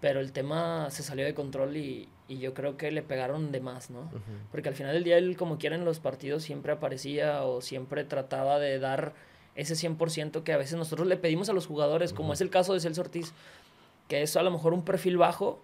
pero 0.00 0.20
el 0.20 0.32
tema 0.32 0.90
se 0.90 1.02
salió 1.02 1.24
de 1.24 1.34
control 1.34 1.76
y, 1.76 2.08
y 2.28 2.38
yo 2.38 2.54
creo 2.54 2.76
que 2.76 2.90
le 2.90 3.02
pegaron 3.02 3.52
de 3.52 3.60
más, 3.60 3.90
¿no? 3.90 4.10
Porque 4.50 4.68
al 4.68 4.74
final 4.74 4.94
del 4.94 5.04
día 5.04 5.18
él, 5.18 5.36
como 5.36 5.58
quiera 5.58 5.76
en 5.76 5.84
los 5.84 5.98
partidos, 5.98 6.42
siempre 6.42 6.72
aparecía 6.72 7.42
o 7.44 7.60
siempre 7.60 8.04
trataba 8.04 8.58
de 8.58 8.78
dar 8.78 9.14
ese 9.54 9.74
100% 9.74 10.44
que 10.44 10.52
a 10.52 10.56
veces 10.56 10.78
nosotros 10.78 11.08
le 11.08 11.16
pedimos 11.16 11.48
a 11.48 11.52
los 11.52 11.66
jugadores, 11.66 12.12
como 12.12 12.32
es 12.32 12.40
el 12.40 12.50
caso 12.50 12.74
de 12.74 12.80
Celso 12.80 13.00
Ortiz, 13.00 13.32
que 14.06 14.22
es 14.22 14.36
a 14.36 14.42
lo 14.42 14.52
mejor 14.52 14.72
un 14.72 14.84
perfil 14.84 15.18
bajo, 15.18 15.60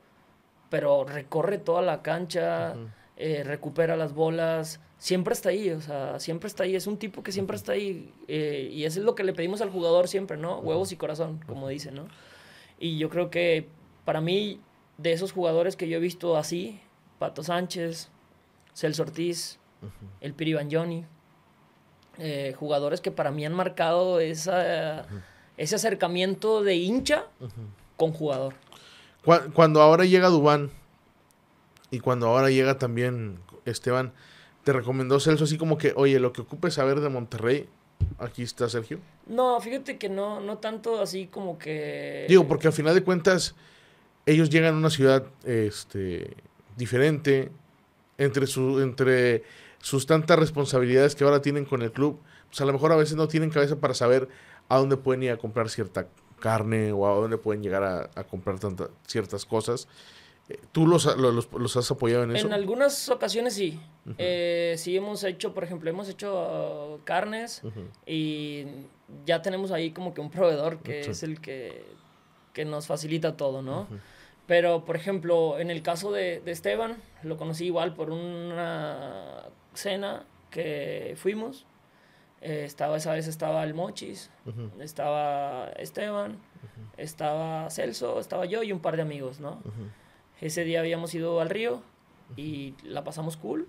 pero 0.69 1.05
recorre 1.05 1.59
toda 1.59 1.81
la 1.83 2.03
cancha, 2.03 2.75
eh, 3.17 3.43
recupera 3.45 3.97
las 3.97 4.13
bolas, 4.13 4.81
siempre 4.99 5.35
está 5.35 5.51
ahí, 5.51 5.71
o 5.71 5.81
sea, 5.81 6.19
siempre 6.19 6.49
está 6.49 6.65
ahí, 6.65 6.75
es 6.75 6.89
un 6.89 6.97
tipo 6.97 7.23
que 7.23 7.31
siempre 7.31 7.57
está 7.57 7.73
ahí 7.73 8.13
eh, 8.27 8.69
y 8.73 8.85
eso 8.85 8.99
es 8.99 9.05
lo 9.05 9.15
que 9.15 9.23
le 9.23 9.33
pedimos 9.33 9.61
al 9.61 9.71
jugador 9.71 10.09
siempre, 10.09 10.37
¿no? 10.37 10.59
Huevos 10.59 10.91
y 10.91 10.97
corazón, 10.97 11.41
como 11.47 11.69
dicen, 11.69 11.95
¿no? 11.95 12.09
Y 12.79 12.99
yo 12.99 13.09
creo 13.11 13.31
que 13.31 13.69
para 14.05 14.21
mí, 14.21 14.61
de 14.99 15.13
esos 15.13 15.31
jugadores 15.31 15.77
que 15.77 15.89
yo 15.89 15.99
he 15.99 16.01
visto 16.01 16.37
así, 16.37 16.81
Pato 17.21 17.45
Sánchez, 17.45 18.09
Celso 18.75 19.03
Ortiz, 19.03 19.59
el 20.21 20.35
Piri 20.35 20.57
Johnny, 20.71 21.05
eh, 22.19 22.55
jugadores 22.59 23.01
que 23.01 23.11
para 23.11 23.31
mí 23.31 23.47
han 23.47 23.55
marcado 23.55 24.19
esa, 24.19 25.07
ese 25.57 25.77
acercamiento 25.77 26.63
de 26.63 26.77
hincha 26.77 27.27
con 27.97 28.13
jugador. 28.13 28.55
Cuando 29.53 29.81
ahora 29.81 30.05
llega 30.05 30.29
Dubán 30.29 30.71
y 31.91 32.01
cuando 32.01 32.29
ahora 32.29 32.51
llega 32.51 32.79
también 32.79 33.39
Esteban, 33.65 34.13
te 34.65 34.73
recomendó 34.73 35.21
Celso 35.21 35.45
así 35.45 35.59
como 35.59 35.79
que, 35.79 35.93
oye, 35.97 36.19
lo 36.19 36.33
que 36.33 36.41
ocupes 36.41 36.75
saber 36.75 37.01
de 37.01 37.09
Monterrey, 37.09 37.69
aquí 38.19 38.43
está 38.43 38.69
Sergio? 38.69 38.99
No, 39.27 39.61
fíjate 39.61 39.99
que 39.99 40.09
no, 40.09 40.41
no 40.41 40.59
tanto 40.59 41.01
así 41.01 41.27
como 41.27 41.59
que... 41.59 42.27
Digo, 42.29 42.49
porque 42.49 42.67
al 42.67 42.73
final 42.73 42.95
de 42.95 43.03
cuentas, 43.03 43.55
ellos 44.27 44.51
llegan 44.51 44.75
a 44.75 44.79
una 44.79 44.91
ciudad 44.91 45.25
este, 45.45 46.35
diferente, 46.77 47.51
entre, 48.19 48.47
su, 48.47 48.81
entre 48.81 49.43
sus 49.81 50.07
tantas 50.07 50.39
responsabilidades 50.39 51.15
que 51.15 51.25
ahora 51.25 51.43
tienen 51.43 51.65
con 51.65 51.83
el 51.83 51.93
club, 51.93 52.19
pues 52.49 52.61
a 52.61 52.65
lo 52.65 52.73
mejor 52.73 52.93
a 52.93 52.97
veces 52.97 53.17
no 53.17 53.29
tienen 53.29 53.51
cabeza 53.51 53.77
para 53.77 53.95
saber 53.95 54.29
a 54.69 54.79
dónde 54.79 54.97
pueden 54.97 55.23
ir 55.23 55.31
a 55.31 55.37
comprar 55.37 55.69
cierta 55.69 56.09
carne 56.41 56.93
o 56.93 57.07
a 57.07 57.15
dónde 57.15 57.39
pueden 57.39 57.63
llegar 57.63 57.83
a, 57.83 58.11
a 58.15 58.25
comprar 58.25 58.59
tantas 58.59 58.89
ciertas 59.07 59.45
cosas. 59.45 59.89
¿Tú 60.73 60.87
los, 60.87 61.07
los, 61.17 61.77
has 61.77 61.91
apoyado 61.91 62.25
en 62.25 62.37
eso? 62.37 62.47
En 62.47 62.53
algunas 62.53 63.09
ocasiones 63.09 63.55
sí. 63.55 63.81
Eh, 64.19 64.75
sí 64.77 64.97
hemos 64.97 65.25
hecho, 65.25 65.55
por 65.55 65.65
ejemplo, 65.65 65.89
hemos 65.89 66.09
hecho 66.09 67.01
carnes 67.05 67.63
y 68.07 68.67
ya 69.25 69.41
tenemos 69.41 69.71
ahí 69.71 69.93
como 69.93 70.13
que 70.13 70.21
un 70.21 70.31
proveedor 70.31 70.81
que 70.81 71.01
es 71.01 71.23
el 71.23 71.41
que, 71.41 71.85
que, 72.53 72.65
nos 72.67 72.87
facilita 72.87 73.37
todo, 73.37 73.63
¿no? 73.63 73.89
Pero, 74.47 74.85
por 74.85 74.97
ejemplo, 74.97 75.59
en 75.59 75.71
el 75.71 75.81
caso 75.81 76.13
de, 76.13 76.41
de, 76.41 76.53
Esteban, 76.53 76.99
lo 77.23 77.39
conocí 77.39 77.65
igual 77.65 77.95
por 77.95 78.11
una 78.11 79.45
cena 79.73 80.27
que 80.51 81.15
fuimos. 81.17 81.65
Eh, 82.43 82.65
estaba, 82.67 82.99
esa 82.99 83.15
vez 83.15 83.27
estaba 83.27 83.65
el 83.65 83.73
Mochis, 83.73 84.31
estaba 84.79 85.71
Esteban, 85.79 86.37
estaba 86.99 87.71
Celso, 87.71 88.21
estaba 88.21 88.45
yo 88.45 88.63
y 88.63 88.71
un 88.71 88.81
par 88.81 88.97
de 88.97 89.03
amigos, 89.03 89.41
¿no? 89.41 89.63
Ese 90.41 90.65
día 90.65 90.81
habíamos 90.81 91.15
ido 91.15 91.41
al 91.41 91.51
río 91.51 91.83
y 92.37 92.75
la 92.83 93.05
pasamos 93.05 93.37
cool 93.37 93.69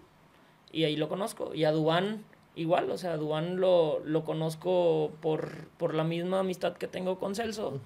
y 0.71 0.83
ahí 0.83 0.95
lo 0.95 1.07
conozco. 1.07 1.53
Y 1.53 1.63
a 1.63 1.71
Dubán 1.71 2.23
igual, 2.55 2.89
o 2.89 2.97
sea, 2.97 3.13
a 3.13 3.17
Dubán 3.17 3.57
lo, 3.59 3.99
lo 4.05 4.23
conozco 4.23 5.11
por, 5.21 5.67
por, 5.77 5.93
la 5.93 6.03
misma 6.03 6.39
amistad 6.39 6.73
que 6.73 6.87
tengo 6.87 7.19
con 7.19 7.35
Celso. 7.35 7.79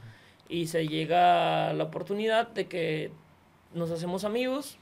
Y 0.48 0.68
se 0.68 0.88
llega 0.88 1.74
la 1.74 1.84
oportunidad 1.86 2.48
de 2.50 2.68
que 2.68 3.12
nos 3.74 3.92
hacemos 3.92 4.24
amigos 4.24 4.78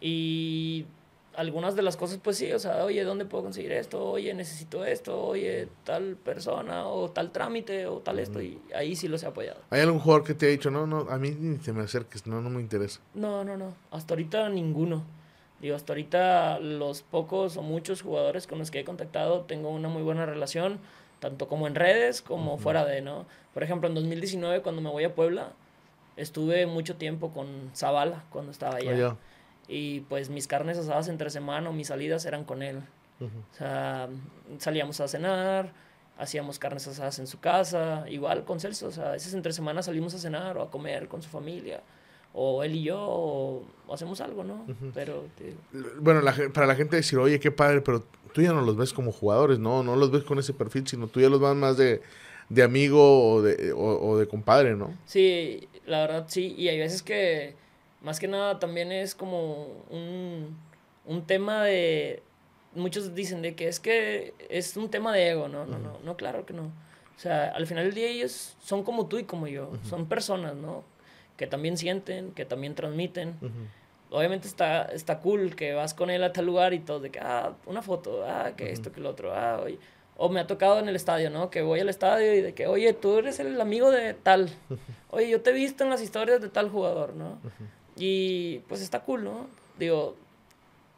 y 0.00 0.86
algunas 1.36 1.76
de 1.76 1.82
las 1.82 1.96
cosas, 1.96 2.18
pues 2.22 2.36
sí, 2.38 2.52
o 2.52 2.58
sea, 2.58 2.84
oye, 2.84 3.04
¿dónde 3.04 3.24
puedo 3.24 3.44
conseguir 3.44 3.72
esto? 3.72 4.02
Oye, 4.04 4.32
necesito 4.34 4.84
esto, 4.84 5.22
oye, 5.22 5.68
tal 5.84 6.16
persona, 6.16 6.86
o 6.86 7.10
tal 7.10 7.30
trámite, 7.30 7.86
o 7.86 7.98
tal 7.98 8.18
esto, 8.18 8.40
y 8.40 8.60
ahí 8.74 8.96
sí 8.96 9.06
los 9.08 9.22
he 9.22 9.26
apoyado. 9.26 9.60
¿Hay 9.70 9.80
algún 9.80 10.00
jugador 10.00 10.24
que 10.24 10.34
te 10.34 10.46
ha 10.46 10.48
dicho, 10.48 10.70
no, 10.70 10.86
no, 10.86 11.06
a 11.10 11.18
mí 11.18 11.30
ni 11.30 11.58
te 11.58 11.72
me 11.72 11.82
acerques, 11.82 12.26
no, 12.26 12.40
no 12.40 12.50
me 12.50 12.60
interesa? 12.60 13.00
No, 13.14 13.44
no, 13.44 13.56
no, 13.56 13.74
hasta 13.90 14.14
ahorita 14.14 14.48
ninguno. 14.48 15.04
Digo, 15.60 15.74
hasta 15.74 15.92
ahorita 15.92 16.58
los 16.58 17.02
pocos 17.02 17.56
o 17.56 17.62
muchos 17.62 18.02
jugadores 18.02 18.46
con 18.46 18.58
los 18.58 18.70
que 18.70 18.80
he 18.80 18.84
contactado 18.84 19.42
tengo 19.42 19.70
una 19.70 19.88
muy 19.88 20.02
buena 20.02 20.26
relación, 20.26 20.78
tanto 21.18 21.48
como 21.48 21.66
en 21.66 21.74
redes 21.74 22.20
como 22.20 22.58
fuera 22.58 22.84
de, 22.84 23.00
¿no? 23.00 23.26
Por 23.54 23.62
ejemplo, 23.62 23.88
en 23.88 23.94
2019, 23.94 24.60
cuando 24.60 24.82
me 24.82 24.90
voy 24.90 25.04
a 25.04 25.14
Puebla, 25.14 25.52
estuve 26.16 26.66
mucho 26.66 26.96
tiempo 26.96 27.30
con 27.30 27.70
Zavala, 27.74 28.24
cuando 28.30 28.52
estaba 28.52 28.76
allá. 28.76 29.16
Y 29.68 30.00
pues 30.00 30.30
mis 30.30 30.46
carnes 30.46 30.78
asadas 30.78 31.08
entre 31.08 31.30
semana 31.30 31.70
o 31.70 31.72
mis 31.72 31.88
salidas 31.88 32.24
eran 32.26 32.44
con 32.44 32.62
él. 32.62 32.82
O 33.20 33.56
sea, 33.56 34.08
salíamos 34.58 35.00
a 35.00 35.08
cenar, 35.08 35.72
hacíamos 36.18 36.58
carnes 36.58 36.86
asadas 36.86 37.18
en 37.18 37.26
su 37.26 37.40
casa, 37.40 38.04
igual 38.08 38.44
con 38.44 38.60
Celso. 38.60 38.88
O 38.88 38.92
sea, 38.92 39.08
a 39.08 39.12
veces 39.12 39.32
entre 39.34 39.52
semana 39.52 39.82
salimos 39.82 40.14
a 40.14 40.18
cenar 40.18 40.56
o 40.58 40.62
a 40.62 40.70
comer 40.70 41.08
con 41.08 41.22
su 41.22 41.28
familia. 41.28 41.82
O 42.34 42.62
él 42.62 42.74
y 42.74 42.82
yo, 42.82 43.00
o, 43.00 43.64
hacemos 43.92 44.20
algo, 44.20 44.44
¿no? 44.44 44.66
Pero... 44.92 45.24
Bueno, 46.00 46.20
para 46.52 46.66
la 46.66 46.74
gente 46.74 46.96
decir, 46.96 47.18
oye, 47.18 47.40
qué 47.40 47.50
padre, 47.50 47.80
pero 47.80 48.04
tú 48.34 48.42
ya 48.42 48.52
no 48.52 48.60
los 48.60 48.76
ves 48.76 48.92
como 48.92 49.10
jugadores, 49.10 49.58
¿no? 49.58 49.82
No 49.82 49.96
los 49.96 50.10
ves 50.10 50.22
con 50.24 50.38
ese 50.38 50.52
perfil, 50.52 50.86
sino 50.86 51.06
tú 51.08 51.20
ya 51.20 51.30
los 51.30 51.40
vas 51.40 51.56
más 51.56 51.78
de, 51.78 52.02
de 52.50 52.62
amigo 52.62 53.32
o 53.32 53.40
de, 53.42 53.72
o 53.72 54.18
de 54.18 54.28
compadre, 54.28 54.76
¿no? 54.76 54.94
Sí, 55.06 55.66
la 55.86 56.00
verdad 56.00 56.26
sí. 56.28 56.54
Y 56.58 56.68
hay 56.68 56.78
veces 56.78 57.02
que 57.02 57.54
más 58.06 58.20
que 58.20 58.28
nada 58.28 58.60
también 58.60 58.92
es 58.92 59.16
como 59.16 59.66
un, 59.90 60.56
un 61.06 61.26
tema 61.26 61.64
de... 61.64 62.22
Muchos 62.72 63.16
dicen 63.16 63.42
de 63.42 63.56
que 63.56 63.66
es 63.66 63.80
que 63.80 64.32
es 64.48 64.76
un 64.76 64.90
tema 64.90 65.12
de 65.12 65.30
ego, 65.30 65.48
¿no? 65.48 65.66
No, 65.66 65.80
no, 65.80 65.98
no, 66.04 66.16
claro 66.16 66.46
que 66.46 66.52
no. 66.52 66.66
O 67.16 67.18
sea, 67.18 67.48
al 67.48 67.66
final 67.66 67.86
del 67.86 67.94
día 67.94 68.06
ellos 68.06 68.56
son 68.62 68.84
como 68.84 69.06
tú 69.06 69.18
y 69.18 69.24
como 69.24 69.48
yo. 69.48 69.72
Son 69.82 70.06
personas, 70.06 70.54
¿no? 70.54 70.84
Que 71.36 71.48
también 71.48 71.76
sienten, 71.76 72.30
que 72.30 72.44
también 72.44 72.76
transmiten. 72.76 73.34
Obviamente 74.10 74.46
está, 74.46 74.84
está 74.84 75.18
cool 75.18 75.56
que 75.56 75.74
vas 75.74 75.92
con 75.92 76.08
él 76.08 76.22
a 76.22 76.32
tal 76.32 76.46
lugar 76.46 76.74
y 76.74 76.78
todo, 76.78 77.00
de 77.00 77.10
que, 77.10 77.18
ah, 77.18 77.56
una 77.66 77.82
foto, 77.82 78.24
ah, 78.24 78.52
que 78.56 78.70
esto, 78.70 78.92
que 78.92 79.00
lo 79.00 79.10
otro, 79.10 79.34
ah, 79.34 79.60
oye. 79.64 79.80
O 80.16 80.28
me 80.28 80.38
ha 80.38 80.46
tocado 80.46 80.78
en 80.78 80.88
el 80.88 80.94
estadio, 80.94 81.28
¿no? 81.28 81.50
Que 81.50 81.60
voy 81.62 81.80
al 81.80 81.88
estadio 81.88 82.32
y 82.34 82.40
de 82.40 82.54
que, 82.54 82.68
oye, 82.68 82.92
tú 82.92 83.18
eres 83.18 83.40
el 83.40 83.60
amigo 83.60 83.90
de 83.90 84.14
tal. 84.14 84.48
Oye, 85.10 85.30
yo 85.30 85.40
te 85.40 85.50
he 85.50 85.52
visto 85.54 85.82
en 85.82 85.88
las 85.88 86.02
historias 86.02 86.42
de 86.42 86.48
tal 86.48 86.68
jugador, 86.68 87.14
¿no? 87.14 87.38
Y 87.96 88.58
pues 88.68 88.80
está 88.80 89.00
cool, 89.00 89.24
¿no? 89.24 89.46
Digo, 89.78 90.16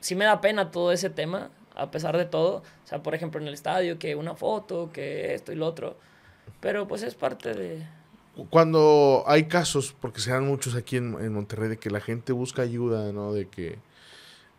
sí 0.01 0.15
me 0.15 0.25
da 0.25 0.41
pena 0.41 0.71
todo 0.71 0.93
ese 0.93 1.11
tema, 1.11 1.51
a 1.75 1.91
pesar 1.91 2.17
de 2.17 2.25
todo. 2.25 2.59
O 2.85 2.89
sea, 2.89 3.03
por 3.03 3.15
ejemplo, 3.15 3.41
en 3.41 3.49
el 3.49 3.55
estadio, 3.55 3.99
que 3.99 4.15
una 4.15 4.35
foto, 4.35 4.91
que 4.93 5.35
esto 5.35 5.53
y 5.53 5.57
lo 5.57 5.67
otro. 5.67 5.97
Pero 6.61 6.89
pues 6.89 7.03
es 7.03 7.15
parte 7.15 7.55
de... 7.55 7.87
Cuando 8.51 9.25
hay 9.27 9.45
casos, 9.45 9.95
porque 10.01 10.21
se 10.21 10.31
dan 10.31 10.47
muchos 10.47 10.77
aquí 10.77 10.97
en, 10.97 11.17
en 11.21 11.33
Monterrey, 11.33 11.69
de 11.69 11.77
que 11.77 11.91
la 11.91 12.01
gente 12.01 12.33
busca 12.33 12.63
ayuda, 12.63 13.13
¿no? 13.13 13.33
De 13.33 13.49
que 13.49 13.79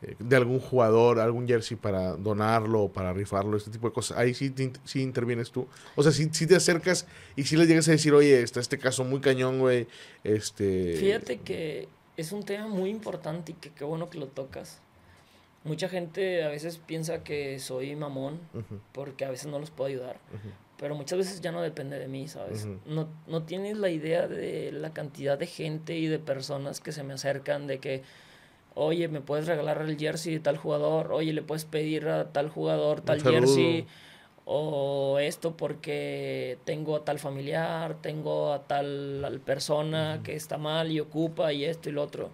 eh, 0.01 0.15
de 0.17 0.35
algún 0.37 0.59
jugador, 0.59 1.19
algún 1.19 1.45
jersey 1.45 1.75
para 1.75 2.15
donarlo 2.15 2.83
o 2.83 2.91
para 2.91 3.11
rifarlo, 3.11 3.57
este 3.57 3.69
tipo 3.69 3.87
de 3.87 3.93
cosas. 3.93 4.17
Ahí 4.17 4.33
sí, 4.33 4.53
sí 4.85 5.01
intervienes 5.01 5.51
tú. 5.51 5.67
O 5.95 6.03
sea, 6.03 6.13
si, 6.13 6.27
te 6.27 6.55
acercas 6.55 7.05
y 7.35 7.43
si 7.43 7.57
le 7.57 7.65
llegas 7.65 7.87
a 7.89 7.91
decir, 7.91 8.13
oye, 8.13 8.41
está 8.41 8.61
este 8.61 8.77
caso 8.77 9.03
muy 9.03 9.19
cañón, 9.19 9.59
güey. 9.59 9.87
Este... 10.23 10.95
Fíjate 10.97 11.39
que 11.39 11.89
es 12.19 12.33
un 12.33 12.43
tema 12.43 12.67
muy 12.67 12.89
importante 12.89 13.53
y 13.53 13.55
que 13.55 13.69
qué 13.71 13.85
bueno 13.85 14.09
que 14.09 14.17
lo 14.17 14.27
tocas. 14.27 14.81
Mucha 15.63 15.87
gente 15.87 16.43
a 16.43 16.49
veces 16.49 16.77
piensa 16.77 17.23
que 17.23 17.59
soy 17.59 17.95
mamón 17.95 18.39
porque 18.93 19.25
a 19.25 19.29
veces 19.29 19.47
no 19.47 19.59
los 19.59 19.71
puedo 19.71 19.89
ayudar. 19.89 20.17
Pero 20.77 20.95
muchas 20.95 21.17
veces 21.17 21.41
ya 21.41 21.51
no 21.51 21.61
depende 21.61 21.99
de 21.99 22.07
mí, 22.07 22.27
¿sabes? 22.27 22.67
no, 22.85 23.07
no 23.27 23.43
tienes 23.43 23.77
la 23.77 23.89
idea 23.89 24.27
de 24.27 24.71
la 24.71 24.91
cantidad 24.93 25.37
de 25.37 25.47
gente 25.47 25.97
y 25.97 26.07
de 26.07 26.19
personas 26.19 26.79
que 26.79 26.91
se 26.91 27.03
me 27.03 27.13
acercan, 27.13 27.67
de 27.67 27.79
que, 27.79 28.03
oye, 28.75 29.07
me 29.09 29.21
puedes 29.21 29.47
regalar 29.47 29.81
el 29.81 29.97
jersey 29.97 30.33
de 30.33 30.39
tal 30.39 30.57
jugador, 30.57 31.11
oye, 31.11 31.33
le 31.33 31.41
puedes 31.41 31.65
pedir 31.65 32.07
a 32.07 32.31
tal 32.31 32.49
jugador 32.49 33.01
tal 33.01 33.21
jersey 33.21 33.87
o 34.51 35.19
esto 35.19 35.55
porque 35.55 36.57
tengo 36.65 36.95
a 36.95 37.05
tal 37.05 37.19
familiar, 37.19 37.97
tengo 38.01 38.51
a 38.51 38.63
tal 38.63 39.41
persona 39.45 40.21
que 40.23 40.35
está 40.35 40.57
mal 40.57 40.91
y 40.91 40.99
ocupa 40.99 41.53
y 41.53 41.65
esto 41.65 41.89
y 41.89 41.91
lo 41.91 42.01
otro. 42.01 42.31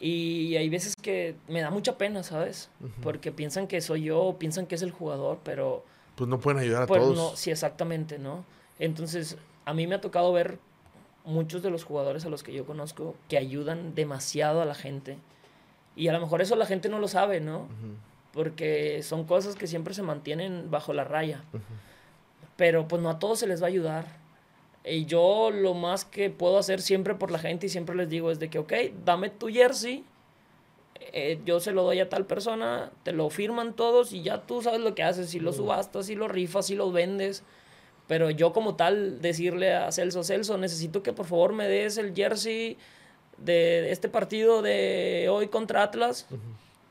Y 0.00 0.56
hay 0.56 0.70
veces 0.70 0.94
que 0.96 1.36
me 1.46 1.60
da 1.60 1.68
mucha 1.68 1.98
pena, 1.98 2.22
¿sabes? 2.22 2.70
Porque 3.02 3.32
piensan 3.32 3.66
que 3.66 3.82
soy 3.82 4.04
yo, 4.04 4.36
piensan 4.38 4.64
que 4.64 4.76
es 4.76 4.82
el 4.82 4.92
jugador, 4.92 5.40
pero... 5.44 5.84
Pues 6.16 6.30
no 6.30 6.40
pueden 6.40 6.60
ayudar 6.60 6.84
a 6.84 6.86
pues 6.86 7.02
todos. 7.02 7.16
No, 7.16 7.36
sí, 7.36 7.50
exactamente, 7.50 8.18
¿no? 8.18 8.46
Entonces, 8.78 9.36
a 9.66 9.74
mí 9.74 9.86
me 9.86 9.96
ha 9.96 10.00
tocado 10.00 10.32
ver 10.32 10.58
muchos 11.26 11.62
de 11.62 11.68
los 11.68 11.84
jugadores 11.84 12.24
a 12.24 12.30
los 12.30 12.42
que 12.42 12.54
yo 12.54 12.64
conozco 12.64 13.14
que 13.28 13.36
ayudan 13.36 13.94
demasiado 13.94 14.62
a 14.62 14.64
la 14.64 14.74
gente. 14.74 15.18
Y 15.96 16.08
a 16.08 16.14
lo 16.14 16.20
mejor 16.20 16.40
eso 16.40 16.56
la 16.56 16.64
gente 16.64 16.88
no 16.88 16.98
lo 16.98 17.08
sabe, 17.08 17.40
¿no? 17.42 17.68
Porque 18.34 19.02
son 19.04 19.24
cosas 19.24 19.54
que 19.54 19.68
siempre 19.68 19.94
se 19.94 20.02
mantienen 20.02 20.70
bajo 20.70 20.92
la 20.92 21.04
raya. 21.04 21.44
Pero 22.56 22.88
pues 22.88 23.00
no 23.00 23.08
a 23.08 23.18
todos 23.20 23.38
se 23.38 23.46
les 23.46 23.62
va 23.62 23.66
a 23.66 23.68
ayudar. 23.68 24.06
Y 24.84 25.06
yo 25.06 25.50
lo 25.52 25.72
más 25.72 26.04
que 26.04 26.28
puedo 26.30 26.58
hacer 26.58 26.82
siempre 26.82 27.14
por 27.14 27.30
la 27.30 27.38
gente 27.38 27.66
y 27.66 27.68
siempre 27.68 27.94
les 27.94 28.08
digo 28.10 28.30
es 28.30 28.40
de 28.40 28.50
que, 28.50 28.58
ok, 28.58 28.72
dame 29.04 29.30
tu 29.30 29.48
jersey, 29.48 30.04
eh, 31.12 31.40
yo 31.46 31.60
se 31.60 31.72
lo 31.72 31.84
doy 31.84 32.00
a 32.00 32.08
tal 32.08 32.26
persona, 32.26 32.90
te 33.04 33.12
lo 33.12 33.30
firman 33.30 33.74
todos 33.74 34.12
y 34.12 34.22
ya 34.22 34.42
tú 34.42 34.60
sabes 34.60 34.80
lo 34.80 34.94
que 34.94 35.04
haces, 35.04 35.30
si 35.30 35.38
lo 35.40 35.52
subastas, 35.52 36.06
si 36.06 36.16
lo 36.16 36.28
rifas, 36.28 36.66
si 36.66 36.74
lo 36.74 36.90
vendes. 36.90 37.44
Pero 38.08 38.30
yo 38.30 38.52
como 38.52 38.74
tal 38.74 39.22
decirle 39.22 39.74
a 39.74 39.90
Celso, 39.92 40.24
Celso, 40.24 40.58
necesito 40.58 41.02
que 41.02 41.12
por 41.12 41.24
favor 41.24 41.52
me 41.52 41.68
des 41.68 41.96
el 41.96 42.14
jersey 42.14 42.76
de 43.38 43.90
este 43.90 44.08
partido 44.08 44.60
de 44.60 45.28
hoy 45.30 45.48
contra 45.48 45.82
Atlas 45.82 46.26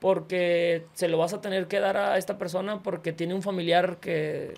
porque 0.04 0.86
se 0.92 1.08
lo 1.08 1.18
vas 1.18 1.34
a 1.34 1.40
tener 1.40 1.68
que 1.68 1.80
dar 1.80 1.96
a 1.96 2.18
esta 2.18 2.38
persona 2.38 2.84
porque 2.84 3.14
tiene 3.14 3.34
un 3.34 3.42
familiar 3.42 4.02
que... 4.02 4.54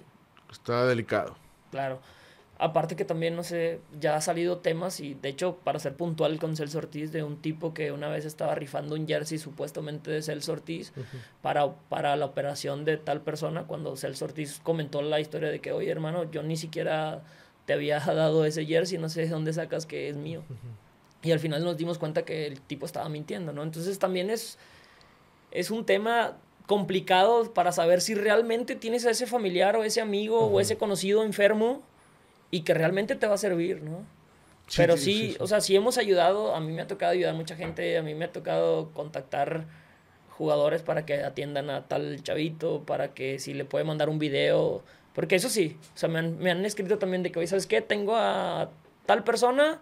Está 0.52 0.88
delicado. 0.88 1.36
Claro. 1.70 2.00
Aparte 2.58 2.96
que 2.96 3.06
también, 3.06 3.36
no 3.36 3.44
sé, 3.44 3.80
ya 4.00 4.16
ha 4.16 4.22
salido 4.22 4.58
temas 4.58 5.00
y 5.02 5.14
de 5.14 5.30
hecho, 5.30 5.58
para 5.58 5.78
ser 5.78 5.96
puntual 5.96 6.40
con 6.40 6.56
Celso 6.56 6.80
Ortiz, 6.80 7.12
de 7.12 7.22
un 7.22 7.44
tipo 7.44 7.76
que 7.76 7.92
una 7.92 8.10
vez 8.10 8.26
estaba 8.26 8.56
rifando 8.56 8.96
un 8.96 9.06
jersey 9.08 9.38
supuestamente 9.38 10.10
de 10.10 10.24
Celso 10.24 10.54
Ortiz 10.54 10.92
para, 11.44 11.72
para 11.90 12.16
la 12.16 12.26
operación 12.26 12.84
de 12.84 12.98
tal 12.98 13.22
persona, 13.22 13.66
cuando 13.68 13.96
Celso 13.98 14.26
Ortiz 14.26 14.60
comentó 14.64 15.04
la 15.04 15.20
historia 15.20 15.50
de 15.50 15.60
que, 15.60 15.74
oye 15.74 15.92
hermano, 15.92 16.24
yo 16.32 16.42
ni 16.42 16.58
siquiera 16.58 17.22
te 17.68 17.74
había 17.74 18.00
dado 18.04 18.46
ese 18.46 18.66
jersey, 18.66 18.98
no 18.98 19.10
sé 19.10 19.22
de 19.22 19.30
dónde 19.30 19.54
sacas 19.54 19.86
que 19.86 20.10
es 20.10 20.18
mío. 20.18 20.42
Y 21.22 21.32
al 21.34 21.40
final 21.40 21.64
nos 21.64 21.78
dimos 21.78 22.00
cuenta 22.00 22.26
que 22.26 22.48
el 22.48 22.62
tipo 22.62 22.88
estaba 22.88 23.10
mintiendo, 23.10 23.54
¿no? 23.54 23.62
Entonces 23.62 24.00
también 24.00 24.32
es 24.32 24.58
es 25.56 25.72
un 25.72 25.86
tema 25.86 26.38
complicado 26.68 27.54
para 27.54 27.72
saber 27.72 28.02
si 28.02 28.16
realmente 28.16 28.76
tienes 28.76 29.06
a 29.06 29.12
ese 29.12 29.28
familiar 29.28 29.76
o 29.76 29.84
ese 29.84 30.02
amigo 30.02 30.40
o 30.48 30.60
ese 30.60 30.78
conocido 30.78 31.24
enfermo 31.24 31.84
y 32.52 32.62
que 32.62 32.74
realmente 32.74 33.16
te 33.16 33.28
va 33.28 33.36
a 33.36 33.38
servir, 33.38 33.82
¿no? 33.84 34.06
Pero 34.76 34.98
sí, 34.98 35.36
o 35.40 35.48
sea, 35.48 35.62
sí 35.62 35.76
hemos 35.76 35.98
ayudado, 35.98 36.56
a 36.56 36.60
mí 36.60 36.72
me 36.72 36.82
ha 36.82 36.88
tocado 36.88 37.12
ayudar 37.12 37.36
a 37.36 37.38
mucha 37.38 37.56
gente, 37.56 37.98
a 37.98 38.02
mí 38.02 38.16
me 38.16 38.26
ha 38.26 38.32
tocado 38.32 38.92
contactar 38.94 39.66
jugadores 40.30 40.82
para 40.82 41.06
que 41.06 41.24
atiendan 41.24 41.70
a 41.70 41.88
tal 41.88 42.22
chavito, 42.24 42.84
para 42.84 43.14
que 43.14 43.38
si 43.38 43.54
le 43.54 43.64
puede 43.64 43.86
mandar 43.86 44.10
un 44.10 44.18
video, 44.18 44.84
porque 45.14 45.36
eso 45.36 45.50
sí, 45.50 45.78
o 45.94 45.98
sea, 45.98 46.10
me 46.10 46.20
han, 46.20 46.40
me 46.40 46.50
han 46.50 46.66
escrito 46.66 46.98
también 46.98 47.22
de 47.22 47.32
que, 47.32 47.40
oye, 47.40 47.48
¿sabes 47.48 47.68
qué? 47.68 47.82
Tengo 47.82 48.16
a 48.16 48.72
tal 49.06 49.24
persona, 49.24 49.80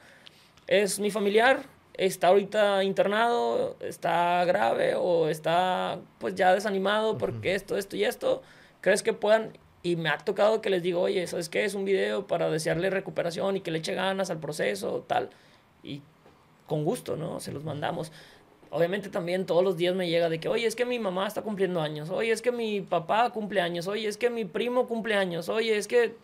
es 0.68 1.00
mi 1.00 1.12
familiar, 1.12 1.64
está 1.94 2.28
ahorita 2.30 2.84
internado, 2.84 3.78
está 3.80 4.44
grave 4.46 4.96
o 4.96 5.30
está 5.30 6.00
pues 6.20 6.36
ya 6.36 6.54
desanimado 6.54 7.18
porque 7.18 7.56
esto, 7.56 7.78
esto 7.78 7.96
y 7.96 8.04
esto, 8.04 8.42
¿crees 8.82 9.04
que 9.04 9.14
puedan? 9.14 9.58
Y 9.84 9.96
me 9.98 10.10
ha 10.10 10.18
tocado 10.18 10.62
que 10.62 10.70
les 10.70 10.82
digo, 10.82 11.02
oye, 11.02 11.28
¿sabes 11.28 11.50
qué? 11.50 11.66
Es 11.66 11.76
un 11.76 11.86
video 11.86 12.26
para 12.26 12.50
desearle 12.50 12.90
recuperación 12.90 13.58
y 13.58 13.62
que 13.62 13.70
le 13.72 13.80
eche 13.80 13.94
ganas 13.94 14.30
al 14.30 14.40
proceso, 14.40 15.04
tal. 15.08 15.30
Y 15.84 16.02
con 16.68 16.86
gusto, 16.86 17.18
¿no? 17.18 17.42
Se 17.42 17.52
los 17.52 17.66
mandamos. 17.66 18.12
Obviamente 18.70 19.10
también 19.10 19.46
todos 19.46 19.64
los 19.64 19.78
días 19.78 19.94
me 19.94 20.10
llega 20.10 20.30
de 20.30 20.40
que, 20.40 20.48
oye, 20.48 20.66
es 20.66 20.76
que 20.76 20.86
mi 20.86 21.00
mamá 21.00 21.28
está 21.28 21.42
cumpliendo 21.44 21.82
años, 21.82 22.10
oye, 22.10 22.32
es 22.32 22.42
que 22.42 22.52
mi 22.52 22.82
papá 22.82 23.30
cumple 23.30 23.62
años, 23.62 23.88
oye, 23.88 24.08
es 24.08 24.18
que 24.18 24.30
mi 24.32 24.46
primo 24.46 24.88
cumple 24.88 25.16
años, 25.16 25.50
oye, 25.50 25.78
es 25.78 25.88
que 25.88 26.16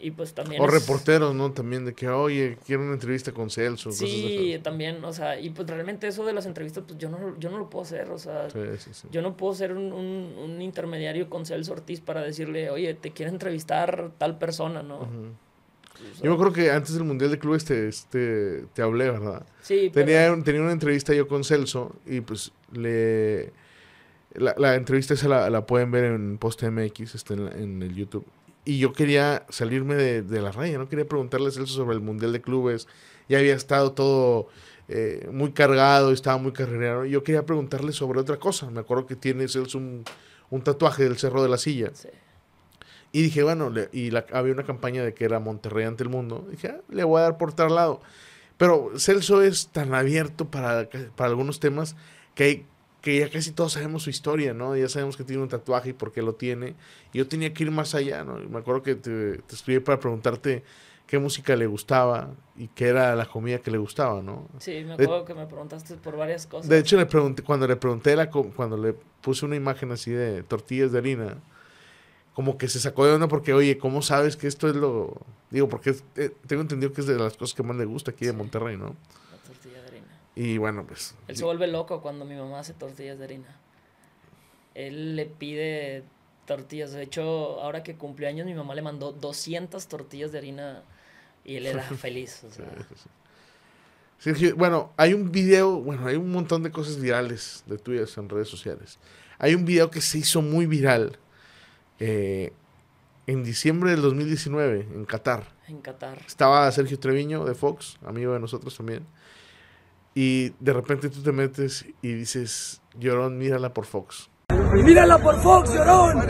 y 0.00 0.10
pues 0.10 0.32
también... 0.32 0.62
O 0.62 0.66
reporteros, 0.66 1.34
¿no? 1.34 1.52
También 1.52 1.84
de 1.84 1.94
que, 1.94 2.08
oye, 2.08 2.56
quiero 2.66 2.82
una 2.82 2.94
entrevista 2.94 3.32
con 3.32 3.50
Celso. 3.50 3.92
Sí, 3.92 4.58
también, 4.62 5.04
o 5.04 5.12
sea, 5.12 5.38
y 5.38 5.50
pues 5.50 5.68
realmente 5.68 6.08
eso 6.08 6.24
de 6.24 6.32
las 6.32 6.46
entrevistas, 6.46 6.84
pues 6.86 6.98
yo 6.98 7.10
no, 7.10 7.38
yo 7.38 7.50
no 7.50 7.58
lo 7.58 7.68
puedo 7.68 7.84
hacer, 7.84 8.10
o 8.10 8.18
sea, 8.18 8.48
yo 9.10 9.22
no 9.22 9.36
puedo 9.36 9.54
ser 9.54 9.72
un, 9.72 9.92
un, 9.92 10.62
intermediario 10.62 11.28
con 11.28 11.44
Celso 11.44 11.72
Ortiz 11.72 12.00
para 12.00 12.22
decirle, 12.22 12.70
oye, 12.70 12.94
te 12.94 13.10
quiere 13.10 13.30
entrevistar 13.30 14.12
tal 14.18 14.38
persona, 14.38 14.82
¿no? 14.82 15.08
yo 16.22 16.30
me 16.30 16.32
acuerdo 16.32 16.54
que 16.54 16.70
antes 16.70 16.94
del 16.94 17.04
Mundial 17.04 17.30
de 17.30 17.38
Clubes 17.38 17.66
te, 17.66 17.88
este, 17.88 18.64
te 18.72 18.80
hablé, 18.80 19.10
¿verdad? 19.10 19.44
Sí. 19.60 19.90
Tenía, 19.92 20.34
tenía 20.42 20.62
una 20.62 20.72
entrevista 20.72 21.12
yo 21.12 21.28
con 21.28 21.44
Celso 21.44 21.94
y 22.06 22.20
pues 22.20 22.52
le... 22.72 23.52
La, 24.32 24.54
la 24.56 24.76
entrevista 24.76 25.14
esa 25.14 25.26
la, 25.26 25.50
la, 25.50 25.66
pueden 25.66 25.90
ver 25.90 26.04
en 26.04 26.38
Post 26.38 26.62
MX, 26.62 27.16
está 27.16 27.34
en, 27.34 27.48
en 27.48 27.82
el 27.82 27.96
YouTube 27.96 28.24
y 28.64 28.78
yo 28.78 28.92
quería 28.92 29.46
salirme 29.48 29.94
de, 29.94 30.40
la 30.40 30.52
raya, 30.52 30.78
no 30.78 30.88
quería 30.88 31.06
preguntarle 31.06 31.48
a 31.48 31.50
Celso 31.50 31.74
sobre 31.74 31.94
el 31.94 32.02
Mundial 32.02 32.32
de 32.32 32.40
Clubes. 32.40 32.88
Ya 33.28 33.38
había 33.38 33.54
estado 33.54 33.92
todo 33.92 34.48
eh, 34.88 35.28
muy 35.32 35.52
cargado, 35.52 36.12
estaba 36.12 36.36
muy 36.36 36.52
carrerero. 36.52 37.04
Yo 37.06 37.22
quería 37.22 37.46
preguntarle 37.46 37.92
sobre 37.92 38.20
otra 38.20 38.38
cosa. 38.38 38.70
Me 38.70 38.80
acuerdo 38.80 39.06
que 39.06 39.16
tiene 39.16 39.48
Celso 39.48 39.78
un, 39.78 40.04
tatuaje 40.62 41.04
del 41.04 41.16
Cerro 41.16 41.42
de 41.42 41.48
la 41.48 41.58
Silla. 41.58 41.90
Y 43.12 43.22
dije, 43.22 43.42
bueno, 43.42 43.72
y 43.92 44.14
había 44.32 44.52
una 44.52 44.64
campaña 44.64 45.02
de 45.02 45.14
que 45.14 45.24
era 45.24 45.40
Monterrey 45.40 45.86
ante 45.86 46.02
el 46.02 46.10
mundo. 46.10 46.46
Dije, 46.50 46.68
ah, 46.68 46.80
le 46.90 47.04
voy 47.04 47.20
a 47.20 47.22
dar 47.22 47.38
por 47.38 47.52
tal 47.52 47.74
lado. 47.74 48.00
Pero 48.56 48.92
Celso 48.98 49.42
es 49.42 49.68
tan 49.68 49.94
abierto 49.94 50.50
para, 50.50 50.88
para 51.16 51.30
algunos 51.30 51.60
temas 51.60 51.96
que, 52.34 52.66
que 53.00 53.18
ya 53.18 53.30
casi 53.30 53.52
todos 53.52 53.72
sabemos 53.72 54.02
su 54.02 54.10
historia, 54.10 54.54
¿no? 54.54 54.76
Ya 54.76 54.88
sabemos 54.88 55.16
que 55.16 55.24
tiene 55.24 55.42
un 55.42 55.48
tatuaje 55.48 55.90
y 55.90 55.92
por 55.92 56.12
qué 56.12 56.22
lo 56.22 56.34
tiene. 56.34 56.74
Y 57.12 57.18
yo 57.18 57.26
tenía 57.26 57.52
que 57.52 57.64
ir 57.64 57.70
más 57.70 57.94
allá, 57.94 58.24
¿no? 58.24 58.42
Y 58.42 58.46
me 58.46 58.58
acuerdo 58.58 58.82
que 58.82 58.94
te, 58.94 59.38
te 59.38 59.54
escribí 59.54 59.80
para 59.80 59.98
preguntarte 59.98 60.62
qué 61.10 61.18
música 61.18 61.56
le 61.56 61.66
gustaba 61.66 62.30
y 62.56 62.68
qué 62.68 62.86
era 62.86 63.16
la 63.16 63.26
comida 63.26 63.58
que 63.58 63.72
le 63.72 63.78
gustaba, 63.78 64.22
¿no? 64.22 64.46
Sí, 64.60 64.84
me 64.84 64.92
acuerdo 64.92 65.24
que 65.24 65.34
me 65.34 65.44
preguntaste 65.44 65.96
por 65.96 66.16
varias 66.16 66.46
cosas. 66.46 66.68
De 66.68 66.78
hecho, 66.78 66.96
le 66.96 67.04
pregunté, 67.04 67.42
cuando 67.42 67.66
le 67.66 67.74
pregunté, 67.74 68.14
la, 68.14 68.30
cuando 68.30 68.76
le 68.76 68.94
puse 69.20 69.44
una 69.44 69.56
imagen 69.56 69.90
así 69.90 70.12
de 70.12 70.44
tortillas 70.44 70.92
de 70.92 70.98
harina, 70.98 71.36
como 72.32 72.56
que 72.56 72.68
se 72.68 72.78
sacó 72.78 73.06
de 73.06 73.12
onda 73.12 73.26
porque, 73.26 73.52
oye, 73.52 73.76
¿cómo 73.76 74.02
sabes 74.02 74.36
que 74.36 74.46
esto 74.46 74.68
es 74.68 74.76
lo...? 74.76 75.20
Digo, 75.50 75.68
porque 75.68 75.96
eh, 76.14 76.30
tengo 76.46 76.62
entendido 76.62 76.92
que 76.92 77.00
es 77.00 77.08
de 77.08 77.18
las 77.18 77.36
cosas 77.36 77.56
que 77.56 77.64
más 77.64 77.76
le 77.76 77.86
gusta 77.86 78.12
aquí 78.12 78.24
de 78.24 78.32
Monterrey, 78.32 78.76
¿no? 78.76 78.94
La 79.32 79.38
tortilla 79.44 79.82
de. 79.82 79.89
Y 80.40 80.56
bueno, 80.56 80.86
pues... 80.86 81.14
Él 81.28 81.36
se 81.36 81.44
vuelve 81.44 81.66
loco 81.66 82.00
cuando 82.00 82.24
mi 82.24 82.34
mamá 82.34 82.60
hace 82.60 82.72
tortillas 82.72 83.18
de 83.18 83.24
harina. 83.24 83.54
Él 84.74 85.14
le 85.14 85.26
pide 85.26 86.02
tortillas. 86.46 86.92
De 86.92 87.02
hecho, 87.02 87.60
ahora 87.60 87.82
que 87.82 87.96
cumplió 87.96 88.26
años, 88.26 88.46
mi 88.46 88.54
mamá 88.54 88.74
le 88.74 88.80
mandó 88.80 89.12
200 89.12 89.86
tortillas 89.86 90.32
de 90.32 90.38
harina 90.38 90.82
y 91.44 91.56
él 91.56 91.66
era 91.66 91.82
feliz. 91.98 92.42
O 92.44 92.50
sea. 92.50 92.64
Sergio, 94.18 94.56
bueno, 94.56 94.94
hay 94.96 95.12
un 95.12 95.30
video, 95.30 95.78
bueno, 95.78 96.06
hay 96.06 96.16
un 96.16 96.32
montón 96.32 96.62
de 96.62 96.70
cosas 96.70 96.98
virales 96.98 97.62
de 97.66 97.76
tuyas 97.76 98.16
en 98.16 98.30
redes 98.30 98.48
sociales. 98.48 98.98
Hay 99.38 99.54
un 99.54 99.66
video 99.66 99.90
que 99.90 100.00
se 100.00 100.16
hizo 100.16 100.40
muy 100.40 100.64
viral 100.64 101.18
eh, 101.98 102.54
en 103.26 103.44
diciembre 103.44 103.90
del 103.90 104.00
2019 104.00 104.88
en 104.90 105.04
Qatar. 105.04 105.52
En 105.68 105.82
Qatar. 105.82 106.16
Estaba 106.26 106.72
Sergio 106.72 106.98
Treviño 106.98 107.44
de 107.44 107.54
Fox, 107.54 107.98
amigo 108.06 108.32
de 108.32 108.40
nosotros 108.40 108.74
también. 108.74 109.04
Y 110.14 110.50
de 110.58 110.72
repente 110.72 111.08
tú 111.08 111.22
te 111.22 111.32
metes 111.32 111.86
y 112.02 112.12
dices, 112.12 112.80
Llorón, 112.98 113.38
mírala 113.38 113.72
por 113.72 113.86
Fox. 113.86 114.28
Mírala 114.72 115.18
por 115.18 115.40
Fox, 115.40 115.72
Llorón. 115.72 116.20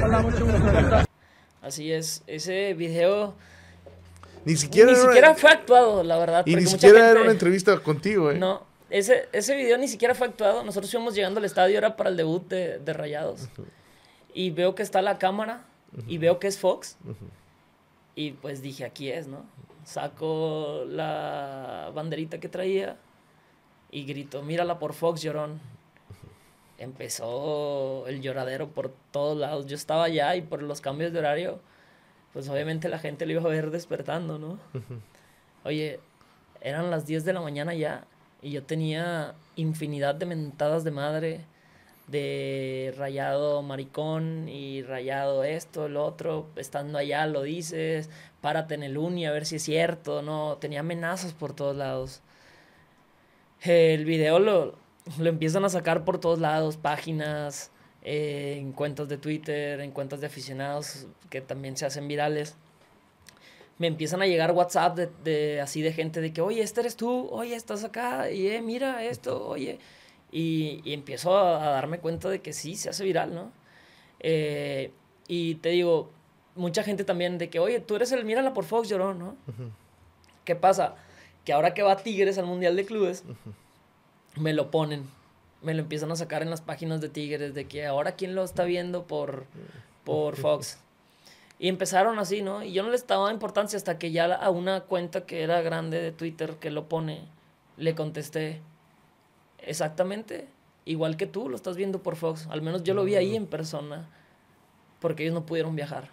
Así 1.62 1.92
es, 1.92 2.22
ese 2.26 2.74
video 2.74 3.34
ni 4.44 4.56
siquiera, 4.56 4.92
ni 4.92 4.98
siquiera 4.98 5.34
fue 5.34 5.50
actuado, 5.50 6.02
la 6.02 6.18
verdad. 6.18 6.46
Y 6.46 6.56
ni 6.56 6.66
siquiera 6.66 7.10
era 7.10 7.22
una 7.22 7.30
entrevista 7.30 7.78
contigo, 7.80 8.30
¿eh? 8.30 8.38
No, 8.38 8.62
ese, 8.88 9.28
ese 9.32 9.54
video 9.54 9.76
ni 9.78 9.88
siquiera 9.88 10.14
fue 10.14 10.28
actuado. 10.28 10.64
Nosotros 10.64 10.92
íbamos 10.92 11.14
llegando 11.14 11.38
al 11.38 11.44
estadio, 11.44 11.76
era 11.76 11.96
para 11.96 12.10
el 12.10 12.16
debut 12.16 12.48
de, 12.48 12.78
de 12.78 12.92
Rayados. 12.92 13.48
Y 14.32 14.50
veo 14.50 14.74
que 14.74 14.82
está 14.82 15.02
la 15.02 15.18
cámara 15.18 15.64
y 16.06 16.18
veo 16.18 16.38
que 16.38 16.48
es 16.48 16.58
Fox. 16.58 16.96
Y 18.14 18.32
pues 18.32 18.62
dije, 18.62 18.84
aquí 18.84 19.10
es, 19.10 19.26
¿no? 19.26 19.44
Saco 19.84 20.84
la 20.86 21.90
banderita 21.94 22.38
que 22.38 22.48
traía 22.48 22.96
y 23.90 24.04
grito, 24.04 24.42
mírala 24.42 24.78
por 24.78 24.92
Fox, 24.92 25.22
llorón. 25.22 25.60
Empezó 26.78 28.06
el 28.06 28.22
lloradero 28.22 28.68
por 28.68 28.92
todos 29.10 29.36
lados. 29.38 29.66
Yo 29.66 29.76
estaba 29.76 30.04
allá 30.04 30.34
y 30.36 30.42
por 30.42 30.62
los 30.62 30.80
cambios 30.80 31.12
de 31.12 31.18
horario 31.18 31.60
pues 32.32 32.48
obviamente 32.48 32.88
la 32.88 32.98
gente 32.98 33.26
lo 33.26 33.32
iba 33.32 33.42
a 33.42 33.48
ver 33.48 33.70
despertando, 33.70 34.38
¿no? 34.38 34.58
Oye, 35.64 36.00
eran 36.60 36.90
las 36.90 37.06
10 37.06 37.24
de 37.24 37.32
la 37.32 37.40
mañana 37.40 37.74
ya 37.74 38.04
y 38.42 38.52
yo 38.52 38.62
tenía 38.62 39.34
infinidad 39.56 40.14
de 40.14 40.26
mentadas 40.26 40.84
de 40.84 40.90
madre, 40.90 41.40
de 42.06 42.94
rayado 42.96 43.62
maricón 43.62 44.48
y 44.48 44.82
rayado 44.82 45.44
esto, 45.44 45.86
el 45.86 45.96
otro, 45.96 46.46
estando 46.56 46.98
allá 46.98 47.26
lo 47.26 47.42
dices, 47.42 48.08
párate 48.40 48.74
en 48.74 48.82
el 48.82 48.96
uni 48.96 49.26
a 49.26 49.32
ver 49.32 49.44
si 49.44 49.56
es 49.56 49.62
cierto, 49.62 50.22
no, 50.22 50.56
tenía 50.60 50.80
amenazas 50.80 51.32
por 51.32 51.52
todos 51.52 51.76
lados. 51.76 52.22
El 53.62 54.04
video 54.04 54.38
lo, 54.38 54.74
lo 55.18 55.28
empiezan 55.28 55.64
a 55.64 55.68
sacar 55.68 56.04
por 56.04 56.18
todos 56.18 56.38
lados, 56.38 56.76
páginas, 56.76 57.70
eh, 58.02 58.56
en 58.58 58.72
cuentas 58.72 59.08
de 59.08 59.18
Twitter, 59.18 59.80
en 59.80 59.90
cuentas 59.90 60.20
de 60.20 60.26
aficionados 60.26 61.06
que 61.28 61.40
también 61.40 61.76
se 61.76 61.84
hacen 61.84 62.08
virales. 62.08 62.56
Me 63.78 63.86
empiezan 63.86 64.22
a 64.22 64.26
llegar 64.26 64.52
WhatsApp 64.52 64.96
de, 64.96 65.60
así 65.60 65.82
de 65.82 65.92
gente 65.92 66.20
de 66.20 66.32
que, 66.32 66.40
oye, 66.40 66.62
este 66.62 66.80
eres 66.80 66.96
tú, 66.96 67.28
oye, 67.30 67.54
estás 67.54 67.84
acá, 67.84 68.30
y 68.30 68.46
eh, 68.48 68.62
mira 68.62 69.04
esto, 69.04 69.46
oye. 69.46 69.78
Y, 70.32 70.80
y, 70.84 70.94
empiezo 70.94 71.36
a, 71.36 71.70
darme 71.70 71.98
cuenta 71.98 72.28
de 72.28 72.40
que 72.40 72.52
sí, 72.52 72.76
se 72.76 72.88
hace 72.90 73.04
viral, 73.04 73.34
¿no? 73.34 73.52
Eh, 74.20 74.92
y 75.28 75.56
te 75.56 75.70
digo, 75.70 76.10
mucha 76.54 76.82
gente 76.82 77.04
también 77.04 77.38
de 77.38 77.50
que, 77.50 77.58
oye, 77.58 77.80
tú 77.80 77.96
eres 77.96 78.12
el 78.12 78.24
Mírala 78.24 78.54
por 78.54 78.64
Fox, 78.64 78.88
lloró, 78.88 79.14
¿no? 79.14 79.36
¿Qué 80.44 80.56
pasa? 80.56 80.94
Que 81.50 81.54
ahora 81.54 81.74
que 81.74 81.82
va 81.82 81.96
Tigres 81.96 82.38
al 82.38 82.46
Mundial 82.46 82.76
de 82.76 82.84
Clubes, 82.84 83.24
me 84.36 84.52
lo 84.52 84.70
ponen 84.70 85.08
me 85.62 85.74
lo 85.74 85.80
empiezan 85.80 86.10
a 86.10 86.16
sacar 86.16 86.42
en 86.42 86.50
las 86.50 86.60
páginas 86.60 87.00
de 87.00 87.08
Tigres, 87.08 87.54
de 87.54 87.66
que 87.66 87.86
ahora 87.86 88.12
quién 88.12 88.34
lo 88.34 88.44
está 88.44 88.64
viendo 88.64 89.04
por, 89.06 89.46
por 90.04 90.36
Fox. 90.44 90.78
Y 91.58 91.68
empezaron 91.68 92.18
así, 92.18 92.40
¿no? 92.40 92.62
Y 92.62 92.72
yo 92.72 92.82
no 92.82 92.90
les 92.90 93.06
daba 93.06 93.32
importancia 93.32 93.76
hasta 93.76 93.98
que 93.98 94.12
ya 94.12 94.32
a 94.34 94.50
una 94.50 94.82
cuenta 94.82 95.26
que 95.26 95.42
era 95.42 95.60
grande 95.60 96.00
de 96.00 96.12
Twitter 96.12 96.54
que 96.60 96.70
lo 96.70 96.88
pone, 96.88 97.26
le 97.76 97.94
contesté, 97.94 98.62
exactamente, 99.58 100.48
igual 100.86 101.16
que 101.16 101.26
tú 101.26 101.48
lo 101.48 101.56
estás 101.56 101.76
viendo 101.76 102.02
por 102.02 102.16
Fox. 102.16 102.46
Al 102.50 102.62
menos 102.62 102.82
yo 102.84 102.94
lo 102.94 103.04
vi 103.04 103.16
ahí 103.16 103.36
en 103.36 103.46
persona, 103.46 104.08
porque 105.00 105.24
ellos 105.24 105.34
no 105.34 105.44
pudieron 105.44 105.76
viajar. 105.76 106.08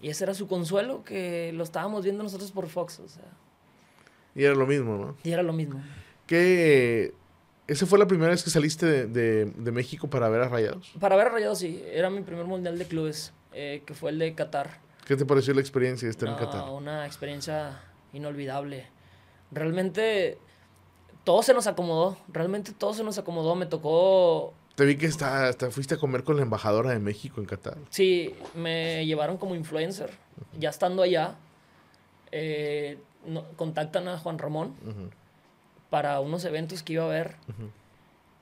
Y 0.00 0.08
ese 0.08 0.24
era 0.24 0.34
su 0.34 0.48
consuelo, 0.48 1.04
que 1.04 1.52
lo 1.52 1.62
estábamos 1.62 2.02
viendo 2.02 2.22
nosotros 2.22 2.50
por 2.50 2.68
Fox, 2.68 3.00
o 3.00 3.08
sea. 3.08 3.24
Y 4.34 4.44
era 4.44 4.54
lo 4.54 4.66
mismo, 4.66 4.96
¿no? 4.96 5.16
Y 5.22 5.32
era 5.32 5.42
lo 5.42 5.52
mismo. 5.52 5.82
¿Qué 6.26 7.14
¿Esa 7.66 7.86
fue 7.86 7.98
la 7.98 8.06
primera 8.06 8.30
vez 8.30 8.44
que 8.44 8.50
saliste 8.50 9.06
de, 9.06 9.72
México 9.72 10.08
para 10.08 10.28
ver 10.28 10.42
a 10.42 10.48
Rayados? 10.48 10.92
Para 11.00 11.16
ver 11.16 11.28
a 11.28 11.30
Rayados, 11.30 11.58
sí. 11.58 11.82
Era 11.86 12.10
mi 12.10 12.20
primer 12.20 12.44
mundial 12.44 12.78
de 12.78 12.86
clubes, 12.86 13.32
eh, 13.52 13.82
que 13.86 13.94
fue 13.94 14.10
el 14.10 14.18
de 14.18 14.34
Qatar. 14.34 14.80
¿Qué 15.06 15.16
te 15.16 15.24
pareció 15.24 15.54
la 15.54 15.60
experiencia 15.60 16.06
de 16.06 16.10
estar 16.10 16.28
en 16.28 16.34
Qatar? 16.34 16.68
Una 16.70 17.06
experiencia 17.06 17.80
inolvidable. 18.12 18.86
Realmente 19.50 20.36
todo 21.24 21.42
se 21.42 21.54
nos 21.54 21.66
acomodó. 21.66 22.18
Realmente 22.28 22.72
todo 22.72 22.92
se 22.92 23.02
nos 23.02 23.16
acomodó. 23.16 23.54
Me 23.54 23.64
tocó. 23.64 24.52
Te 24.74 24.84
vi 24.84 24.96
que 24.96 25.06
hasta, 25.06 25.48
hasta 25.48 25.70
fuiste 25.70 25.94
a 25.94 25.98
comer 25.98 26.22
con 26.22 26.36
la 26.36 26.42
embajadora 26.42 26.90
de 26.90 26.98
México 26.98 27.40
en 27.40 27.46
Qatar. 27.46 27.78
Sí, 27.88 28.34
me 28.54 29.06
llevaron 29.06 29.38
como 29.38 29.54
influencer. 29.54 30.10
Ya 30.58 30.68
estando 30.68 31.02
allá, 31.02 31.36
eh, 32.30 32.98
contactan 33.56 34.08
a 34.08 34.18
Juan 34.18 34.38
Ramón 34.38 34.74
para 35.90 36.20
unos 36.20 36.44
eventos 36.44 36.82
que 36.82 36.94
iba 36.94 37.04
a 37.04 37.06
haber. 37.06 37.36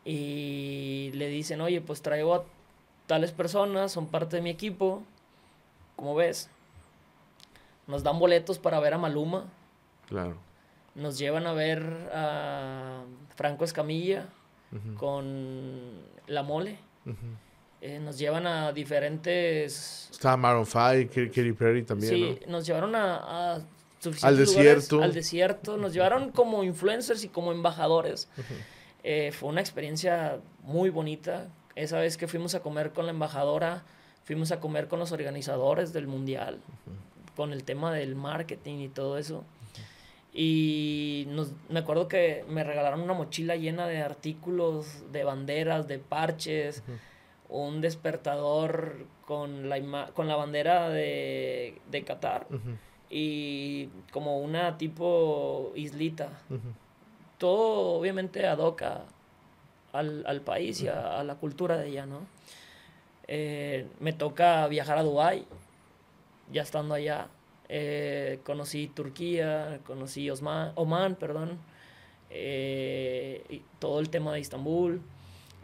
Y 0.05 1.11
le 1.15 1.29
dicen, 1.29 1.61
oye, 1.61 1.81
pues 1.81 2.03
traigo 2.03 2.35
a 2.35 2.45
tales 3.07 3.33
personas, 3.33 3.93
son 3.93 4.07
parte 4.07 4.37
de 4.37 4.43
mi 4.43 4.51
equipo. 4.51 5.03
Como 5.97 6.15
ves, 6.15 6.49
nos 7.87 8.03
dan 8.03 8.19
boletos 8.19 8.59
para 8.59 8.81
ver 8.81 8.95
a 8.95 8.99
Maluma. 8.99 9.45
Claro. 10.09 10.37
Nos 10.95 11.19
llevan 11.19 11.47
a 11.47 11.53
ver 11.53 11.83
a 12.13 13.03
Franco 13.37 13.65
Escamilla 13.65 14.27
con 14.97 16.01
La 16.27 16.43
Mole. 16.43 16.79
Eh, 17.81 17.99
nos 17.99 18.19
llevan 18.19 18.47
a 18.47 18.73
diferentes... 18.73 20.09
Estaba 20.11 20.37
Maroon 20.37 20.67
5, 20.67 21.13
Katy 21.13 21.53
Perry 21.53 21.83
también, 21.83 22.15
Sí, 22.15 22.39
nos 22.47 22.65
llevaron 22.65 22.95
a 22.95 23.61
al 24.23 24.37
desierto. 24.37 25.03
al 25.03 25.13
desierto. 25.13 25.77
Nos 25.77 25.93
llevaron 25.93 26.31
como 26.31 26.65
influencers 26.65 27.25
y 27.25 27.29
como 27.29 27.53
embajadores. 27.53 28.29
Eh, 29.05 29.33
fue 29.33 29.49
una 29.49 29.61
experiencia 29.61 30.39
muy 30.63 30.91
bonita. 30.91 31.49
Esa 31.75 31.99
vez 31.99 32.17
que 32.17 32.29
fuimos 32.29 32.55
a 32.55 32.61
comer 32.61 32.93
con 32.93 33.07
la 33.07 33.13
embajadora, 33.13 33.83
fuimos 34.25 34.53
a 34.53 34.61
comer 34.61 34.89
con 34.89 34.99
los 34.99 35.13
organizadores 35.13 35.93
del 35.93 36.07
mundial, 36.07 36.61
con 37.35 37.53
el 37.53 37.65
tema 37.65 37.93
del 37.93 38.15
marketing 38.15 38.79
y 38.79 38.89
todo 38.89 39.19
eso. 39.19 39.45
Y 40.35 41.27
me 41.69 41.81
acuerdo 41.81 42.09
que 42.09 42.45
me 42.49 42.65
regalaron 42.65 43.01
una 43.01 43.13
mochila 43.13 43.57
llena 43.57 43.87
de 43.87 43.99
artículos, 43.99 44.87
de 45.13 45.25
banderas, 45.25 45.89
de 45.89 45.99
parches, 45.99 46.83
un 47.49 47.81
despertador 47.83 49.07
con 49.27 49.69
la, 49.69 50.11
con 50.15 50.29
la 50.29 50.37
bandera 50.37 50.89
de, 50.89 51.79
de 51.91 52.05
Qatar 52.05 52.47
y 53.15 53.91
como 54.11 54.39
una 54.39 54.79
tipo 54.79 55.71
islita. 55.77 56.31
Todo 57.37 57.99
obviamente 57.99 58.47
adoca 58.47 59.03
al, 59.93 60.25
al 60.27 60.41
país 60.41 60.81
y 60.81 60.89
a, 60.89 61.23
la 61.23 61.35
cultura 61.35 61.77
de 61.77 61.89
ella, 61.89 62.07
¿no? 62.07 62.21
Eh, 63.29 63.87
me 64.01 64.15
toca 64.15 64.67
viajar 64.67 64.97
a 64.97 65.03
Dubái, 65.03 65.45
ya 66.51 66.63
estando 66.63 66.95
allá. 66.95 67.29
Eh, 67.69 68.41
conocí 68.45 68.89
Turquía, 68.89 69.81
conocí 69.87 70.31
Osman, 70.31 70.73
Oman, 70.75 71.15
perdón, 71.17 71.59
eh, 72.31 73.45
y 73.51 73.63
todo 73.79 74.01
el 74.01 74.09
tema 74.09 74.33
de 74.33 74.41
Istambul. 74.41 75.03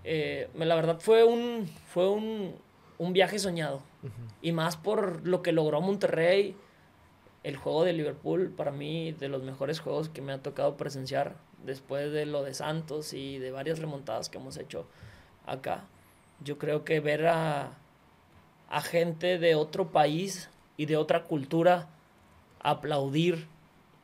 la 0.05 0.75
verdad 0.75 1.01
fue 1.01 1.25
un, 1.25 1.67
fue 1.87 2.11
un, 2.11 2.55
un 2.99 3.13
viaje 3.15 3.39
soñado. 3.39 3.81
Y 4.43 4.53
más 4.53 4.77
por 4.77 5.27
lo 5.27 5.43
que 5.43 5.53
logró 5.53 5.81
Monterrey, 5.81 6.55
el 7.45 7.57
juego 7.57 7.85
de 7.85 7.93
Liverpool, 7.93 8.53
para 8.57 8.71
mí, 8.71 9.13
de 9.13 9.29
los 9.29 9.43
mejores 9.43 9.81
juegos 9.81 10.09
que 10.09 10.21
me 10.21 10.33
ha 10.33 10.43
tocado 10.43 10.77
presenciar, 10.77 11.37
después 11.65 12.13
de 12.13 12.27
lo 12.27 12.43
de 12.43 12.55
Santos 12.55 13.13
y 13.13 13.39
de 13.39 13.51
varias 13.51 13.79
remontadas 13.79 14.29
que 14.29 14.39
hemos 14.39 14.57
hecho 14.57 14.87
acá. 15.47 15.85
Yo 16.45 16.59
creo 16.59 16.85
que 16.85 17.01
ver 17.01 17.27
a, 17.27 17.73
a 18.69 18.81
gente 18.81 19.39
de 19.39 19.55
otro 19.55 19.89
país 19.91 20.51
y 20.77 20.87
de 20.87 20.97
otra 20.97 21.25
cultura 21.25 21.89
aplaudir 22.61 23.47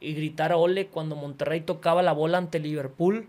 y 0.01 0.15
gritar 0.15 0.53
ole 0.53 0.89
cuando 0.89 1.17
Monterrey 1.17 1.61
tocaba 1.61 2.03
la 2.03 2.13
bola 2.13 2.39
ante 2.39 2.59
Liverpool. 2.59 3.29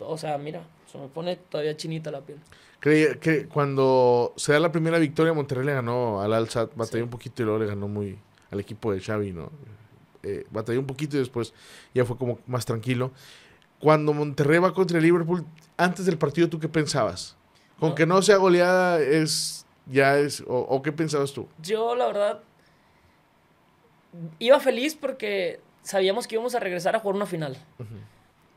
O 0.00 0.16
sea, 0.16 0.38
mira, 0.38 0.62
se 0.90 0.98
me 0.98 1.08
pone 1.08 1.36
todavía 1.36 1.76
chinita 1.76 2.10
la 2.10 2.20
piel. 2.20 2.38
Creía 2.80 3.20
que 3.20 3.46
cuando 3.46 4.32
se 4.36 4.52
da 4.52 4.60
la 4.60 4.72
primera 4.72 4.98
victoria, 4.98 5.34
Monterrey 5.34 5.66
le 5.66 5.74
ganó 5.74 6.22
al 6.22 6.32
Alsat, 6.32 6.74
batalló 6.74 7.04
un 7.04 7.10
poquito 7.10 7.42
y 7.42 7.44
luego 7.44 7.60
le 7.60 7.66
ganó 7.66 7.88
muy 7.88 8.18
al 8.50 8.60
equipo 8.60 8.92
de 8.92 9.00
Xavi, 9.00 9.32
¿no? 9.32 9.50
Eh, 10.22 10.46
batalló 10.50 10.80
un 10.80 10.86
poquito 10.86 11.16
y 11.16 11.20
después 11.20 11.54
ya 11.94 12.04
fue 12.04 12.16
como 12.16 12.38
más 12.46 12.66
tranquilo. 12.66 13.10
Cuando 13.78 14.12
Monterrey 14.12 14.58
va 14.58 14.74
contra 14.74 14.98
el 14.98 15.04
Liverpool, 15.04 15.44
antes 15.76 16.04
del 16.04 16.18
partido, 16.18 16.48
¿tú 16.48 16.60
qué 16.60 16.68
pensabas? 16.68 17.36
Con 17.78 17.94
que 17.94 18.04
no 18.04 18.20
sea 18.20 18.36
goleada 18.36 19.00
es 19.00 19.64
ya 19.86 20.18
es 20.18 20.44
o, 20.46 20.82
qué 20.82 20.92
pensabas 20.92 21.32
tú? 21.32 21.48
Yo 21.62 21.94
la 21.94 22.06
verdad 22.06 22.40
iba 24.38 24.60
feliz 24.60 24.94
porque 24.94 25.60
sabíamos 25.82 26.26
que 26.26 26.34
íbamos 26.34 26.54
a 26.54 26.60
regresar 26.60 26.94
a 26.94 27.00
jugar 27.00 27.16
una 27.16 27.26
final. 27.26 27.56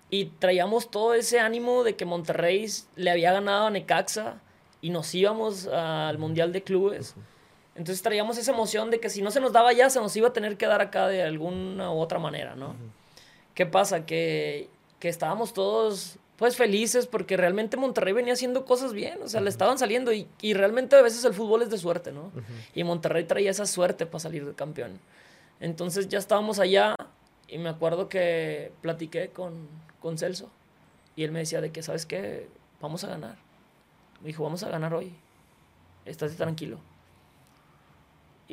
Y 0.09 0.25
traíamos 0.25 0.91
todo 0.91 1.13
ese 1.13 1.39
ánimo 1.39 1.83
de 1.83 1.95
que 1.95 2.05
Monterrey 2.05 2.67
le 2.95 3.09
había 3.09 3.31
ganado 3.31 3.67
a 3.67 3.69
Necaxa 3.71 4.41
y 4.81 4.89
nos 4.89 5.15
íbamos 5.15 5.67
al 5.67 6.17
Mundial 6.17 6.51
de 6.51 6.61
Clubes. 6.61 7.15
Entonces 7.75 8.01
traíamos 8.01 8.37
esa 8.37 8.51
emoción 8.51 8.91
de 8.91 8.99
que 8.99 9.09
si 9.09 9.21
no 9.21 9.31
se 9.31 9.39
nos 9.39 9.51
daba 9.51 9.73
ya, 9.73 9.89
se 9.89 9.99
nos 9.99 10.15
iba 10.15 10.27
a 10.27 10.33
tener 10.33 10.57
que 10.57 10.67
dar 10.67 10.81
acá 10.81 11.07
de 11.07 11.23
alguna 11.23 11.91
u 11.91 11.99
otra 11.99 12.19
manera, 12.19 12.55
¿no? 12.55 12.75
¿Qué 13.55 13.65
pasa? 13.65 14.05
Que, 14.05 14.69
que 14.99 15.09
estábamos 15.09 15.53
todos 15.53 16.17
pues 16.37 16.55
felices 16.55 17.07
porque 17.07 17.37
realmente 17.37 17.77
Monterrey 17.77 18.13
venía 18.13 18.33
haciendo 18.33 18.65
cosas 18.65 18.93
bien, 18.93 19.21
o 19.23 19.27
sea, 19.27 19.39
le 19.39 19.49
estaban 19.49 19.77
saliendo 19.77 20.11
y, 20.11 20.27
y, 20.41 20.53
realmente 20.53 20.95
a 20.95 21.01
veces 21.01 21.23
el 21.23 21.33
fútbol 21.33 21.61
es 21.61 21.69
de 21.69 21.77
suerte, 21.77 22.11
¿no? 22.11 22.31
Y 22.73 22.83
Monterrey 22.83 23.23
traía 23.23 23.51
esa 23.51 23.65
suerte 23.65 24.05
para 24.05 24.19
salir 24.19 24.45
de 24.45 24.53
campeón. 24.53 24.99
Entonces 25.59 26.09
ya 26.09 26.17
estábamos 26.17 26.59
allá 26.59 26.95
y 27.47 27.59
me 27.59 27.69
acuerdo 27.69 28.09
que 28.09 28.71
platiqué 28.81 29.29
con, 29.29 29.67
con 29.99 30.17
Celso 30.17 30.49
y 31.15 31.23
él 31.23 31.31
me 31.31 31.39
decía 31.39 31.61
de 31.61 31.71
que, 31.71 31.83
¿sabes 31.83 32.05
qué? 32.05 32.47
Vamos 32.81 33.03
a 33.03 33.07
ganar. 33.07 33.37
Me 34.21 34.27
dijo, 34.27 34.43
vamos 34.43 34.63
a 34.63 34.69
ganar 34.69 34.93
hoy. 34.93 35.13
Estás 36.05 36.35
tranquilo. 36.35 36.79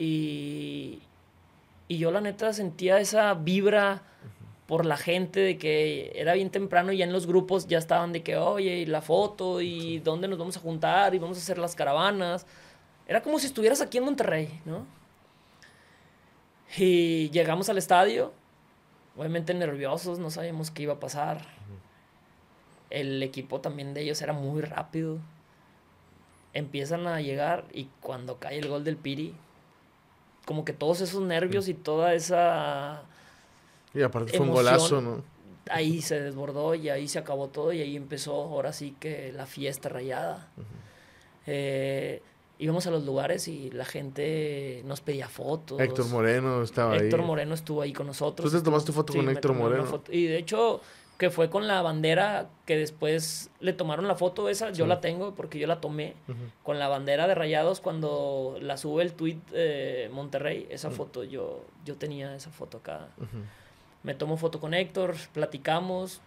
Y, 0.01 1.03
y 1.89 1.99
yo 1.99 2.11
la 2.11 2.23
neta 2.23 2.55
sentía 2.55 3.01
esa 3.01 3.35
vibra 3.35 4.03
por 4.67 4.87
la 4.87 4.97
gente 4.97 5.41
de 5.41 5.59
que 5.59 6.11
era 6.15 6.33
bien 6.33 6.49
temprano 6.49 6.91
y 6.91 6.97
ya 6.97 7.05
en 7.05 7.13
los 7.13 7.27
grupos 7.27 7.67
ya 7.67 7.77
estaban 7.77 8.11
de 8.11 8.23
que, 8.23 8.39
oye, 8.39 8.79
y 8.79 8.87
la 8.87 9.03
foto 9.03 9.61
y 9.61 9.99
dónde 9.99 10.27
nos 10.27 10.39
vamos 10.39 10.57
a 10.57 10.61
juntar 10.61 11.15
y 11.15 11.19
vamos 11.19 11.37
a 11.37 11.41
hacer 11.43 11.59
las 11.59 11.75
caravanas. 11.75 12.47
Era 13.07 13.21
como 13.23 13.39
si 13.39 13.47
estuvieras 13.47 13.83
aquí 13.83 13.99
en 13.99 14.05
Monterrey, 14.05 14.59
¿no? 14.65 14.87
Y 16.79 17.29
llegamos 17.29 17.69
al 17.69 17.77
estadio, 17.77 18.33
obviamente 19.19 19.53
nerviosos, 19.53 20.19
no 20.19 20.31
sabíamos 20.31 20.71
qué 20.71 20.85
iba 20.85 20.95
a 20.95 21.01
pasar. 21.01 21.45
El 22.89 23.23
equipo 23.23 23.61
también 23.61 23.93
de 23.93 24.01
ellos 24.01 24.23
era 24.23 24.33
muy 24.33 24.63
rápido. 24.63 25.19
Empiezan 26.55 27.07
a 27.07 27.21
llegar 27.21 27.67
y 27.75 27.91
cuando 28.01 28.39
cae 28.39 28.59
el 28.59 28.69
gol 28.69 28.83
del 28.83 28.97
Piri, 28.97 29.35
como 30.45 30.65
que 30.65 30.73
todos 30.73 31.01
esos 31.01 31.23
nervios 31.23 31.69
y 31.69 31.75
toda 31.75 32.15
esa 32.15 33.03
y 33.95 34.03
aparte 34.03 34.37
fue 34.37 34.47
un 34.47 34.53
golazo, 34.53 35.01
¿no? 35.01 35.23
Ahí 35.71 36.03
se 36.03 36.21
desbordó 36.21 36.75
y 36.75 36.89
ahí 36.89 37.07
se 37.09 37.19
acabó 37.19 37.49
todo 37.49 37.73
y 37.73 37.81
ahí 37.81 37.97
empezó 37.97 38.35
ahora 38.35 38.73
sí 38.73 38.97
que 38.99 39.33
la 39.33 39.47
fiesta 39.47 39.89
rayada. 39.89 40.49
Eh, 41.47 42.23
íbamos 42.59 42.87
a 42.87 42.91
los 42.91 43.05
lugares 43.05 43.47
y 43.47 43.71
la 43.71 43.85
gente 43.85 44.83
nos 44.85 45.01
pedía 45.01 45.29
fotos. 45.29 45.81
Héctor 45.81 46.07
Moreno 46.07 46.63
estaba 46.63 46.95
ahí. 46.95 47.01
Héctor 47.01 47.23
Moreno 47.23 47.55
estuvo 47.55 47.83
ahí 47.83 47.93
con 47.93 48.07
nosotros. 48.07 48.51
¿Tú 48.51 48.59
te 48.59 48.65
tomaste 48.65 48.93
foto 48.93 49.13
con 49.13 49.29
Héctor 49.29 49.55
Moreno? 49.55 50.03
Y 50.11 50.27
de 50.27 50.39
hecho, 50.39 50.81
que 51.21 51.29
fue 51.29 51.51
con 51.51 51.69
la 51.69 51.83
bandera 51.83 52.49
que 52.65 52.79
después 52.79 53.51
le 53.61 53.75
tomaron 53.75 54.09
la 54.09 54.15
foto 54.15 54.49
esa, 54.49 54.71
yo 54.71 54.87
la 54.87 55.03
tengo 55.03 55.35
porque 55.35 55.59
yo 55.59 55.67
la 55.67 55.79
tomé 55.79 56.15
con 56.63 56.79
la 56.79 56.89
bandera 56.89 57.29
de 57.29 57.35
Rayados 57.35 57.83
cuando 57.83 58.57
la 58.59 58.79
sube 58.79 59.03
el 59.03 59.13
tweet 59.13 59.39
de 59.53 60.09
Monterrey, 60.15 60.67
esa 60.71 60.91
foto 60.91 61.23
yo 61.23 61.67
yo 61.85 61.97
tenía 61.97 62.35
esa 62.35 62.51
foto 62.51 62.79
acá. 62.79 63.09
Me 64.03 64.15
tomo 64.15 64.39
foto 64.39 64.61
con 64.61 64.73
Héctor, 64.73 65.15
platicamos 65.35 66.23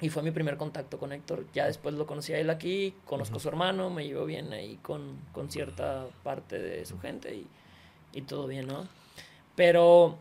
y 0.00 0.08
fue 0.08 0.24
mi 0.24 0.32
primer 0.32 0.56
contacto 0.56 0.98
con 0.98 1.12
Héctor. 1.12 1.46
Ya 1.54 1.66
después 1.66 1.94
lo 1.94 2.04
conocí 2.04 2.32
a 2.32 2.40
él 2.40 2.50
aquí, 2.50 2.94
conozco 3.04 3.36
a 3.36 3.40
su 3.40 3.48
hermano, 3.48 3.88
me 3.88 4.04
llevo 4.04 4.24
bien 4.24 4.52
ahí 4.52 4.80
con, 4.82 5.16
con 5.30 5.48
cierta 5.48 6.06
parte 6.24 6.58
de 6.58 6.84
su 6.86 6.98
gente 6.98 7.36
y, 7.36 7.46
y, 8.12 8.22
todo 8.22 8.48
bien, 8.48 8.66
¿no? 8.66 8.88
Pero, 9.54 10.18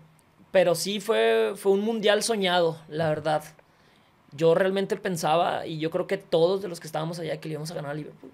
pero 0.51 0.75
sí 0.75 0.99
fue, 0.99 1.53
fue 1.55 1.71
un 1.71 1.81
mundial 1.81 2.21
soñado, 2.21 2.79
la 2.89 3.09
verdad. 3.09 3.43
Yo 4.31 4.55
realmente 4.55 4.97
pensaba, 4.97 5.65
y 5.65 5.79
yo 5.79 5.89
creo 5.89 6.07
que 6.07 6.17
todos 6.17 6.61
de 6.61 6.67
los 6.67 6.79
que 6.79 6.87
estábamos 6.87 7.19
allá, 7.19 7.39
que 7.39 7.47
le 7.47 7.53
íbamos 7.53 7.71
a 7.71 7.75
ganar 7.75 7.91
a 7.91 7.93
Liverpool. 7.93 8.31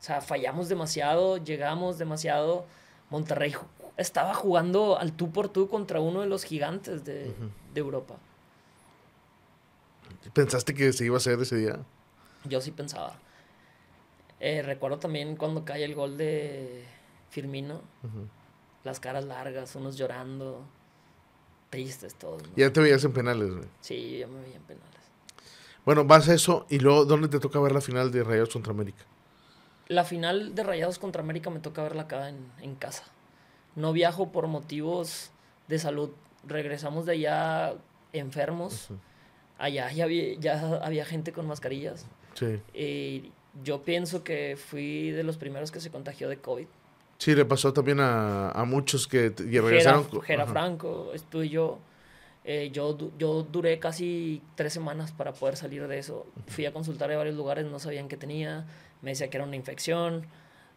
O 0.00 0.04
sea, 0.04 0.20
fallamos 0.20 0.68
demasiado, 0.68 1.36
llegamos 1.36 1.98
demasiado. 1.98 2.64
Monterrey 3.10 3.54
estaba 3.96 4.34
jugando 4.34 4.98
al 4.98 5.12
tú 5.12 5.30
por 5.30 5.48
tú 5.48 5.68
contra 5.68 6.00
uno 6.00 6.22
de 6.22 6.26
los 6.26 6.44
gigantes 6.44 7.04
de, 7.04 7.32
Europa. 7.74 8.16
¿Pensaste 10.32 10.74
que 10.74 10.92
se 10.92 11.04
iba 11.04 11.16
a 11.16 11.18
hacer 11.18 11.40
ese 11.40 11.56
día? 11.56 11.78
Yo 12.44 12.60
sí 12.60 12.70
pensaba. 12.70 13.14
Eh, 14.40 14.62
recuerdo 14.62 14.98
también 14.98 15.36
cuando 15.36 15.64
cae 15.64 15.84
el 15.84 15.94
gol 15.94 16.16
de 16.16 16.84
Firmino. 17.30 17.80
Las 18.82 18.98
caras 18.98 19.24
largas, 19.24 19.76
unos 19.76 19.96
llorando. 19.96 20.64
Todos. 22.18 22.42
Ya 22.56 22.72
te 22.72 22.80
veías 22.80 23.02
en 23.04 23.12
penales, 23.12 23.50
güey. 23.50 23.68
Sí, 23.80 24.18
ya 24.18 24.26
me 24.26 24.40
veía 24.40 24.56
en 24.56 24.62
penales. 24.62 24.88
Bueno, 25.84 26.04
vas 26.04 26.28
a 26.28 26.34
eso 26.34 26.66
y 26.68 26.78
luego, 26.78 27.04
¿dónde 27.04 27.28
te 27.28 27.40
toca 27.40 27.58
ver 27.60 27.72
la 27.72 27.80
final 27.80 28.12
de 28.12 28.22
Rayados 28.22 28.50
contra 28.50 28.72
América? 28.72 29.04
La 29.88 30.04
final 30.04 30.54
de 30.54 30.62
Rayados 30.62 30.98
contra 30.98 31.22
América 31.22 31.50
me 31.50 31.58
toca 31.58 31.82
verla 31.82 32.02
acá 32.02 32.28
en, 32.28 32.52
en 32.60 32.76
casa 32.76 33.04
no 33.74 33.92
viajo 33.92 34.32
por 34.32 34.46
motivos 34.46 35.30
de 35.68 35.78
salud. 35.78 36.10
Regresamos 36.46 37.06
de 37.06 37.12
allá 37.12 37.74
enfermos. 38.12 38.88
Allá 39.58 39.90
ya 39.92 40.04
había, 40.04 40.34
ya 40.38 40.80
había 40.82 41.04
gente 41.04 41.32
con 41.32 41.46
mascarillas. 41.46 42.06
Sí. 42.34 42.60
Y 42.74 43.32
yo 43.62 43.82
pienso 43.82 44.24
que 44.24 44.56
fui 44.56 45.10
de 45.10 45.22
los 45.22 45.36
primeros 45.36 45.70
que 45.70 45.80
se 45.80 45.90
contagió 45.90 46.28
de 46.28 46.38
COVID. 46.38 46.66
Sí, 47.22 47.36
le 47.36 47.44
pasó 47.44 47.72
también 47.72 47.98
a, 48.00 48.64
muchos 48.66 49.06
que 49.06 49.32
regresaron. 49.38 50.08
Gera, 50.22 50.44
Franco, 50.44 51.12
estuve 51.14 51.48
yo. 51.48 51.78
Eh, 52.42 52.70
yo, 52.72 52.98
yo 53.16 53.44
duré 53.44 53.78
casi 53.78 54.42
tres 54.56 54.72
semanas 54.72 55.12
para 55.12 55.32
poder 55.32 55.54
salir 55.54 55.86
de 55.86 56.00
eso. 56.00 56.26
Fui 56.48 56.66
a 56.66 56.72
consultar 56.72 57.12
a 57.12 57.16
varios 57.16 57.36
lugares, 57.36 57.64
no 57.64 57.78
sabían 57.78 58.08
qué 58.08 58.16
tenía. 58.16 58.66
Me 59.02 59.10
decía 59.10 59.30
que 59.30 59.36
era 59.36 59.46
una 59.46 59.54
infección. 59.54 60.26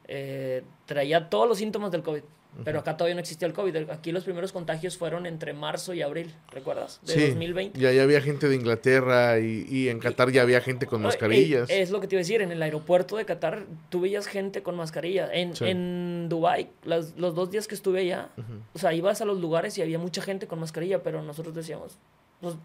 Eh, 0.07 0.61
traía 0.85 1.31
todos 1.31 1.49
los 1.49 1.57
síntomas 1.57 1.89
del 1.89 2.03
COVID. 2.03 2.21
Pero 2.63 2.79
acá 2.79 2.95
todavía 2.95 3.15
no 3.15 3.21
existía 3.21 3.47
el 3.47 3.53
COVID. 3.53 3.89
Aquí 3.89 4.11
los 4.11 4.23
primeros 4.23 4.51
contagios 4.51 4.97
fueron 4.97 5.25
entre 5.25 5.53
marzo 5.53 5.93
y 5.93 6.01
abril, 6.01 6.33
¿recuerdas? 6.51 7.01
De 7.03 7.13
sí, 7.13 7.27
2020. 7.27 7.79
Ya, 7.79 7.91
ya 7.91 8.03
había 8.03 8.21
gente 8.21 8.47
de 8.47 8.55
Inglaterra 8.55 9.39
y, 9.39 9.89
en 9.89 9.99
Qatar 9.99 10.31
ya 10.31 10.41
había 10.41 10.61
gente 10.61 10.85
con 10.85 11.01
mascarillas. 11.01 11.69
Es, 11.69 11.91
lo 11.91 11.99
que 11.99 12.07
te 12.07 12.15
iba 12.15 12.19
a 12.19 12.23
decir, 12.23 12.41
en 12.41 12.51
el 12.51 12.61
aeropuerto 12.61 13.17
de 13.17 13.25
Qatar 13.25 13.65
tú 13.89 14.01
veías 14.01 14.27
gente 14.27 14.63
con 14.63 14.75
mascarilla. 14.75 15.29
En, 15.33 15.53
en 15.61 16.29
Dubái, 16.29 16.69
los 16.85 17.13
dos 17.15 17.51
días 17.51 17.67
que 17.67 17.75
estuve 17.75 18.01
allá, 18.01 18.29
o 18.73 18.79
sea, 18.79 18.93
ibas 18.93 19.21
a 19.21 19.25
los 19.25 19.39
lugares 19.39 19.77
y 19.77 19.81
había 19.81 19.99
mucha 19.99 20.21
gente 20.21 20.47
con 20.47 20.59
mascarilla, 20.59 21.03
pero 21.03 21.21
nosotros 21.21 21.53
decíamos, 21.53 21.97
pues, 22.39 22.55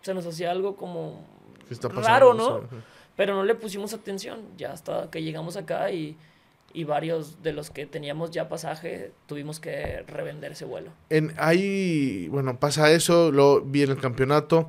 se 0.00 0.14
nos 0.14 0.26
hacía 0.26 0.50
algo 0.50 0.76
como 0.76 1.26
raro, 1.94 2.34
¿no? 2.34 2.62
Pero 3.16 3.34
no 3.34 3.44
le 3.44 3.54
pusimos 3.54 3.94
atención, 3.94 4.40
ya 4.56 4.72
hasta 4.72 5.10
que 5.10 5.22
llegamos 5.22 5.56
acá 5.56 5.90
y 5.90 6.16
y 6.74 6.82
varios 6.82 7.42
de 7.42 7.52
los 7.52 7.70
que 7.70 7.86
teníamos 7.86 8.32
ya 8.32 8.48
pasaje 8.48 9.12
tuvimos 9.26 9.60
que 9.60 10.02
revender 10.08 10.52
ese 10.52 10.64
vuelo. 10.64 10.90
En, 11.08 11.32
ahí, 11.38 12.28
bueno, 12.28 12.58
pasa 12.58 12.90
eso, 12.90 13.30
lo 13.30 13.60
vi 13.60 13.84
en 13.84 13.92
el 13.92 14.00
campeonato. 14.00 14.68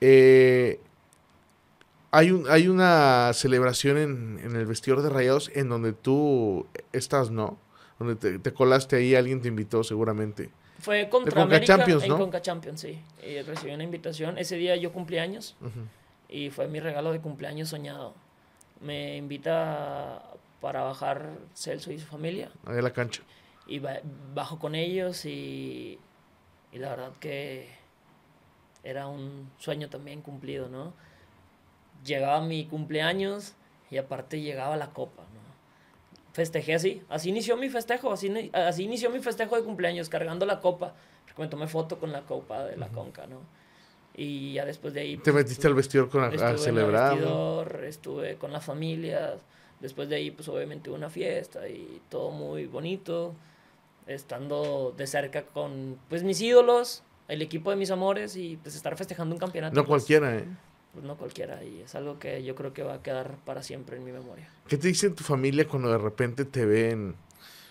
Eh, 0.00 0.78
hay, 2.12 2.30
un, 2.30 2.48
hay 2.48 2.68
una 2.68 3.32
celebración 3.34 3.98
en, 3.98 4.40
en, 4.44 4.56
el 4.56 4.64
vestidor 4.64 5.02
de 5.02 5.10
Rayados 5.10 5.50
en 5.54 5.68
donde 5.68 5.92
tú 5.92 6.66
estás, 6.92 7.32
¿no? 7.32 7.58
Donde 7.98 8.38
te, 8.38 8.52
colaste 8.52 8.96
ahí, 8.96 9.16
alguien 9.16 9.42
te 9.42 9.48
invitó 9.48 9.82
seguramente. 9.82 10.50
Fue 10.78 11.08
contra 11.10 11.42
América 11.42 11.76
Champions, 11.76 12.06
¿no? 12.06 12.14
en 12.14 12.20
Conca 12.20 12.40
Champions, 12.40 12.80
sí. 12.80 12.98
Y 13.26 13.42
recibí 13.42 13.72
una 13.72 13.84
invitación. 13.84 14.38
Ese 14.38 14.56
día 14.56 14.76
yo 14.76 14.92
cumplí 14.92 15.18
años 15.18 15.56
y 16.28 16.48
fue 16.50 16.68
mi 16.68 16.78
regalo 16.78 17.12
de 17.12 17.20
cumpleaños 17.20 17.68
soñado. 17.68 18.14
Me 18.80 19.16
invita 19.18 20.22
para 20.60 20.82
bajar 20.82 21.30
Celso 21.54 21.92
y 21.92 21.98
su 21.98 22.06
familia. 22.06 22.50
Ahí 22.66 22.78
a 22.78 22.82
la 22.82 22.92
cancha. 22.92 23.22
Y 23.66 23.80
bajo 24.34 24.58
con 24.58 24.74
ellos 24.74 25.24
y, 25.24 25.98
y 26.72 26.78
la 26.78 26.90
verdad 26.90 27.12
que 27.20 27.68
era 28.82 29.06
un 29.06 29.50
sueño 29.58 29.88
también 29.88 30.22
cumplido, 30.22 30.68
¿no? 30.68 30.92
Llegaba 32.04 32.40
mi 32.40 32.66
cumpleaños 32.66 33.54
y 33.90 33.98
aparte 33.98 34.40
llegaba 34.40 34.76
la 34.76 34.90
copa, 34.90 35.22
¿no? 35.22 35.40
Festejé 36.32 36.74
así, 36.74 37.02
así 37.08 37.28
inició 37.28 37.56
mi 37.56 37.68
festejo, 37.68 38.12
así, 38.12 38.50
así 38.52 38.84
inició 38.84 39.10
mi 39.10 39.20
festejo 39.20 39.56
de 39.56 39.62
cumpleaños, 39.62 40.08
cargando 40.08 40.46
la 40.46 40.60
copa. 40.60 40.94
Me 41.40 41.48
tomé 41.48 41.66
foto 41.68 41.98
con 41.98 42.12
la 42.12 42.20
copa 42.20 42.66
de 42.66 42.76
la 42.76 42.88
Conca, 42.88 43.26
¿no? 43.26 43.40
Y 44.14 44.52
ya 44.52 44.66
después 44.66 44.92
de 44.92 45.00
ahí... 45.00 45.16
¿Te 45.16 45.32
pues, 45.32 45.44
metiste 45.44 45.66
al 45.66 45.74
vestidor 45.74 46.10
con 46.10 46.22
a, 46.22 46.58
celebrar? 46.58 47.16
estuve 47.84 48.36
con 48.36 48.52
las 48.52 48.62
familias. 48.62 49.36
Después 49.80 50.08
de 50.08 50.16
ahí, 50.16 50.30
pues 50.30 50.48
obviamente 50.48 50.90
una 50.90 51.08
fiesta 51.08 51.68
y 51.68 52.00
todo 52.08 52.30
muy 52.30 52.66
bonito. 52.66 53.34
Estando 54.06 54.94
de 54.96 55.06
cerca 55.06 55.42
con, 55.42 55.98
pues, 56.08 56.22
mis 56.22 56.40
ídolos, 56.40 57.02
el 57.28 57.42
equipo 57.42 57.70
de 57.70 57.76
mis 57.76 57.90
amores 57.90 58.36
y 58.36 58.56
pues 58.56 58.74
estar 58.74 58.96
festejando 58.96 59.34
un 59.34 59.38
campeonato. 59.38 59.74
No 59.74 59.82
pues, 59.82 59.88
cualquiera, 59.88 60.36
¿eh? 60.36 60.44
Pues 60.92 61.04
no 61.04 61.16
cualquiera 61.16 61.62
y 61.62 61.80
es 61.82 61.94
algo 61.94 62.18
que 62.18 62.42
yo 62.42 62.56
creo 62.56 62.72
que 62.72 62.82
va 62.82 62.94
a 62.94 63.02
quedar 63.02 63.36
para 63.44 63.62
siempre 63.62 63.96
en 63.96 64.04
mi 64.04 64.10
memoria. 64.10 64.48
¿Qué 64.66 64.76
te 64.76 64.88
dice 64.88 65.10
tu 65.10 65.22
familia 65.22 65.68
cuando 65.68 65.90
de 65.90 65.98
repente 65.98 66.44
te 66.44 66.66
ven? 66.66 67.14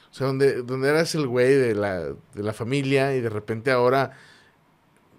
O 0.09 0.13
sea, 0.13 0.27
donde, 0.27 0.63
donde 0.63 0.89
eras 0.89 1.13
el 1.15 1.27
güey 1.27 1.53
de 1.53 1.75
la, 1.75 1.99
de 1.99 2.43
la 2.43 2.53
familia 2.53 3.13
y 3.15 3.21
de 3.21 3.29
repente 3.29 3.71
ahora 3.71 4.17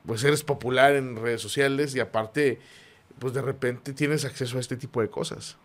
pues 0.06 0.24
eres 0.24 0.42
popular 0.42 0.94
en 0.94 1.16
redes 1.16 1.42
sociales 1.42 1.94
y 1.94 2.00
aparte 2.00 2.58
pues 3.18 3.34
de 3.34 3.42
repente 3.42 3.92
tienes 3.92 4.24
acceso 4.24 4.56
a 4.56 4.60
este 4.60 4.78
tipo 4.78 5.02
de 5.02 5.10
cosas. 5.10 5.58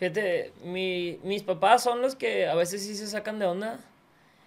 Fíjate, 0.00 0.54
mi, 0.64 1.20
mis 1.24 1.42
papás 1.42 1.82
son 1.82 2.00
los 2.00 2.14
que 2.16 2.46
a 2.46 2.54
veces 2.54 2.82
sí 2.82 2.94
se 2.96 3.06
sacan 3.06 3.38
de 3.38 3.44
onda 3.44 3.80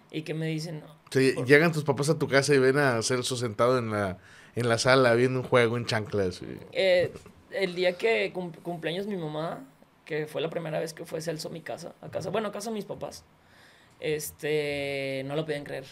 y 0.09 0.23
que 0.23 0.33
me 0.33 0.47
dicen... 0.47 0.81
No, 0.81 1.45
llegan 1.45 1.71
tus 1.71 1.83
papás 1.83 2.09
a 2.09 2.17
tu 2.17 2.27
casa 2.27 2.55
y 2.55 2.57
ven 2.57 2.79
a 2.79 3.03
Celso 3.03 3.35
sentado 3.35 3.77
en 3.77 3.91
la, 3.91 4.17
en 4.55 4.67
la 4.67 4.79
sala 4.79 5.13
viendo 5.13 5.41
un 5.41 5.45
juego 5.45 5.77
en 5.77 5.85
chanclas. 5.85 6.41
Eh, 6.71 7.13
el 7.51 7.75
día 7.75 7.99
que 7.99 8.33
cumpleaños 8.33 9.05
mi 9.05 9.15
mamá, 9.15 9.63
que 10.05 10.25
fue 10.25 10.41
la 10.41 10.49
primera 10.49 10.79
vez 10.79 10.91
que 10.95 11.05
fue 11.05 11.21
Celso 11.21 11.49
a 11.49 11.51
mi 11.51 11.61
casa, 11.61 11.93
a 12.01 12.09
casa, 12.09 12.31
bueno, 12.31 12.47
a 12.47 12.51
casa 12.51 12.71
de 12.71 12.73
mis 12.73 12.85
papás, 12.85 13.23
este, 13.99 15.21
no 15.27 15.35
lo 15.35 15.45
podían 15.45 15.65
creer. 15.65 15.85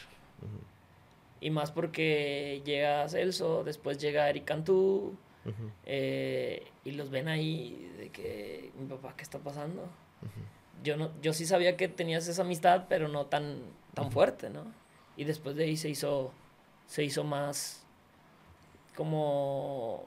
Y 1.39 1.51
más 1.51 1.69
porque 1.69 2.63
llega 2.65 3.07
Celso, 3.09 3.63
después 3.63 3.99
llega 3.99 4.27
Eric 4.27 4.45
Cantú, 4.45 5.15
eh, 5.85 6.67
y 6.83 6.91
los 6.91 7.09
ven 7.09 7.27
ahí 7.27 7.91
de 7.97 8.09
que, 8.09 8.71
mi 8.79 8.87
papá, 8.87 9.15
¿qué 9.15 9.23
está 9.23 9.39
pasando? 9.39 9.89
yo, 10.83 10.97
no, 10.97 11.11
yo 11.21 11.33
sí 11.33 11.45
sabía 11.45 11.77
que 11.77 11.87
tenías 11.87 12.27
esa 12.27 12.41
amistad, 12.41 12.85
pero 12.89 13.07
no 13.07 13.25
tan 13.25 13.63
tan 13.93 14.11
fuerte, 14.11 14.49
¿no? 14.49 14.65
Y 15.17 15.25
después 15.25 15.55
de 15.55 15.65
ahí 15.65 15.77
se 15.77 15.89
hizo, 15.89 16.31
se 16.87 17.03
hizo 17.03 17.23
más 17.23 17.85
como... 18.95 20.05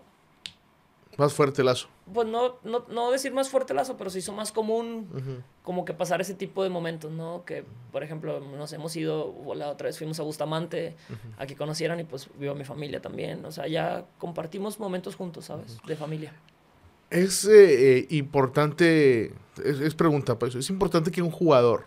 Más 1.16 1.32
fuerte 1.32 1.62
el 1.62 1.66
lazo. 1.66 1.88
Pues 2.12 2.28
no, 2.28 2.56
no, 2.64 2.84
no 2.88 3.10
decir 3.10 3.32
más 3.32 3.48
fuerte 3.48 3.72
lazo, 3.72 3.96
pero 3.96 4.10
se 4.10 4.18
hizo 4.18 4.32
más 4.32 4.52
común 4.52 5.42
como 5.62 5.86
que 5.86 5.94
pasar 5.94 6.20
ese 6.20 6.34
tipo 6.34 6.62
de 6.62 6.68
momentos, 6.68 7.10
¿no? 7.10 7.44
Que, 7.46 7.64
por 7.92 8.02
ejemplo, 8.02 8.40
nos 8.40 8.72
hemos 8.74 8.94
ido, 8.94 9.34
la 9.54 9.70
otra 9.70 9.86
vez 9.86 9.96
fuimos 9.96 10.20
a 10.20 10.22
Bustamante, 10.22 10.96
a 11.38 11.46
que 11.46 11.56
conocieran 11.56 12.00
y 12.00 12.04
pues 12.04 12.28
vivo 12.38 12.52
a 12.52 12.54
mi 12.54 12.64
familia 12.64 13.00
también. 13.00 13.44
O 13.46 13.52
sea, 13.52 13.66
ya 13.66 14.04
compartimos 14.18 14.78
momentos 14.78 15.16
juntos, 15.16 15.46
¿sabes? 15.46 15.78
De 15.86 15.96
familia. 15.96 16.34
Es 17.08 17.44
eh, 17.44 17.98
eh, 17.98 18.06
importante, 18.10 19.32
es, 19.64 19.94
pregunta, 19.94 20.38
pues, 20.38 20.54
es 20.56 20.68
importante 20.68 21.10
que 21.10 21.22
un 21.22 21.30
jugador 21.30 21.86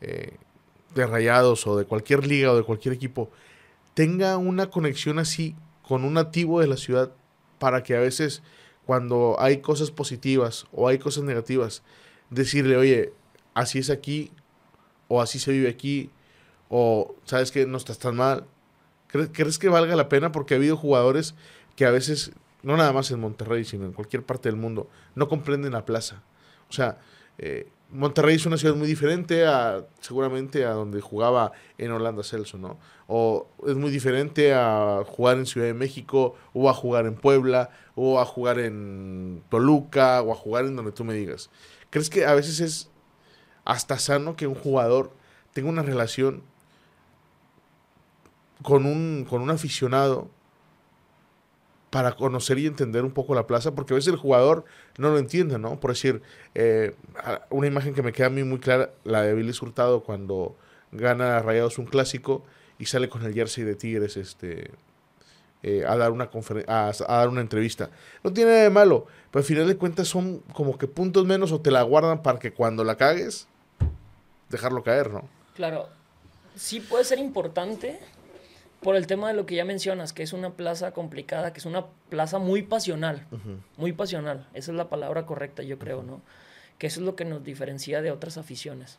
eh, 0.00 0.36
de 0.94 1.06
Rayados 1.06 1.66
o 1.66 1.76
de 1.76 1.84
cualquier 1.84 2.26
liga 2.26 2.52
o 2.52 2.56
de 2.56 2.62
cualquier 2.62 2.94
equipo 2.94 3.30
tenga 3.94 4.36
una 4.36 4.68
conexión 4.68 5.18
así 5.18 5.56
con 5.82 6.04
un 6.04 6.14
nativo 6.14 6.60
de 6.60 6.66
la 6.66 6.76
ciudad 6.76 7.12
para 7.58 7.82
que 7.82 7.96
a 7.96 8.00
veces 8.00 8.42
cuando 8.86 9.36
hay 9.38 9.60
cosas 9.60 9.90
positivas 9.90 10.66
o 10.72 10.88
hay 10.88 10.98
cosas 10.98 11.24
negativas, 11.24 11.82
decirle, 12.30 12.76
oye, 12.76 13.12
así 13.54 13.78
es 13.78 13.90
aquí, 13.90 14.30
o 15.08 15.20
así 15.20 15.38
se 15.38 15.52
vive 15.52 15.68
aquí, 15.68 16.10
o 16.68 17.14
sabes 17.24 17.52
que 17.52 17.66
no 17.66 17.76
estás 17.76 17.98
tan 17.98 18.16
mal. 18.16 18.46
¿Crees, 19.08 19.58
que 19.58 19.68
valga 19.68 19.94
la 19.94 20.08
pena? 20.08 20.32
Porque 20.32 20.54
ha 20.54 20.56
habido 20.56 20.76
jugadores 20.76 21.34
que 21.76 21.84
a 21.84 21.90
veces, 21.90 22.32
no 22.62 22.78
nada 22.78 22.94
más 22.94 23.10
en 23.10 23.20
Monterrey, 23.20 23.64
sino 23.64 23.84
en 23.84 23.92
cualquier 23.92 24.22
parte 24.22 24.48
del 24.48 24.56
mundo, 24.56 24.88
no 25.14 25.28
comprenden 25.28 25.72
la 25.72 25.84
plaza. 25.84 26.22
O 26.70 26.72
sea, 26.72 26.98
eh, 27.36 27.68
Monterrey 27.92 28.36
es 28.36 28.46
una 28.46 28.56
ciudad 28.56 28.74
muy 28.74 28.88
diferente 28.88 29.46
a 29.46 29.86
seguramente 30.00 30.64
a 30.64 30.70
donde 30.70 31.02
jugaba 31.02 31.52
en 31.76 31.92
Holanda 31.92 32.22
Celso, 32.22 32.56
¿no? 32.56 32.78
O 33.06 33.48
es 33.66 33.76
muy 33.76 33.90
diferente 33.90 34.54
a 34.54 35.02
jugar 35.06 35.36
en 35.36 35.44
Ciudad 35.44 35.66
de 35.66 35.74
México, 35.74 36.34
o 36.54 36.70
a 36.70 36.74
jugar 36.74 37.04
en 37.04 37.14
Puebla, 37.16 37.70
o 37.94 38.18
a 38.18 38.24
jugar 38.24 38.58
en 38.58 39.42
Toluca, 39.50 40.22
o 40.22 40.32
a 40.32 40.34
jugar 40.34 40.64
en 40.64 40.76
donde 40.76 40.92
tú 40.92 41.04
me 41.04 41.12
digas. 41.12 41.50
¿Crees 41.90 42.08
que 42.08 42.24
a 42.24 42.34
veces 42.34 42.60
es 42.60 42.90
hasta 43.66 43.98
sano 43.98 44.36
que 44.36 44.46
un 44.46 44.54
jugador 44.54 45.12
tenga 45.52 45.68
una 45.68 45.82
relación 45.82 46.42
con 48.62 48.86
un, 48.86 49.26
con 49.28 49.42
un 49.42 49.50
aficionado 49.50 50.30
para 51.92 52.12
conocer 52.12 52.58
y 52.58 52.66
entender 52.66 53.04
un 53.04 53.10
poco 53.10 53.34
la 53.34 53.46
plaza, 53.46 53.74
porque 53.74 53.92
a 53.92 53.96
veces 53.96 54.14
el 54.14 54.18
jugador 54.18 54.64
no 54.96 55.10
lo 55.10 55.18
entiende, 55.18 55.58
¿no? 55.58 55.78
Por 55.78 55.90
decir, 55.90 56.22
eh, 56.54 56.96
una 57.50 57.66
imagen 57.66 57.92
que 57.92 58.00
me 58.00 58.14
queda 58.14 58.28
a 58.28 58.30
mí 58.30 58.42
muy 58.44 58.60
clara, 58.60 58.94
la 59.04 59.20
de 59.20 59.34
Billy 59.34 59.52
Hurtado 59.60 60.02
cuando 60.02 60.56
gana 60.90 61.40
Rayados 61.40 61.76
un 61.76 61.84
clásico 61.84 62.44
y 62.78 62.86
sale 62.86 63.10
con 63.10 63.22
el 63.26 63.34
jersey 63.34 63.64
de 63.64 63.74
Tigres 63.74 64.16
este, 64.16 64.70
eh, 65.62 65.84
a, 65.86 65.94
dar 65.98 66.12
una 66.12 66.30
a, 66.66 66.88
a, 66.88 67.16
dar 67.18 67.28
una 67.28 67.42
entrevista. 67.42 67.90
No 68.24 68.32
tiene 68.32 68.52
nada 68.52 68.62
de 68.62 68.70
malo, 68.70 69.06
pero 69.30 69.40
al 69.40 69.46
final 69.46 69.66
de 69.66 69.76
cuentas 69.76 70.08
son 70.08 70.38
como 70.54 70.78
que 70.78 70.88
puntos 70.88 71.26
menos 71.26 71.52
o 71.52 71.60
te 71.60 71.70
la 71.70 71.82
guardan 71.82 72.22
para 72.22 72.38
que 72.38 72.54
cuando 72.54 72.84
la 72.84 72.96
cagues, 72.96 73.48
dejarlo 74.48 74.82
caer, 74.82 75.10
¿no? 75.10 75.28
Claro, 75.54 75.90
sí 76.56 76.80
puede 76.80 77.04
ser 77.04 77.18
importante 77.18 78.00
por 78.82 78.96
el 78.96 79.06
tema 79.06 79.28
de 79.28 79.34
lo 79.34 79.46
que 79.46 79.54
ya 79.54 79.64
mencionas, 79.64 80.12
que 80.12 80.22
es 80.22 80.32
una 80.32 80.50
plaza 80.50 80.92
complicada, 80.92 81.52
que 81.52 81.60
es 81.60 81.66
una 81.66 81.86
plaza 82.08 82.38
muy 82.38 82.62
pasional, 82.62 83.26
muy 83.76 83.92
pasional, 83.92 84.48
esa 84.54 84.72
es 84.72 84.76
la 84.76 84.88
palabra 84.88 85.24
correcta, 85.24 85.62
yo 85.62 85.78
creo, 85.78 86.02
¿no? 86.02 86.20
Que 86.78 86.88
eso 86.88 87.00
es 87.00 87.06
lo 87.06 87.14
que 87.14 87.24
nos 87.24 87.44
diferencia 87.44 88.02
de 88.02 88.10
otras 88.10 88.38
aficiones. 88.38 88.98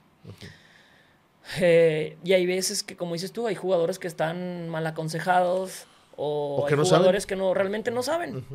Eh, 1.59 2.17
y 2.23 2.31
hay 2.31 2.45
veces 2.45 2.81
que, 2.81 2.95
como 2.95 3.13
dices 3.13 3.33
tú, 3.33 3.45
hay 3.45 3.55
jugadores 3.55 3.99
que 3.99 4.07
están 4.07 4.69
mal 4.69 4.87
aconsejados 4.87 5.85
o, 6.15 6.65
hay 6.65 6.75
jugadores 6.75 7.25
que 7.25 7.35
no, 7.35 7.53
realmente 7.53 7.91
no 7.91 8.03
saben. 8.03 8.45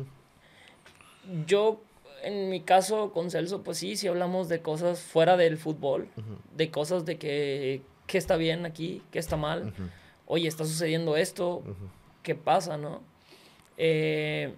Yo, 1.45 1.79
en 2.23 2.49
mi 2.49 2.61
caso 2.61 3.11
con 3.11 3.29
Celso, 3.29 3.61
pues 3.61 3.77
sí, 3.77 3.95
sí 3.95 4.07
hablamos 4.07 4.49
de 4.49 4.63
cosas 4.63 4.99
fuera 5.01 5.37
del 5.37 5.59
fútbol, 5.59 6.07
de 6.55 6.71
cosas 6.71 7.05
de 7.05 7.19
que, 7.19 7.83
que 8.07 8.17
está 8.17 8.35
bien 8.35 8.65
aquí, 8.65 9.03
que 9.11 9.19
está 9.19 9.37
mal 9.37 9.71
oye, 10.29 10.47
está 10.47 10.63
sucediendo 10.63 11.17
esto, 11.17 11.63
¿qué 12.21 12.35
pasa, 12.35 12.77
no? 12.77 13.01
Eh, 13.77 14.53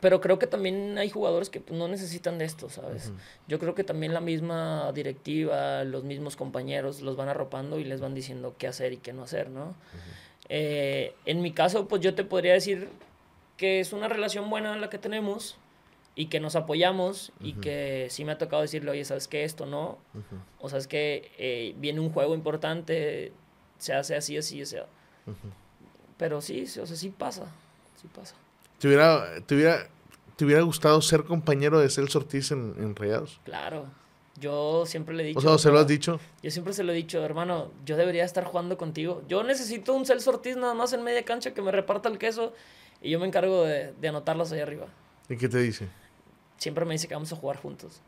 pero 0.00 0.20
creo 0.20 0.38
que 0.38 0.48
también 0.48 0.98
hay 0.98 1.10
jugadores 1.10 1.48
que 1.48 1.60
pues, 1.60 1.78
no 1.78 1.86
necesitan 1.86 2.38
de 2.38 2.44
esto, 2.44 2.68
¿sabes? 2.68 3.12
Yo 3.46 3.58
creo 3.60 3.74
que 3.74 3.84
también 3.84 4.12
la 4.12 4.20
misma 4.20 4.90
directiva, 4.92 5.84
los 5.84 6.02
mismos 6.02 6.36
compañeros 6.36 7.02
los 7.02 7.16
van 7.16 7.28
arropando 7.28 7.78
y 7.78 7.84
les 7.84 8.00
van 8.00 8.14
diciendo 8.14 8.56
qué 8.58 8.66
hacer 8.66 8.92
y 8.92 8.96
qué 8.96 9.12
no 9.12 9.22
hacer, 9.22 9.48
¿no? 9.48 9.74
Eh, 10.48 11.14
en 11.24 11.40
mi 11.40 11.52
caso, 11.52 11.86
pues 11.86 12.02
yo 12.02 12.14
te 12.14 12.24
podría 12.24 12.52
decir 12.52 12.88
que 13.56 13.78
es 13.78 13.92
una 13.92 14.08
relación 14.08 14.50
buena 14.50 14.76
la 14.76 14.90
que 14.90 14.98
tenemos 14.98 15.56
y 16.16 16.26
que 16.26 16.40
nos 16.40 16.56
apoyamos 16.56 17.32
y 17.38 17.52
que 17.54 18.08
sí 18.10 18.24
me 18.24 18.32
ha 18.32 18.38
tocado 18.38 18.62
decirle, 18.62 18.90
oye, 18.90 19.04
¿sabes 19.04 19.28
qué? 19.28 19.44
Esto 19.44 19.66
no. 19.66 19.98
O 20.58 20.68
sabes 20.68 20.88
que 20.88 21.30
eh, 21.38 21.74
viene 21.78 22.00
un 22.00 22.10
juego 22.10 22.34
importante, 22.34 23.32
se 23.80 23.94
hace 23.94 24.14
así, 24.14 24.36
así, 24.36 24.62
o 24.62 24.66
sea. 24.66 24.86
Pero 26.16 26.40
sí, 26.40 26.62
o 26.62 26.86
sea, 26.86 26.96
sí 26.96 27.08
pasa, 27.10 27.46
sí 28.00 28.08
pasa. 28.14 28.34
¿Te 28.78 28.86
hubiera, 28.88 29.40
te 29.46 29.54
hubiera, 29.54 29.88
te 30.36 30.44
hubiera 30.44 30.62
gustado 30.62 31.00
ser 31.02 31.24
compañero 31.24 31.80
de 31.80 31.88
Celso 31.88 32.18
Ortiz 32.18 32.50
en, 32.52 32.74
en 32.78 32.94
Rayados? 32.94 33.40
Claro. 33.44 33.86
Yo 34.38 34.86
siempre 34.86 35.14
le 35.14 35.22
he 35.22 35.26
dicho. 35.26 35.38
O 35.38 35.42
sea, 35.42 35.58
¿se 35.58 35.70
lo 35.70 35.78
has 35.78 35.86
dicho? 35.86 36.20
Yo 36.42 36.50
siempre 36.50 36.72
se 36.72 36.82
lo 36.82 36.92
he 36.92 36.94
dicho, 36.94 37.22
hermano, 37.22 37.70
yo 37.84 37.96
debería 37.96 38.24
estar 38.24 38.44
jugando 38.44 38.78
contigo. 38.78 39.22
Yo 39.28 39.42
necesito 39.42 39.92
un 39.92 40.06
Celso 40.06 40.30
Ortiz 40.30 40.56
nada 40.56 40.72
más 40.74 40.92
en 40.92 41.02
media 41.02 41.24
cancha 41.24 41.52
que 41.52 41.60
me 41.60 41.72
reparta 41.72 42.08
el 42.08 42.18
queso 42.18 42.54
y 43.02 43.10
yo 43.10 43.18
me 43.18 43.26
encargo 43.26 43.64
de, 43.64 43.92
de 43.92 44.08
anotarlos 44.08 44.52
ahí 44.52 44.60
arriba. 44.60 44.86
¿Y 45.28 45.36
qué 45.36 45.48
te 45.48 45.58
dice? 45.58 45.88
Siempre 46.56 46.84
me 46.84 46.92
dice 46.92 47.08
que 47.08 47.14
vamos 47.14 47.32
a 47.32 47.36
jugar 47.36 47.56
juntos. 47.56 48.00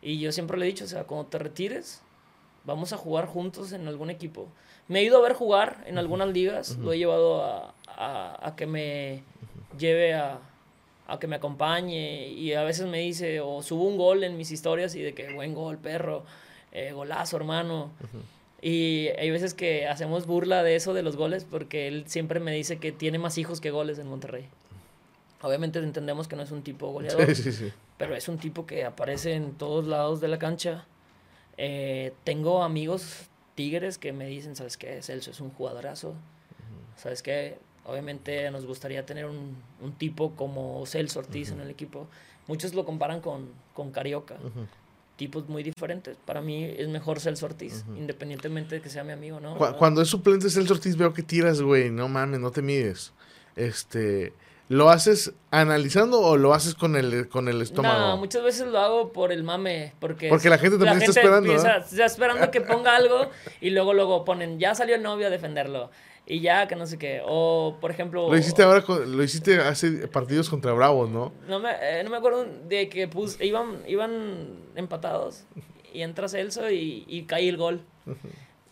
Y 0.00 0.18
yo 0.18 0.32
siempre 0.32 0.56
le 0.58 0.66
he 0.66 0.68
dicho, 0.68 0.84
o 0.84 0.88
sea, 0.88 1.04
cuando 1.04 1.26
te 1.26 1.38
retires, 1.38 2.02
vamos 2.66 2.92
a 2.92 2.96
jugar 2.96 3.26
juntos 3.26 3.72
en 3.72 3.88
algún 3.88 4.10
equipo. 4.10 4.48
Me 4.88 5.00
he 5.00 5.04
ido 5.04 5.18
a 5.18 5.22
ver 5.22 5.32
jugar 5.32 5.82
en 5.86 5.98
algunas 5.98 6.28
ligas, 6.28 6.76
lo 6.76 6.92
he 6.92 6.98
llevado 6.98 7.42
a, 7.42 7.74
a, 7.96 8.54
que 8.56 8.66
me 8.66 9.22
lleve 9.78 10.14
a, 10.14 10.38
a, 11.06 11.18
que 11.18 11.26
me 11.26 11.36
acompañe 11.36 12.28
y 12.28 12.52
a 12.52 12.62
veces 12.64 12.86
me 12.86 12.98
dice 12.98 13.40
o 13.40 13.62
subo 13.62 13.84
un 13.84 13.96
gol 13.96 14.22
en 14.22 14.36
mis 14.36 14.50
historias 14.50 14.94
y 14.94 15.02
de 15.02 15.14
que 15.14 15.32
buen 15.32 15.54
gol, 15.54 15.78
perro, 15.78 16.24
eh, 16.72 16.92
golazo, 16.92 17.36
hermano. 17.36 17.90
Y 18.62 19.08
hay 19.18 19.30
veces 19.30 19.54
que 19.54 19.86
hacemos 19.86 20.26
burla 20.26 20.62
de 20.62 20.76
eso 20.76 20.94
de 20.94 21.02
los 21.02 21.16
goles 21.16 21.44
porque 21.48 21.88
él 21.88 22.04
siempre 22.06 22.40
me 22.40 22.52
dice 22.52 22.78
que 22.78 22.92
tiene 22.92 23.18
más 23.18 23.38
hijos 23.38 23.60
que 23.60 23.70
goles 23.70 23.98
en 23.98 24.08
Monterrey. 24.08 24.48
Obviamente 25.42 25.78
entendemos 25.78 26.28
que 26.28 26.36
no 26.36 26.42
es 26.42 26.50
un 26.50 26.62
tipo 26.62 26.90
goleador, 26.90 27.26
sí, 27.34 27.42
sí, 27.42 27.52
sí. 27.52 27.72
pero 27.98 28.16
es 28.16 28.28
un 28.28 28.38
tipo 28.38 28.66
que 28.66 28.84
aparece 28.84 29.34
en 29.34 29.52
todos 29.52 29.86
lados 29.86 30.20
de 30.20 30.28
la 30.28 30.38
cancha. 30.38 30.86
Eh, 31.58 32.12
tengo 32.24 32.62
amigos 32.62 33.28
tigres 33.54 33.98
que 33.98 34.12
me 34.12 34.26
dicen, 34.26 34.56
¿sabes 34.56 34.76
qué? 34.76 35.02
Celso 35.02 35.30
es 35.30 35.40
un 35.40 35.50
jugadorazo. 35.50 36.14
¿Sabes 36.96 37.22
qué? 37.22 37.58
Obviamente 37.84 38.50
nos 38.50 38.66
gustaría 38.66 39.06
tener 39.06 39.26
un, 39.26 39.56
un 39.80 39.92
tipo 39.92 40.34
como 40.34 40.84
Celso 40.86 41.20
Ortiz 41.20 41.50
en 41.50 41.60
el 41.60 41.70
equipo. 41.70 42.08
Muchos 42.46 42.74
lo 42.74 42.84
comparan 42.84 43.20
con, 43.20 43.50
con 43.74 43.90
Carioca. 43.90 44.36
Tipos 45.16 45.48
muy 45.48 45.62
diferentes. 45.62 46.16
Para 46.24 46.40
mí 46.40 46.64
es 46.64 46.88
mejor 46.88 47.20
Celso 47.20 47.46
Ortiz, 47.46 47.84
independientemente 47.96 48.76
de 48.76 48.80
que 48.82 48.90
sea 48.90 49.04
mi 49.04 49.12
amigo, 49.12 49.40
¿no? 49.40 49.56
Cuando 49.78 50.02
es 50.02 50.08
suplente 50.08 50.50
Celso 50.50 50.74
Ortiz 50.74 50.96
veo 50.96 51.12
que 51.12 51.22
tiras, 51.22 51.62
güey. 51.62 51.90
No 51.90 52.08
mames, 52.08 52.40
no 52.40 52.50
te 52.50 52.62
mides. 52.62 53.12
Este... 53.54 54.32
¿Lo 54.68 54.90
haces 54.90 55.32
analizando 55.50 56.20
o 56.20 56.36
lo 56.36 56.52
haces 56.52 56.74
con 56.74 56.96
el, 56.96 57.28
con 57.28 57.48
el 57.48 57.62
estómago? 57.62 57.98
No, 57.98 58.16
muchas 58.16 58.42
veces 58.42 58.66
lo 58.66 58.78
hago 58.80 59.12
por 59.12 59.30
el 59.30 59.44
mame. 59.44 59.92
Porque, 60.00 60.28
porque 60.28 60.50
la 60.50 60.58
gente 60.58 60.76
también 60.76 61.02
está 61.08 61.20
esperando. 61.20 61.52
Está 61.52 62.04
esperando 62.04 62.50
que 62.50 62.60
ponga 62.60 62.96
algo 62.96 63.30
y 63.60 63.70
luego, 63.70 63.94
luego 63.94 64.24
ponen, 64.24 64.58
ya 64.58 64.74
salió 64.74 64.96
el 64.96 65.02
novio 65.02 65.28
a 65.28 65.30
defenderlo 65.30 65.90
y 66.26 66.40
ya 66.40 66.66
que 66.66 66.74
no 66.74 66.86
sé 66.86 66.98
qué. 66.98 67.22
O, 67.24 67.78
por 67.80 67.92
ejemplo... 67.92 68.28
Lo 68.28 68.36
hiciste 68.36 68.64
ahora, 68.64 68.84
lo 68.88 69.22
hiciste 69.22 69.58
hace 69.60 70.08
partidos 70.08 70.50
contra 70.50 70.72
Bravos, 70.72 71.08
¿no? 71.10 71.32
No 71.46 71.60
me, 71.60 71.70
eh, 71.80 72.02
no 72.02 72.10
me 72.10 72.16
acuerdo 72.16 72.44
de 72.68 72.88
que 72.88 73.06
pus, 73.06 73.40
iban, 73.40 73.82
iban 73.86 74.58
empatados 74.74 75.44
y 75.94 76.02
entra 76.02 76.28
Celso 76.28 76.70
y, 76.70 77.04
y 77.06 77.22
cae 77.22 77.48
el 77.48 77.56
gol. 77.56 77.82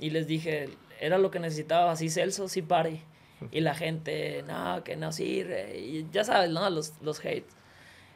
Y 0.01 0.11
les 0.11 0.27
dije, 0.27 0.71
era 1.01 1.19
lo 1.19 1.31
que 1.31 1.39
necesitaba, 1.39 1.93
así 1.93 2.11
Celso, 2.11 2.49
sí 2.49 2.63
pare. 2.63 3.03
Y 3.51 3.61
la 3.61 3.75
gente, 3.75 4.43
no, 4.47 4.83
que 4.85 4.97
no 4.97 5.13
sirve. 5.13 5.79
Y 5.79 6.07
ya 6.13 6.25
sabes, 6.25 6.51
¿no? 6.51 6.69
Los, 6.71 6.95
los 7.03 7.21
hates. 7.21 7.45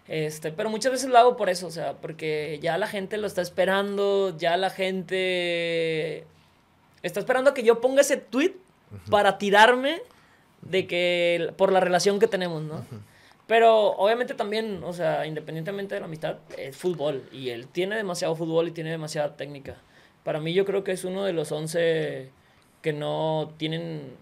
Este, 0.09 0.53
pero 0.53 0.71
muchas 0.71 0.91
veces 0.91 1.11
lo 1.11 1.19
hago 1.19 1.37
por 1.37 1.51
eso, 1.51 1.66
o 1.66 1.71
sea, 1.71 1.99
porque 1.99 2.59
ya 2.62 2.79
la 2.79 2.87
gente 2.87 3.19
lo 3.19 3.27
está 3.27 3.43
esperando, 3.43 4.35
ya 4.39 4.57
la 4.57 4.71
gente 4.71 6.25
está 7.03 7.21
esperando 7.21 7.53
que 7.53 7.62
yo 7.62 7.83
ponga 7.83 8.01
ese 8.01 8.16
tweet 8.16 8.55
para 9.11 9.37
tirarme 9.37 10.01
de 10.62 10.87
que 10.87 11.53
por 11.59 11.73
la 11.73 11.81
relación 11.81 12.19
que 12.19 12.27
tenemos, 12.27 12.62
¿no? 12.62 12.85
Pero 13.47 13.93
obviamente 13.93 14.35
también, 14.35 14.83
o 14.83 14.93
sea, 14.93 15.27
independientemente 15.27 15.95
de 15.95 16.01
la 16.01 16.07
amistad, 16.07 16.37
es 16.57 16.77
fútbol. 16.77 17.29
Y 17.33 17.51
él 17.51 17.66
tiene 17.66 17.97
demasiado 17.97 18.35
fútbol 18.35 18.69
y 18.69 18.73
tiene 18.73 18.91
demasiada 18.91 19.37
técnica. 19.37 19.77
Para 20.23 20.41
mí 20.41 20.53
yo 20.53 20.64
creo 20.64 20.85
que 20.85 20.93
es 20.93 21.05
uno 21.05 21.25
de 21.25 21.33
los 21.33 21.51
11 21.53 22.31
que 22.83 22.93
no 22.93 23.55
tienen 23.57 24.16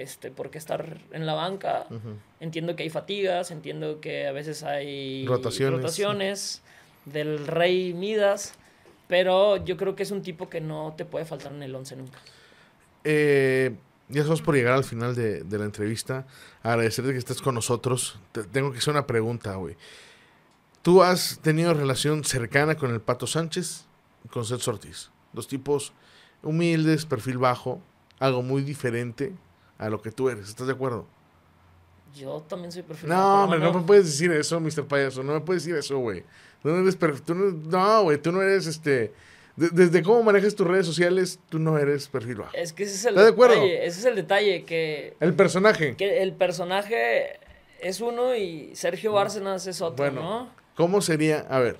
este, 0.00 0.30
por 0.30 0.50
qué 0.50 0.58
estar 0.58 0.98
en 1.12 1.26
la 1.26 1.34
banca. 1.34 1.86
Entiendo 2.40 2.74
que 2.76 2.84
hay 2.84 2.90
fatigas, 2.90 3.50
entiendo 3.50 4.00
que 4.00 4.26
a 4.26 4.32
veces 4.32 4.62
hay 4.62 5.26
rotaciones, 5.26 5.80
rotaciones 5.80 6.62
del 7.04 7.46
rey 7.46 7.92
Midas. 7.92 8.54
Pero 9.08 9.62
yo 9.62 9.76
creo 9.76 9.94
que 9.94 10.04
es 10.04 10.10
un 10.10 10.22
tipo 10.22 10.48
que 10.48 10.60
no 10.60 10.94
te 10.96 11.04
puede 11.04 11.26
faltar 11.26 11.52
en 11.52 11.62
el 11.62 11.74
11 11.74 11.96
nunca. 11.96 12.18
Eh, 13.04 13.74
ya 14.08 14.20
estamos 14.20 14.40
por 14.40 14.54
llegar 14.54 14.72
al 14.72 14.84
final 14.84 15.14
de, 15.14 15.44
la 15.50 15.64
entrevista. 15.64 16.26
Agradecerte 16.62 17.12
que 17.12 17.18
estés 17.18 17.42
con 17.42 17.54
nosotros. 17.54 18.18
tengo 18.52 18.72
que 18.72 18.78
hacer 18.78 18.92
una 18.92 19.06
pregunta, 19.06 19.54
güey. 19.56 19.76
¿Tú 20.82 21.02
has 21.02 21.38
tenido 21.40 21.74
relación 21.74 22.24
cercana 22.24 22.76
con 22.76 22.90
el 22.90 23.00
Pato 23.00 23.26
Sánchez 23.26 23.84
y 24.24 24.28
con 24.28 24.44
Celso 24.44 24.70
Ortiz? 24.70 25.10
Dos 25.32 25.46
tipos 25.46 25.92
humildes, 26.42 27.06
perfil 27.06 27.38
bajo, 27.38 27.80
algo 28.18 28.42
muy 28.42 28.62
diferente 28.62 29.32
a 29.84 29.90
lo 29.90 30.00
que 30.00 30.10
tú 30.12 30.28
eres. 30.28 30.48
¿Estás 30.48 30.66
de 30.66 30.72
acuerdo? 30.72 31.06
Yo 32.14 32.44
también 32.48 32.70
soy 32.70 32.82
perfil 32.82 33.08
no, 33.08 33.16
bajo. 33.16 33.56
No, 33.56 33.58
no 33.58 33.80
me 33.80 33.86
puedes 33.86 34.06
decir 34.06 34.30
eso, 34.32 34.60
Mr. 34.60 34.86
Payaso. 34.86 35.22
No 35.22 35.32
me 35.32 35.40
puedes 35.40 35.64
decir 35.64 35.76
eso, 35.76 35.98
güey. 35.98 36.24
no 36.62 36.76
eres 36.76 36.98
No, 37.36 38.02
güey, 38.04 38.18
tú 38.18 38.32
no 38.32 38.42
eres 38.42 38.66
este 38.66 39.12
desde 39.56 40.02
cómo 40.02 40.22
manejas 40.22 40.54
tus 40.54 40.66
redes 40.66 40.86
sociales, 40.86 41.38
tú 41.50 41.58
no 41.58 41.76
eres 41.76 42.08
perfil 42.08 42.36
bajo. 42.36 42.52
Es 42.54 42.72
que 42.72 42.84
ese 42.84 42.94
es 42.94 43.04
el 43.04 43.18
¿Estás 43.18 43.26
detalle, 43.26 43.26
de 43.26 43.54
acuerdo? 43.54 43.84
Ese 43.84 44.00
es 44.00 44.04
el 44.06 44.16
detalle, 44.16 44.64
que... 44.64 45.16
El 45.20 45.34
personaje. 45.34 45.94
Que 45.96 46.22
el 46.22 46.32
personaje 46.32 47.38
es 47.80 48.00
uno 48.00 48.34
y 48.34 48.74
Sergio 48.74 49.12
Bárcenas 49.12 49.66
es 49.66 49.82
otro, 49.82 50.04
bueno, 50.04 50.22
¿no? 50.22 50.50
¿Cómo 50.74 51.02
sería, 51.02 51.40
a 51.50 51.58
ver, 51.58 51.76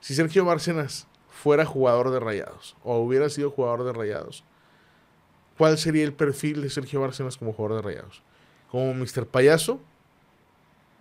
si 0.00 0.14
Sergio 0.14 0.44
Bárcenas 0.44 1.08
fuera 1.28 1.64
jugador 1.64 2.10
de 2.12 2.20
Rayados 2.20 2.76
o 2.84 2.98
hubiera 2.98 3.28
sido 3.30 3.50
jugador 3.50 3.84
de 3.84 3.92
Rayados, 3.92 4.44
¿cuál 5.60 5.78
sería 5.78 6.04
el 6.04 6.14
perfil 6.14 6.62
de 6.62 6.70
Sergio 6.70 7.02
Bárcenas 7.02 7.36
como 7.36 7.52
jugador 7.52 7.76
de 7.76 7.82
Rayados? 7.82 8.22
¿Como 8.70 8.94
Mr. 8.94 9.26
Payaso? 9.26 9.78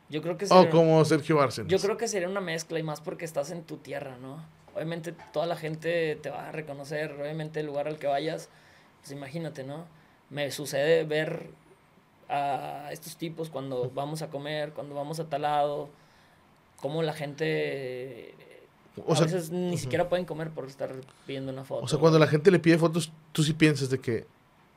Yo 0.09 0.21
creo 0.21 0.37
que 0.37 0.47
sería, 0.47 0.63
O 0.63 0.69
como 0.69 1.03
Sergio 1.05 1.37
Bárcenas. 1.37 1.71
Yo 1.71 1.79
creo 1.79 1.95
que 1.95 2.09
sería 2.09 2.27
una 2.27 2.41
mezcla 2.41 2.77
y 2.77 2.83
más 2.83 2.99
porque 2.99 3.23
estás 3.23 3.51
en 3.51 3.63
tu 3.63 3.77
tierra, 3.77 4.17
¿no? 4.21 4.43
obviamente 4.75 5.13
toda 5.33 5.45
la 5.45 5.55
gente 5.55 6.17
te 6.21 6.29
va 6.29 6.49
a 6.49 6.51
reconocer, 6.51 7.11
obviamente 7.19 7.59
el 7.59 7.67
lugar 7.67 7.87
al 7.87 7.97
que 7.97 8.07
vayas, 8.07 8.49
pues 8.99 9.11
imagínate, 9.11 9.63
¿no? 9.63 9.85
Me 10.29 10.51
sucede 10.51 11.03
ver 11.03 11.47
a 12.27 12.89
estos 12.91 13.17
tipos 13.17 13.49
cuando 13.49 13.89
vamos 13.95 14.21
a 14.21 14.29
comer, 14.29 14.71
cuando 14.73 14.95
vamos 14.95 15.19
a 15.19 15.25
tal 15.25 15.43
lado, 15.43 15.89
cómo 16.77 17.01
la 17.03 17.13
gente 17.13 18.35
o 19.05 19.15
a 19.15 19.19
veces 19.19 19.49
ni 19.51 19.77
siquiera 19.77 20.09
pueden 20.09 20.25
comer 20.25 20.49
por 20.49 20.65
estar 20.65 20.93
pidiendo 21.25 21.51
una 21.51 21.63
foto. 21.63 21.85
O 21.85 21.87
sea, 21.87 21.99
cuando 21.99 22.19
la 22.19 22.27
gente 22.27 22.51
le 22.51 22.59
pide 22.59 22.77
fotos, 22.77 23.11
tú 23.31 23.43
sí 23.43 23.53
piensas 23.53 23.89
de 23.89 23.99
que 23.99 24.27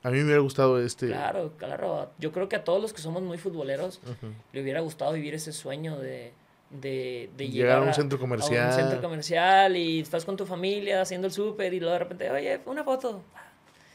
a 0.03 0.11
mí 0.11 0.19
me 0.19 0.25
hubiera 0.25 0.41
gustado 0.41 0.83
este... 0.83 1.09
Claro, 1.09 1.53
claro. 1.57 2.11
Yo 2.19 2.33
creo 2.33 2.49
que 2.49 2.57
a 2.57 2.65
todos 2.65 2.83
los 2.83 2.93
que 2.93 3.01
somos 3.01 3.23
muy 3.23 3.39
futboleros 3.39 4.01
le 4.53 4.63
hubiera 4.63 4.81
gustado 4.81 5.13
vivir 5.13 5.35
ese 5.35 5.53
sueño 5.53 5.99
de 5.99 6.33
de, 6.73 7.31
llegar, 7.51 7.79
a 7.79 7.83
un 7.83 7.95
centro 7.95 8.19
comercial. 8.19 8.69
un 8.69 8.75
centro 8.75 9.01
comercial 9.01 9.77
y 9.77 10.01
estás 10.01 10.25
con 10.25 10.37
tu 10.37 10.47
familia 10.47 11.03
haciendo 11.03 11.27
el 11.27 11.33
súper 11.33 11.75
y 11.75 11.81
luego 11.81 11.93
de 11.93 11.99
repente, 11.99 12.31
oye, 12.31 12.61
una 12.67 12.85
foto. 12.85 13.23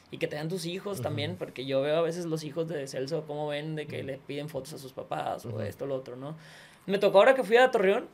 Y 0.10 0.20
que 0.20 0.28
te 0.28 0.38
dan 0.38 0.48
tus 0.48 0.66
hijos 0.66 1.02
también, 1.02 1.36
porque 1.36 1.66
yo 1.66 1.82
veo 1.82 1.98
a 1.98 2.02
veces 2.02 2.26
los 2.26 2.46
hijos 2.46 2.70
de 2.70 2.88
Celso 2.88 3.26
cómo 3.28 3.48
ven 3.48 3.76
de 3.76 3.88
que 3.88 4.04
le 4.04 4.18
piden 4.18 4.48
fotos 4.48 4.74
a 4.74 4.78
sus 4.78 4.94
papás 4.94 5.46
o 5.46 5.62
esto 5.62 5.84
o 5.84 5.88
lo 5.88 5.96
otro, 5.96 6.16
¿no? 6.16 6.38
Me 6.86 6.98
tocó 6.98 7.18
ahora 7.18 7.36
que 7.36 7.44
fui 7.44 7.58
a 7.58 7.72
Torreón. 7.72 8.08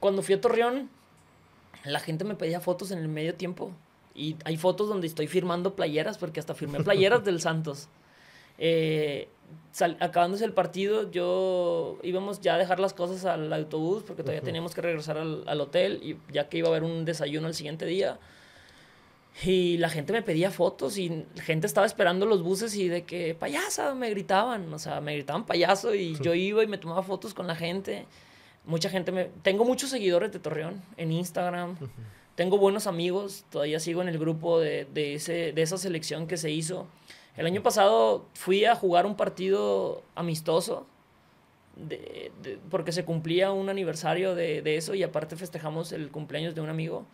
Cuando 0.00 0.22
fui 0.22 0.34
a 0.34 0.40
Torreón, 0.40 0.90
la 1.84 2.00
gente 2.00 2.24
me 2.24 2.34
pedía 2.34 2.60
fotos 2.60 2.90
en 2.90 2.98
el 2.98 3.08
medio 3.08 3.34
tiempo. 3.36 3.70
Y 4.18 4.36
hay 4.44 4.56
fotos 4.56 4.88
donde 4.88 5.06
estoy 5.06 5.28
firmando 5.28 5.74
playeras, 5.74 6.18
porque 6.18 6.40
hasta 6.40 6.54
firmé 6.54 6.80
playeras 6.80 7.24
del 7.24 7.40
Santos. 7.40 7.88
Eh, 8.60 9.28
acabándose 10.00 10.44
el 10.44 10.52
partido, 10.52 11.10
yo 11.10 11.98
íbamos 12.02 12.40
ya 12.40 12.56
a 12.56 12.58
dejar 12.58 12.80
las 12.80 12.92
cosas 12.92 13.24
al 13.24 13.52
autobús 13.52 14.02
porque 14.04 14.22
todavía 14.22 14.42
teníamos 14.42 14.74
que 14.74 14.80
regresar 14.80 15.16
al, 15.16 15.60
hotel 15.60 16.00
y 16.02 16.16
ya 16.32 16.48
que 16.48 16.58
iba 16.58 16.66
a 16.66 16.70
haber 16.72 16.82
un 16.82 17.04
desayuno 17.04 17.46
el 17.46 17.54
siguiente 17.54 17.86
día. 17.86 18.18
Y 19.44 19.78
la 19.78 19.88
gente 19.88 20.12
me 20.12 20.22
pedía 20.22 20.50
fotos 20.50 20.98
y 20.98 21.24
la 21.36 21.42
gente 21.44 21.68
estaba 21.68 21.86
esperando 21.86 22.26
los 22.26 22.42
buses 22.42 22.74
y 22.74 22.88
de 22.88 23.04
que 23.04 23.36
payasa 23.36 23.94
me 23.94 24.10
gritaban, 24.10 24.74
o 24.74 24.80
sea, 24.80 25.00
me 25.00 25.14
gritaban 25.14 25.46
payaso 25.46 25.94
y 25.94 26.18
yo 26.20 26.34
iba 26.34 26.64
y 26.64 26.66
me 26.66 26.78
tomaba 26.78 27.04
fotos 27.04 27.34
con 27.34 27.46
la 27.46 27.54
gente. 27.54 28.06
Mucha 28.64 28.90
gente 28.90 29.12
me... 29.12 29.26
Tengo 29.42 29.64
muchos 29.64 29.90
seguidores 29.90 30.32
de 30.32 30.40
Torreón 30.40 30.82
en 30.96 31.12
Instagram. 31.12 31.76
Tengo 32.38 32.56
buenos 32.56 32.86
amigos, 32.86 33.44
todavía 33.50 33.80
sigo 33.80 34.00
en 34.00 34.08
el 34.08 34.16
grupo 34.16 34.60
de, 34.60 34.86
de, 34.94 35.14
ese, 35.14 35.52
de 35.52 35.60
esa 35.60 35.76
selección 35.76 36.28
que 36.28 36.36
se 36.36 36.52
hizo. 36.52 36.86
El 37.36 37.46
año 37.46 37.64
pasado 37.64 38.26
fui 38.34 38.64
a 38.64 38.76
jugar 38.76 39.06
un 39.06 39.16
partido 39.16 40.04
amistoso 40.14 40.86
porque 42.70 42.92
se 42.92 43.04
cumplía 43.04 43.50
un 43.50 43.68
aniversario 43.70 44.36
de, 44.36 44.76
eso 44.76 44.94
y 44.94 45.02
aparte 45.02 45.34
festejamos 45.34 45.90
el 45.90 46.12
cumpleaños 46.12 46.54
de 46.54 46.60
un 46.60 46.68
amigo. 46.68 47.06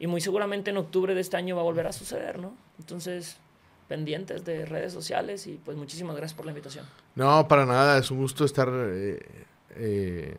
Y 0.00 0.08
muy 0.08 0.20
seguramente 0.20 0.70
en 0.70 0.78
octubre 0.78 1.14
de 1.14 1.20
este 1.20 1.36
año 1.36 1.54
va 1.54 1.62
a 1.62 1.64
volver 1.64 1.86
a 1.86 1.92
suceder, 1.92 2.40
¿no? 2.40 2.52
Entonces, 2.80 3.36
pendientes 3.86 4.44
de 4.44 4.66
redes 4.66 4.92
sociales 4.92 5.46
y 5.46 5.60
pues 5.64 5.76
muchísimas 5.76 6.16
gracias 6.16 6.36
por 6.36 6.44
la 6.44 6.50
invitación. 6.50 6.86
No, 7.14 7.46
para 7.46 7.66
nada, 7.66 7.98
es 7.98 8.10
un 8.10 8.18
gusto 8.18 8.44
estar 8.44 8.68
eh, 8.68 9.20
eh, 9.76 10.36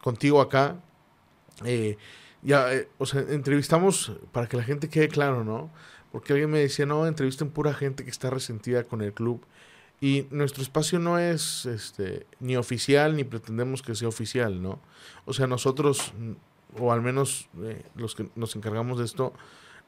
contigo 0.00 0.40
acá. 0.40 0.76
Eh, 1.66 1.98
ya, 2.42 2.68
o 2.98 3.06
sea, 3.06 3.20
entrevistamos 3.28 4.12
para 4.32 4.48
que 4.48 4.56
la 4.56 4.62
gente 4.62 4.88
quede 4.88 5.08
claro, 5.08 5.44
¿no? 5.44 5.70
Porque 6.12 6.32
alguien 6.32 6.50
me 6.50 6.60
decía, 6.60 6.86
no, 6.86 7.06
entrevisten 7.06 7.50
pura 7.50 7.74
gente 7.74 8.04
que 8.04 8.10
está 8.10 8.30
resentida 8.30 8.84
con 8.84 9.02
el 9.02 9.12
club. 9.12 9.42
Y 10.00 10.26
nuestro 10.30 10.62
espacio 10.62 10.98
no 10.98 11.18
es 11.18 11.66
este, 11.66 12.26
ni 12.38 12.56
oficial 12.56 13.16
ni 13.16 13.24
pretendemos 13.24 13.82
que 13.82 13.94
sea 13.94 14.08
oficial, 14.08 14.62
¿no? 14.62 14.80
O 15.24 15.32
sea, 15.32 15.46
nosotros, 15.46 16.12
o 16.78 16.92
al 16.92 17.02
menos 17.02 17.48
eh, 17.62 17.82
los 17.96 18.14
que 18.14 18.28
nos 18.36 18.54
encargamos 18.54 18.98
de 18.98 19.04
esto, 19.04 19.32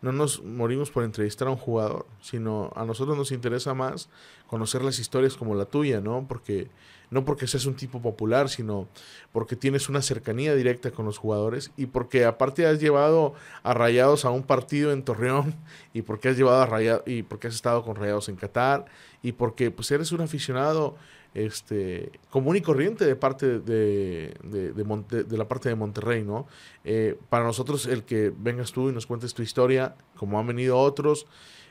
no 0.03 0.13
nos 0.13 0.43
morimos 0.43 0.91
por 0.91 1.05
entrevistar 1.05 1.49
a 1.49 1.53
un 1.53 1.57
jugador, 1.57 2.07
sino 2.21 2.73
a 2.75 2.85
nosotros 2.85 3.17
nos 3.17 3.33
interesa 3.33 3.75
más 3.75 4.09
conocer 4.47 4.83
las 4.83 4.99
historias 4.99 5.37
como 5.37 5.55
la 5.55 5.67
tuya, 5.67 6.01
¿no? 6.01 6.27
Porque 6.27 6.69
no 7.11 7.25
porque 7.25 7.47
seas 7.47 7.67
un 7.67 7.75
tipo 7.75 8.01
popular, 8.01 8.49
sino 8.49 8.89
porque 9.33 9.57
tienes 9.57 9.89
una 9.89 10.03
cercanía 10.03 10.55
directa 10.55 10.91
con 10.91 11.07
los 11.07 11.19
jugadores 11.19 11.73
y 11.77 11.87
porque 11.87 12.25
aparte 12.25 12.67
has 12.67 12.81
llevado 12.81 13.35
a 13.63 13.75
Rayados 13.75 14.25
a 14.25 14.31
un 14.31 14.43
partido 14.43 14.93
en 14.93 15.03
Torreón 15.03 15.55
y 15.93 16.03
porque 16.03 16.29
has 16.29 16.37
llevado 16.37 16.63
a 16.63 16.67
Rayados 16.67 17.03
y 17.07 17.23
porque 17.23 17.49
has 17.49 17.55
estado 17.55 17.83
con 17.83 17.97
Rayados 17.97 18.29
en 18.29 18.37
Qatar 18.37 18.87
y 19.23 19.33
porque 19.33 19.71
pues 19.71 19.91
eres 19.91 20.13
un 20.13 20.21
aficionado 20.21 20.97
este, 21.35 22.11
común 22.31 22.57
y 22.57 22.61
corriente 22.61 23.05
de 23.05 23.15
parte 23.17 23.61
de, 23.61 24.35
de, 24.43 24.73
de, 24.73 25.39
la 25.39 25.47
parte 25.47 25.69
de 25.69 25.75
Monterrey, 25.75 26.25
¿no? 26.25 26.47
Eh, 26.85 27.17
para 27.29 27.45
nosotros 27.45 27.87
el 27.87 28.03
que 28.03 28.33
vengas 28.37 28.73
tú 28.73 28.89
y 28.89 28.93
nos 28.93 29.07
cuentes 29.07 29.33
tu 29.35 29.43
historia, 29.43 29.95
como 30.17 30.41
han 30.41 30.47
venido 30.47 30.77
otros, 30.79 31.27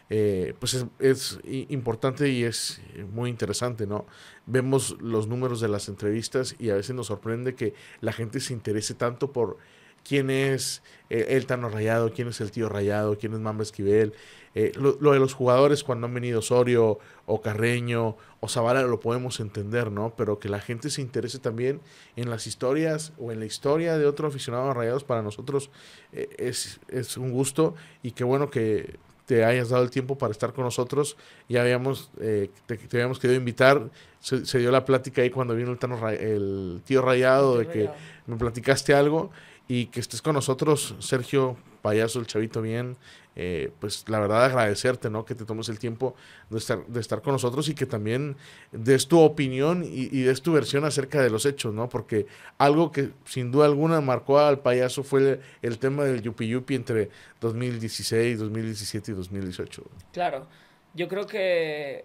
eh, 0.10 0.54
pues 0.60 0.74
es, 0.74 0.86
es, 1.00 1.40
importante 1.70 2.30
y 2.30 2.44
es 2.44 2.82
muy 3.12 3.30
interesante, 3.30 3.86
¿no? 3.86 4.06
Vemos 4.46 4.98
los 5.02 5.28
números 5.28 5.62
de 5.62 5.68
las 5.68 5.88
entrevistas 5.88 6.56
y 6.58 6.72
a 6.72 6.76
veces 6.76 6.96
nos 6.96 7.08
sorprende 7.08 7.56
que 7.56 7.74
la 8.02 8.12
gente 8.12 8.40
se 8.40 8.54
interese 8.54 8.96
tanto 8.96 9.32
por 9.32 9.58
quién 10.04 10.30
es 10.30 10.82
eh, 11.10 11.28
el 11.30 11.46
Tano 11.46 11.70
Rayado, 11.70 12.12
quién 12.14 12.30
es 12.30 12.42
el 12.42 12.52
tío 12.52 12.70
Rayado, 12.70 13.18
quién 13.18 13.34
es 13.34 13.40
Mamba 13.40 13.64
Esquivel. 13.64 14.14
Eh, 14.56 14.72
lo, 14.76 14.94
de 14.94 15.20
los 15.20 15.36
jugadores 15.36 15.84
cuando 15.84 16.08
han 16.08 16.14
venido 16.14 16.40
Osorio 16.40 16.98
o 17.28 17.42
Carreño 17.42 18.18
o 18.40 18.48
Zavala 18.48 18.82
lo 18.82 19.00
podemos 19.00 19.40
entender, 19.40 19.92
¿no? 19.92 20.16
Pero 20.16 20.40
que 20.40 20.50
la 20.50 20.60
gente 20.60 20.90
se 20.90 21.04
interese 21.04 21.38
también 21.38 21.82
en 22.16 22.32
las 22.32 22.48
historias 22.48 23.14
o 23.20 23.32
en 23.32 23.40
la 23.40 23.46
historia 23.46 23.98
de 24.00 24.08
otro 24.08 24.28
aficionado 24.28 24.72
a 24.72 24.74
Rayados 24.74 25.04
para 25.04 25.22
nosotros 25.22 25.70
eh, 26.14 26.30
es, 26.40 26.80
es 26.88 27.16
un 27.18 27.32
gusto 27.32 27.76
y 28.02 28.12
qué 28.12 28.24
bueno 28.24 28.50
que 28.50 28.98
te 29.30 29.46
hayas 29.46 29.70
dado 29.70 29.84
el 29.84 29.92
tiempo 29.92 30.18
para 30.18 30.32
estar 30.32 30.54
con 30.54 30.64
nosotros. 30.64 31.16
Ya 31.48 31.62
habíamos, 31.62 32.10
te, 32.18 32.50
habíamos 32.94 33.20
querido 33.20 33.38
invitar. 33.38 33.92
Se, 34.20 34.58
dio 34.58 34.72
la 34.72 34.86
plática 34.86 35.22
ahí 35.22 35.30
cuando 35.30 35.54
vino 35.54 35.70
el, 35.72 35.78
tano, 35.78 36.10
el 36.10 36.82
tío 36.84 37.04
Rayado 37.04 37.60
de 37.60 37.68
que 37.68 37.90
me 38.26 38.38
platicaste 38.38 38.96
algo 38.96 39.30
y 39.68 39.86
que 39.86 40.00
estés 40.00 40.24
con 40.24 40.34
nosotros, 40.34 40.96
Sergio 40.98 41.58
Payaso, 41.84 42.20
el 42.20 42.26
chavito 42.26 42.60
bien, 42.64 42.98
eh, 43.42 43.72
pues 43.80 44.04
la 44.10 44.20
verdad 44.20 44.44
agradecerte, 44.44 45.10
¿no? 45.10 45.24
Que 45.24 45.34
te 45.34 45.46
tomes 45.46 45.70
el 45.70 45.80
tiempo 45.80 46.14
de 46.50 46.58
estar, 46.58 46.86
de 46.86 47.00
estar 47.00 47.22
con 47.22 47.32
nosotros 47.32 47.70
y 47.70 47.74
que 47.74 47.86
también 47.86 48.36
des 48.74 49.08
tu 49.08 49.18
opinión 49.18 49.86
y, 49.86 50.10
y, 50.12 50.24
des 50.24 50.42
tu 50.42 50.52
versión 50.52 50.84
acerca 50.84 51.22
de 51.22 51.30
los 51.30 51.46
hechos, 51.46 51.74
¿no? 51.74 51.88
Porque 51.88 52.26
algo 52.58 52.92
que 52.92 53.12
sin 53.24 53.50
duda 53.50 53.66
alguna 53.66 54.02
marcó 54.02 54.40
al 54.40 54.60
payaso 54.60 55.04
fue 55.04 55.40
el, 55.62 55.80
tema 55.80 56.04
del 56.04 56.22
yupi 56.22 56.50
yupi 56.50 56.76
entre 56.76 57.12
2016, 57.40 58.40
2017 58.40 59.12
y 59.12 59.16
2018. 59.16 59.84
Claro, 60.12 60.46
yo 60.94 61.08
creo 61.08 61.26
que, 61.26 62.04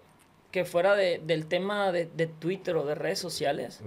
que 0.51 0.63
fuera 0.63 0.95
de, 0.95 1.19
del 1.19 1.47
tema 1.47 1.91
de, 1.91 2.05
de, 2.05 2.27
Twitter 2.27 2.77
o 2.77 2.85
de 2.85 2.95
redes 2.95 3.19
sociales, 3.19 3.81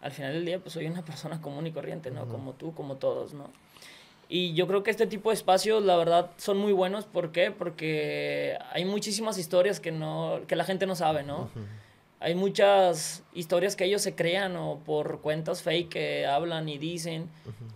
al 0.00 0.12
final 0.12 0.32
del 0.32 0.46
día 0.46 0.60
pues 0.60 0.72
soy 0.72 0.86
una 0.86 1.04
persona 1.04 1.42
común 1.42 1.66
y 1.66 1.72
corriente, 1.72 2.10
¿no? 2.10 2.26
Como 2.26 2.54
tú, 2.54 2.72
como 2.72 2.96
todos, 2.96 3.34
¿no? 3.34 3.50
Y 4.28 4.54
yo 4.54 4.66
creo 4.66 4.82
que 4.82 4.90
este 4.90 5.06
tipo 5.06 5.30
de 5.30 5.34
espacios, 5.34 5.84
la 5.84 5.96
verdad, 5.96 6.30
son 6.36 6.58
muy 6.58 6.72
buenos. 6.72 7.04
¿Por 7.04 7.30
qué? 7.30 7.50
Porque 7.50 8.58
hay 8.72 8.84
muchísimas 8.84 9.38
historias 9.38 9.78
que, 9.78 9.92
no, 9.92 10.40
que 10.48 10.56
la 10.56 10.64
gente 10.64 10.86
no 10.86 10.96
sabe, 10.96 11.22
¿no? 11.22 11.48
Hay 12.18 12.34
muchas 12.34 13.22
historias 13.34 13.76
que 13.76 13.84
ellos 13.84 14.02
se 14.02 14.14
crean 14.14 14.56
o 14.56 14.80
por 14.84 15.20
cuentas 15.20 15.62
fake 15.62 15.88
que 15.88 16.26
hablan 16.26 16.68
y 16.68 16.78
dicen. 16.78 17.28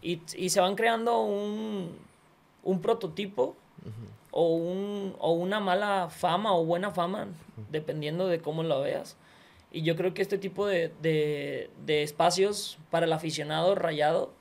y, 0.03 0.23
y, 0.37 0.49
se 0.49 0.61
van 0.61 0.75
creando 0.75 1.21
un, 1.21 1.97
un 2.65 2.81
prototipo 2.81 3.57
o, 4.31 4.55
un, 4.55 5.15
o 5.19 5.33
una 5.33 5.61
mala 5.61 6.09
fama 6.11 6.55
o 6.55 6.65
buena 6.65 6.91
fama, 6.91 7.29
dependiendo 7.71 8.29
de 8.29 8.41
cómo 8.41 8.63
lo 8.63 8.81
veas. 8.81 9.17
Y 9.73 9.83
yo 9.83 9.97
creo 9.97 10.15
que 10.15 10.23
este 10.23 10.39
tipo 10.39 10.67
de, 10.67 10.93
de, 11.01 12.03
espacios 12.03 12.79
para 12.91 13.07
el 13.07 13.13
aficionado 13.13 13.75
rayado 13.75 14.33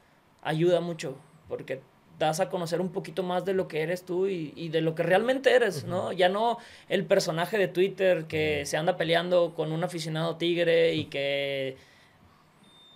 ayuda 0.42 0.82
mucho, 0.82 1.16
porque 1.48 1.82
das 2.20 2.40
a 2.42 2.50
conocer 2.50 2.82
un 2.82 2.92
poquito 2.92 3.24
más 3.24 3.46
de 3.46 3.54
lo 3.54 3.68
que 3.68 3.82
eres 3.82 4.04
tú 4.04 4.28
y, 4.28 4.70
de 4.70 4.82
lo 4.82 4.94
que 4.94 5.04
realmente 5.04 5.54
eres, 5.54 5.86
¿no? 5.86 6.12
Ya 6.12 6.30
no 6.30 6.58
el 6.90 7.06
personaje 7.06 7.58
de 7.58 7.68
Twitter 7.68 8.26
que 8.26 8.66
se 8.66 8.78
anda 8.78 8.98
peleando 8.98 9.54
con 9.56 9.72
un 9.72 9.84
aficionado 9.84 10.36
tigre 10.36 10.94
y 10.94 11.06
que... 11.06 11.78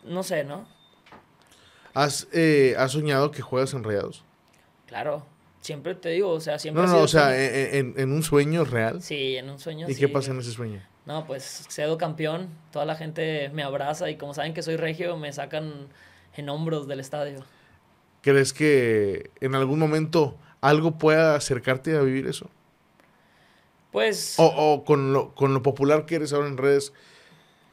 No 0.03 0.21
sé, 0.21 0.43
¿no? 0.43 0.67
¿Has, 1.93 2.27
eh, 2.33 2.75
¿has 2.77 2.91
soñado 2.91 3.31
que 3.31 3.41
juegas 3.41 3.73
en 3.73 3.83
Rayados? 3.85 4.23
Claro, 4.85 5.25
siempre 5.61 5.95
te 5.95 6.09
digo, 6.09 6.29
o 6.29 6.41
sea, 6.41 6.59
siempre... 6.59 6.83
No, 6.83 6.89
no, 6.89 6.99
o 6.99 7.07
sea, 7.07 7.35
en, 7.39 7.93
en, 7.97 8.11
un 8.11 8.21
sueño 8.21 8.65
real. 8.65 9.01
Sí, 9.01 9.37
en 9.37 9.49
un 9.49 9.59
sueño. 9.59 9.89
¿Y 9.89 9.95
qué 9.95 10.09
pasa 10.09 10.31
en 10.31 10.39
ese 10.39 10.51
sueño? 10.51 10.81
No, 11.05 11.25
pues 11.25 11.65
cedo 11.69 11.97
campeón, 11.97 12.49
toda 12.71 12.85
la 12.85 12.95
gente 12.95 13.49
me 13.53 13.63
abraza 13.63 14.09
y 14.09 14.17
como 14.17 14.33
saben 14.33 14.53
que 14.53 14.61
soy 14.61 14.75
regio, 14.75 15.15
me 15.15 15.31
sacan 15.31 15.87
en 16.35 16.49
hombros 16.49 16.87
del 16.87 16.99
estadio. 16.99 17.45
¿Crees 18.23 18.53
que 18.53 19.31
en 19.41 19.53
algún 19.53 19.79
momento 19.79 20.37
algo 20.61 20.97
pueda 20.97 21.35
acercarte 21.35 21.95
a 21.97 22.01
vivir 22.01 22.25
eso? 22.25 22.49
Pues... 23.91 24.35
O, 24.37 24.85
con, 24.85 25.11
lo, 25.11 25.35
con 25.35 25.53
lo 25.53 25.61
popular 25.61 26.05
que 26.05 26.15
eres 26.15 26.31
ahora 26.31 26.47
en 26.47 26.57
redes, 26.57 26.93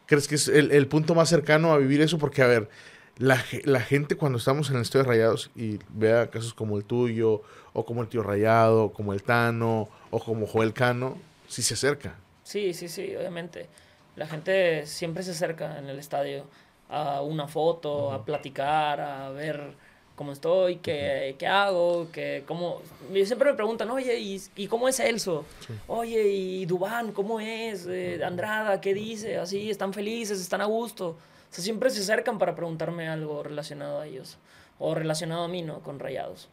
¿crees 0.06 0.26
que 0.26 0.34
es 0.34 0.48
el, 0.48 0.86
punto 0.88 1.14
más 1.14 1.28
cercano 1.28 1.72
a 1.72 1.78
vivir 1.78 2.00
eso? 2.00 2.18
Porque, 2.18 2.42
a 2.42 2.48
ver, 2.48 2.68
la, 3.16 3.42
la, 3.62 3.80
gente 3.80 4.16
cuando 4.16 4.38
estamos 4.38 4.68
en 4.70 4.76
el 4.76 4.82
Estadio 4.82 5.04
Rayados 5.04 5.52
y 5.54 5.78
vea 5.88 6.30
casos 6.30 6.52
como 6.52 6.76
el 6.76 6.84
tuyo, 6.84 7.42
o 7.72 7.84
como 7.84 8.02
el 8.02 8.08
tío 8.08 8.24
Rayado, 8.24 8.92
como 8.92 9.12
el 9.12 9.22
Tano, 9.22 9.88
o 10.10 10.18
como 10.18 10.48
Joel 10.48 10.72
Cano, 10.72 11.16
sí 11.46 11.62
se 11.62 11.74
acerca. 11.74 12.16
Sí, 12.42 12.74
sí, 12.74 12.88
sí, 12.88 13.14
obviamente. 13.14 13.68
La 14.16 14.26
gente 14.26 14.84
siempre 14.84 15.22
se 15.22 15.30
acerca 15.30 15.78
en 15.78 15.88
el 15.88 16.00
estadio 16.00 16.46
a 16.88 17.22
una 17.22 17.46
foto, 17.46 18.12
a 18.12 18.24
platicar, 18.24 19.00
a 19.00 19.30
ver 19.30 19.74
cómo 20.20 20.32
estoy, 20.32 20.76
qué, 20.76 21.34
qué 21.38 21.46
hago, 21.46 22.08
qué, 22.12 22.44
cómo... 22.46 22.82
Siempre 23.24 23.52
me 23.52 23.56
preguntan, 23.56 23.90
oye, 23.90 24.18
¿y, 24.18 24.38
y 24.54 24.66
cómo 24.66 24.86
es 24.86 25.00
Elso? 25.00 25.46
Oye, 25.86 26.28
¿y 26.28 26.66
Dubán 26.66 27.12
cómo 27.12 27.40
es? 27.40 27.86
Eh, 27.86 28.20
Andrada, 28.22 28.82
¿qué 28.82 28.92
dice? 28.92 29.38
Así, 29.38 29.70
¿están 29.70 29.94
felices? 29.94 30.38
¿Están 30.38 30.60
a 30.60 30.66
gusto? 30.66 31.06
O 31.08 31.16
sea, 31.48 31.64
siempre 31.64 31.88
se 31.88 32.02
acercan 32.02 32.38
para 32.38 32.54
preguntarme 32.54 33.08
algo 33.08 33.42
relacionado 33.42 33.98
a 33.98 34.06
ellos. 34.06 34.36
O 34.78 34.94
relacionado 34.94 35.44
a 35.44 35.48
mí, 35.48 35.62
¿no? 35.62 35.80
Con 35.80 35.98
Rayados. 35.98 36.50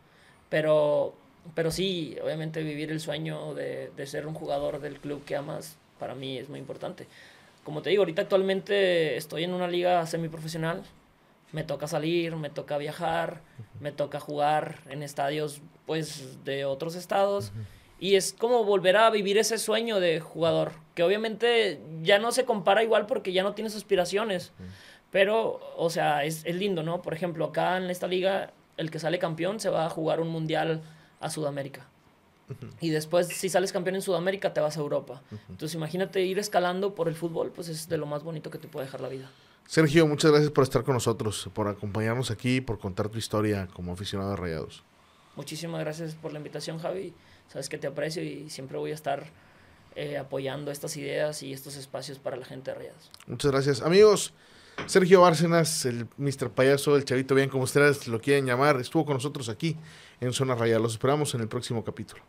Pero, 0.47 1.13
pero 1.53 1.70
sí, 1.70 2.15
obviamente 2.24 2.63
vivir 2.63 2.89
el 2.89 3.01
sueño 3.01 3.53
de, 3.53 3.91
de 3.97 4.07
ser 4.07 4.28
un 4.28 4.34
jugador 4.34 4.80
del 4.80 4.97
club 5.01 5.26
que 5.26 5.36
amas 5.36 5.76
para 5.99 6.15
mí 6.15 6.38
es 6.38 6.47
muy 6.47 6.59
importante. 6.59 7.05
Como 7.65 7.82
te 7.82 7.89
digo, 7.89 8.03
ahorita 8.03 8.22
actualmente 8.22 9.18
estoy 9.18 9.43
en 9.43 9.53
una 9.53 9.68
liga 9.68 10.07
semiprofesional, 10.07 10.84
me 11.52 11.64
toca 11.64 11.88
salir, 11.88 12.36
me 12.36 12.50
toca 12.50 12.78
viajar, 12.78 13.41
me 13.80 13.91
toca 13.91 14.20
jugar 14.20 14.82
en 14.89 15.04
estadios 15.04 15.62
pues 15.86 16.43
de 16.43 16.66
otros 16.66 16.95
estados 16.95 17.52
y 18.00 18.16
es 18.16 18.34
como 18.34 18.64
volver 18.64 18.98
a 18.98 19.10
vivir 19.10 19.38
ese 19.38 19.58
sueño 19.58 20.00
de 20.00 20.20
jugador, 20.20 20.74
que 20.93 21.04
obviamente 21.04 21.82
ya 22.02 22.20
no 22.20 22.32
se 22.32 22.45
compara 22.45 22.84
igual 22.84 23.06
porque 23.06 23.34
ya 23.34 23.43
no 23.43 23.54
tienes 23.54 23.76
aspiraciones, 23.76 24.52
pero 25.12 25.60
o 25.78 25.89
sea, 25.89 26.24
es, 26.26 26.43
es 26.45 26.56
lindo, 26.56 26.84
¿no? 26.84 27.02
Por 27.02 27.14
ejemplo, 27.14 27.45
acá 27.45 27.78
en 27.78 27.89
esta 27.89 28.08
liga 28.08 28.52
el 28.76 28.91
que 28.91 29.00
sale 29.00 29.20
campeón 29.20 29.60
se 29.60 29.70
va 29.70 29.86
a 29.86 29.89
jugar 29.89 30.20
un 30.20 30.30
mundial 30.30 30.82
a 31.20 31.30
Sudamérica. 31.30 31.88
Y 32.80 32.91
después, 32.91 33.28
si 33.28 33.50
sales 33.50 33.74
campeón 33.74 33.95
en 33.95 34.02
Sudamérica, 34.02 34.54
te 34.54 34.62
vas 34.62 34.78
a 34.78 34.80
Europa. 34.80 35.22
Entonces, 35.50 35.76
imagínate 35.76 36.22
ir 36.22 36.39
escalando 36.39 36.95
por 36.95 37.10
el 37.10 37.16
fútbol, 37.16 37.52
pues 37.52 37.68
es 37.68 37.89
de 37.89 37.98
lo 37.98 38.06
más 38.06 38.24
bonito 38.24 38.50
que 38.50 38.58
te 38.58 38.70
puede 38.70 38.86
dejar 38.86 39.02
la 39.02 39.10
vida. 39.10 39.30
Sergio, 39.68 40.07
muchas 40.07 40.32
gracias 40.32 40.49
por 40.51 40.63
estar 40.63 40.84
con 40.84 40.93
nosotros, 40.93 41.49
por 41.53 41.68
acompañarnos 41.68 42.32
aquí, 42.32 42.61
por 42.61 42.80
contar 42.80 43.09
tu 43.09 43.18
historia 43.18 43.68
como 43.74 43.91
aficionado 43.91 44.32
de 44.32 44.38
Rayados. 44.38 44.84
Muchísimas 45.36 45.82
gracias 45.82 46.15
por 46.15 46.32
la 46.32 46.38
invitación, 46.38 46.80
Javi. 46.80 47.13
Sabes 47.51 47.68
que 47.68 47.78
te 47.78 47.86
aprecio 47.86 48.24
y 48.24 48.49
siempre 48.49 48.78
voy 48.78 48.91
a 48.91 48.95
estar 48.95 49.30
eh, 49.95 50.18
apoyando 50.18 50.72
estas 50.72 50.95
ideas 50.95 51.43
y 51.43 51.51
estos 51.51 51.76
espacios 51.76 52.18
para 52.18 52.38
la 52.38 52.45
gente 52.45 52.72
de 52.72 52.78
Rayados. 52.78 53.11
Muchas 53.28 53.51
gracias. 53.51 53.82
Amigos, 53.82 54.34
Sergio 54.86 55.20
Bárcenas, 55.20 55.86
el 55.86 56.07
Mr. 56.18 56.49
Payaso, 56.49 56.95
el 56.95 57.03
Chavito 57.03 57.36
Bien, 57.36 57.49
como 57.49 57.65
ustedes 57.65 58.07
lo 58.07 58.22
quieren 58.22 58.45
llamar, 58.45 58.80
estuvo 58.80 59.05
con 59.05 59.15
nosotros 59.15 59.49
aquí 59.49 59.76
en 60.22 60.32
Zona 60.32 60.55
Rayada. 60.55 60.80
Los 60.80 60.93
esperamos 60.93 61.36
en 61.36 61.41
el 61.41 61.49
próximo 61.49 61.84
capítulo. 61.84 62.24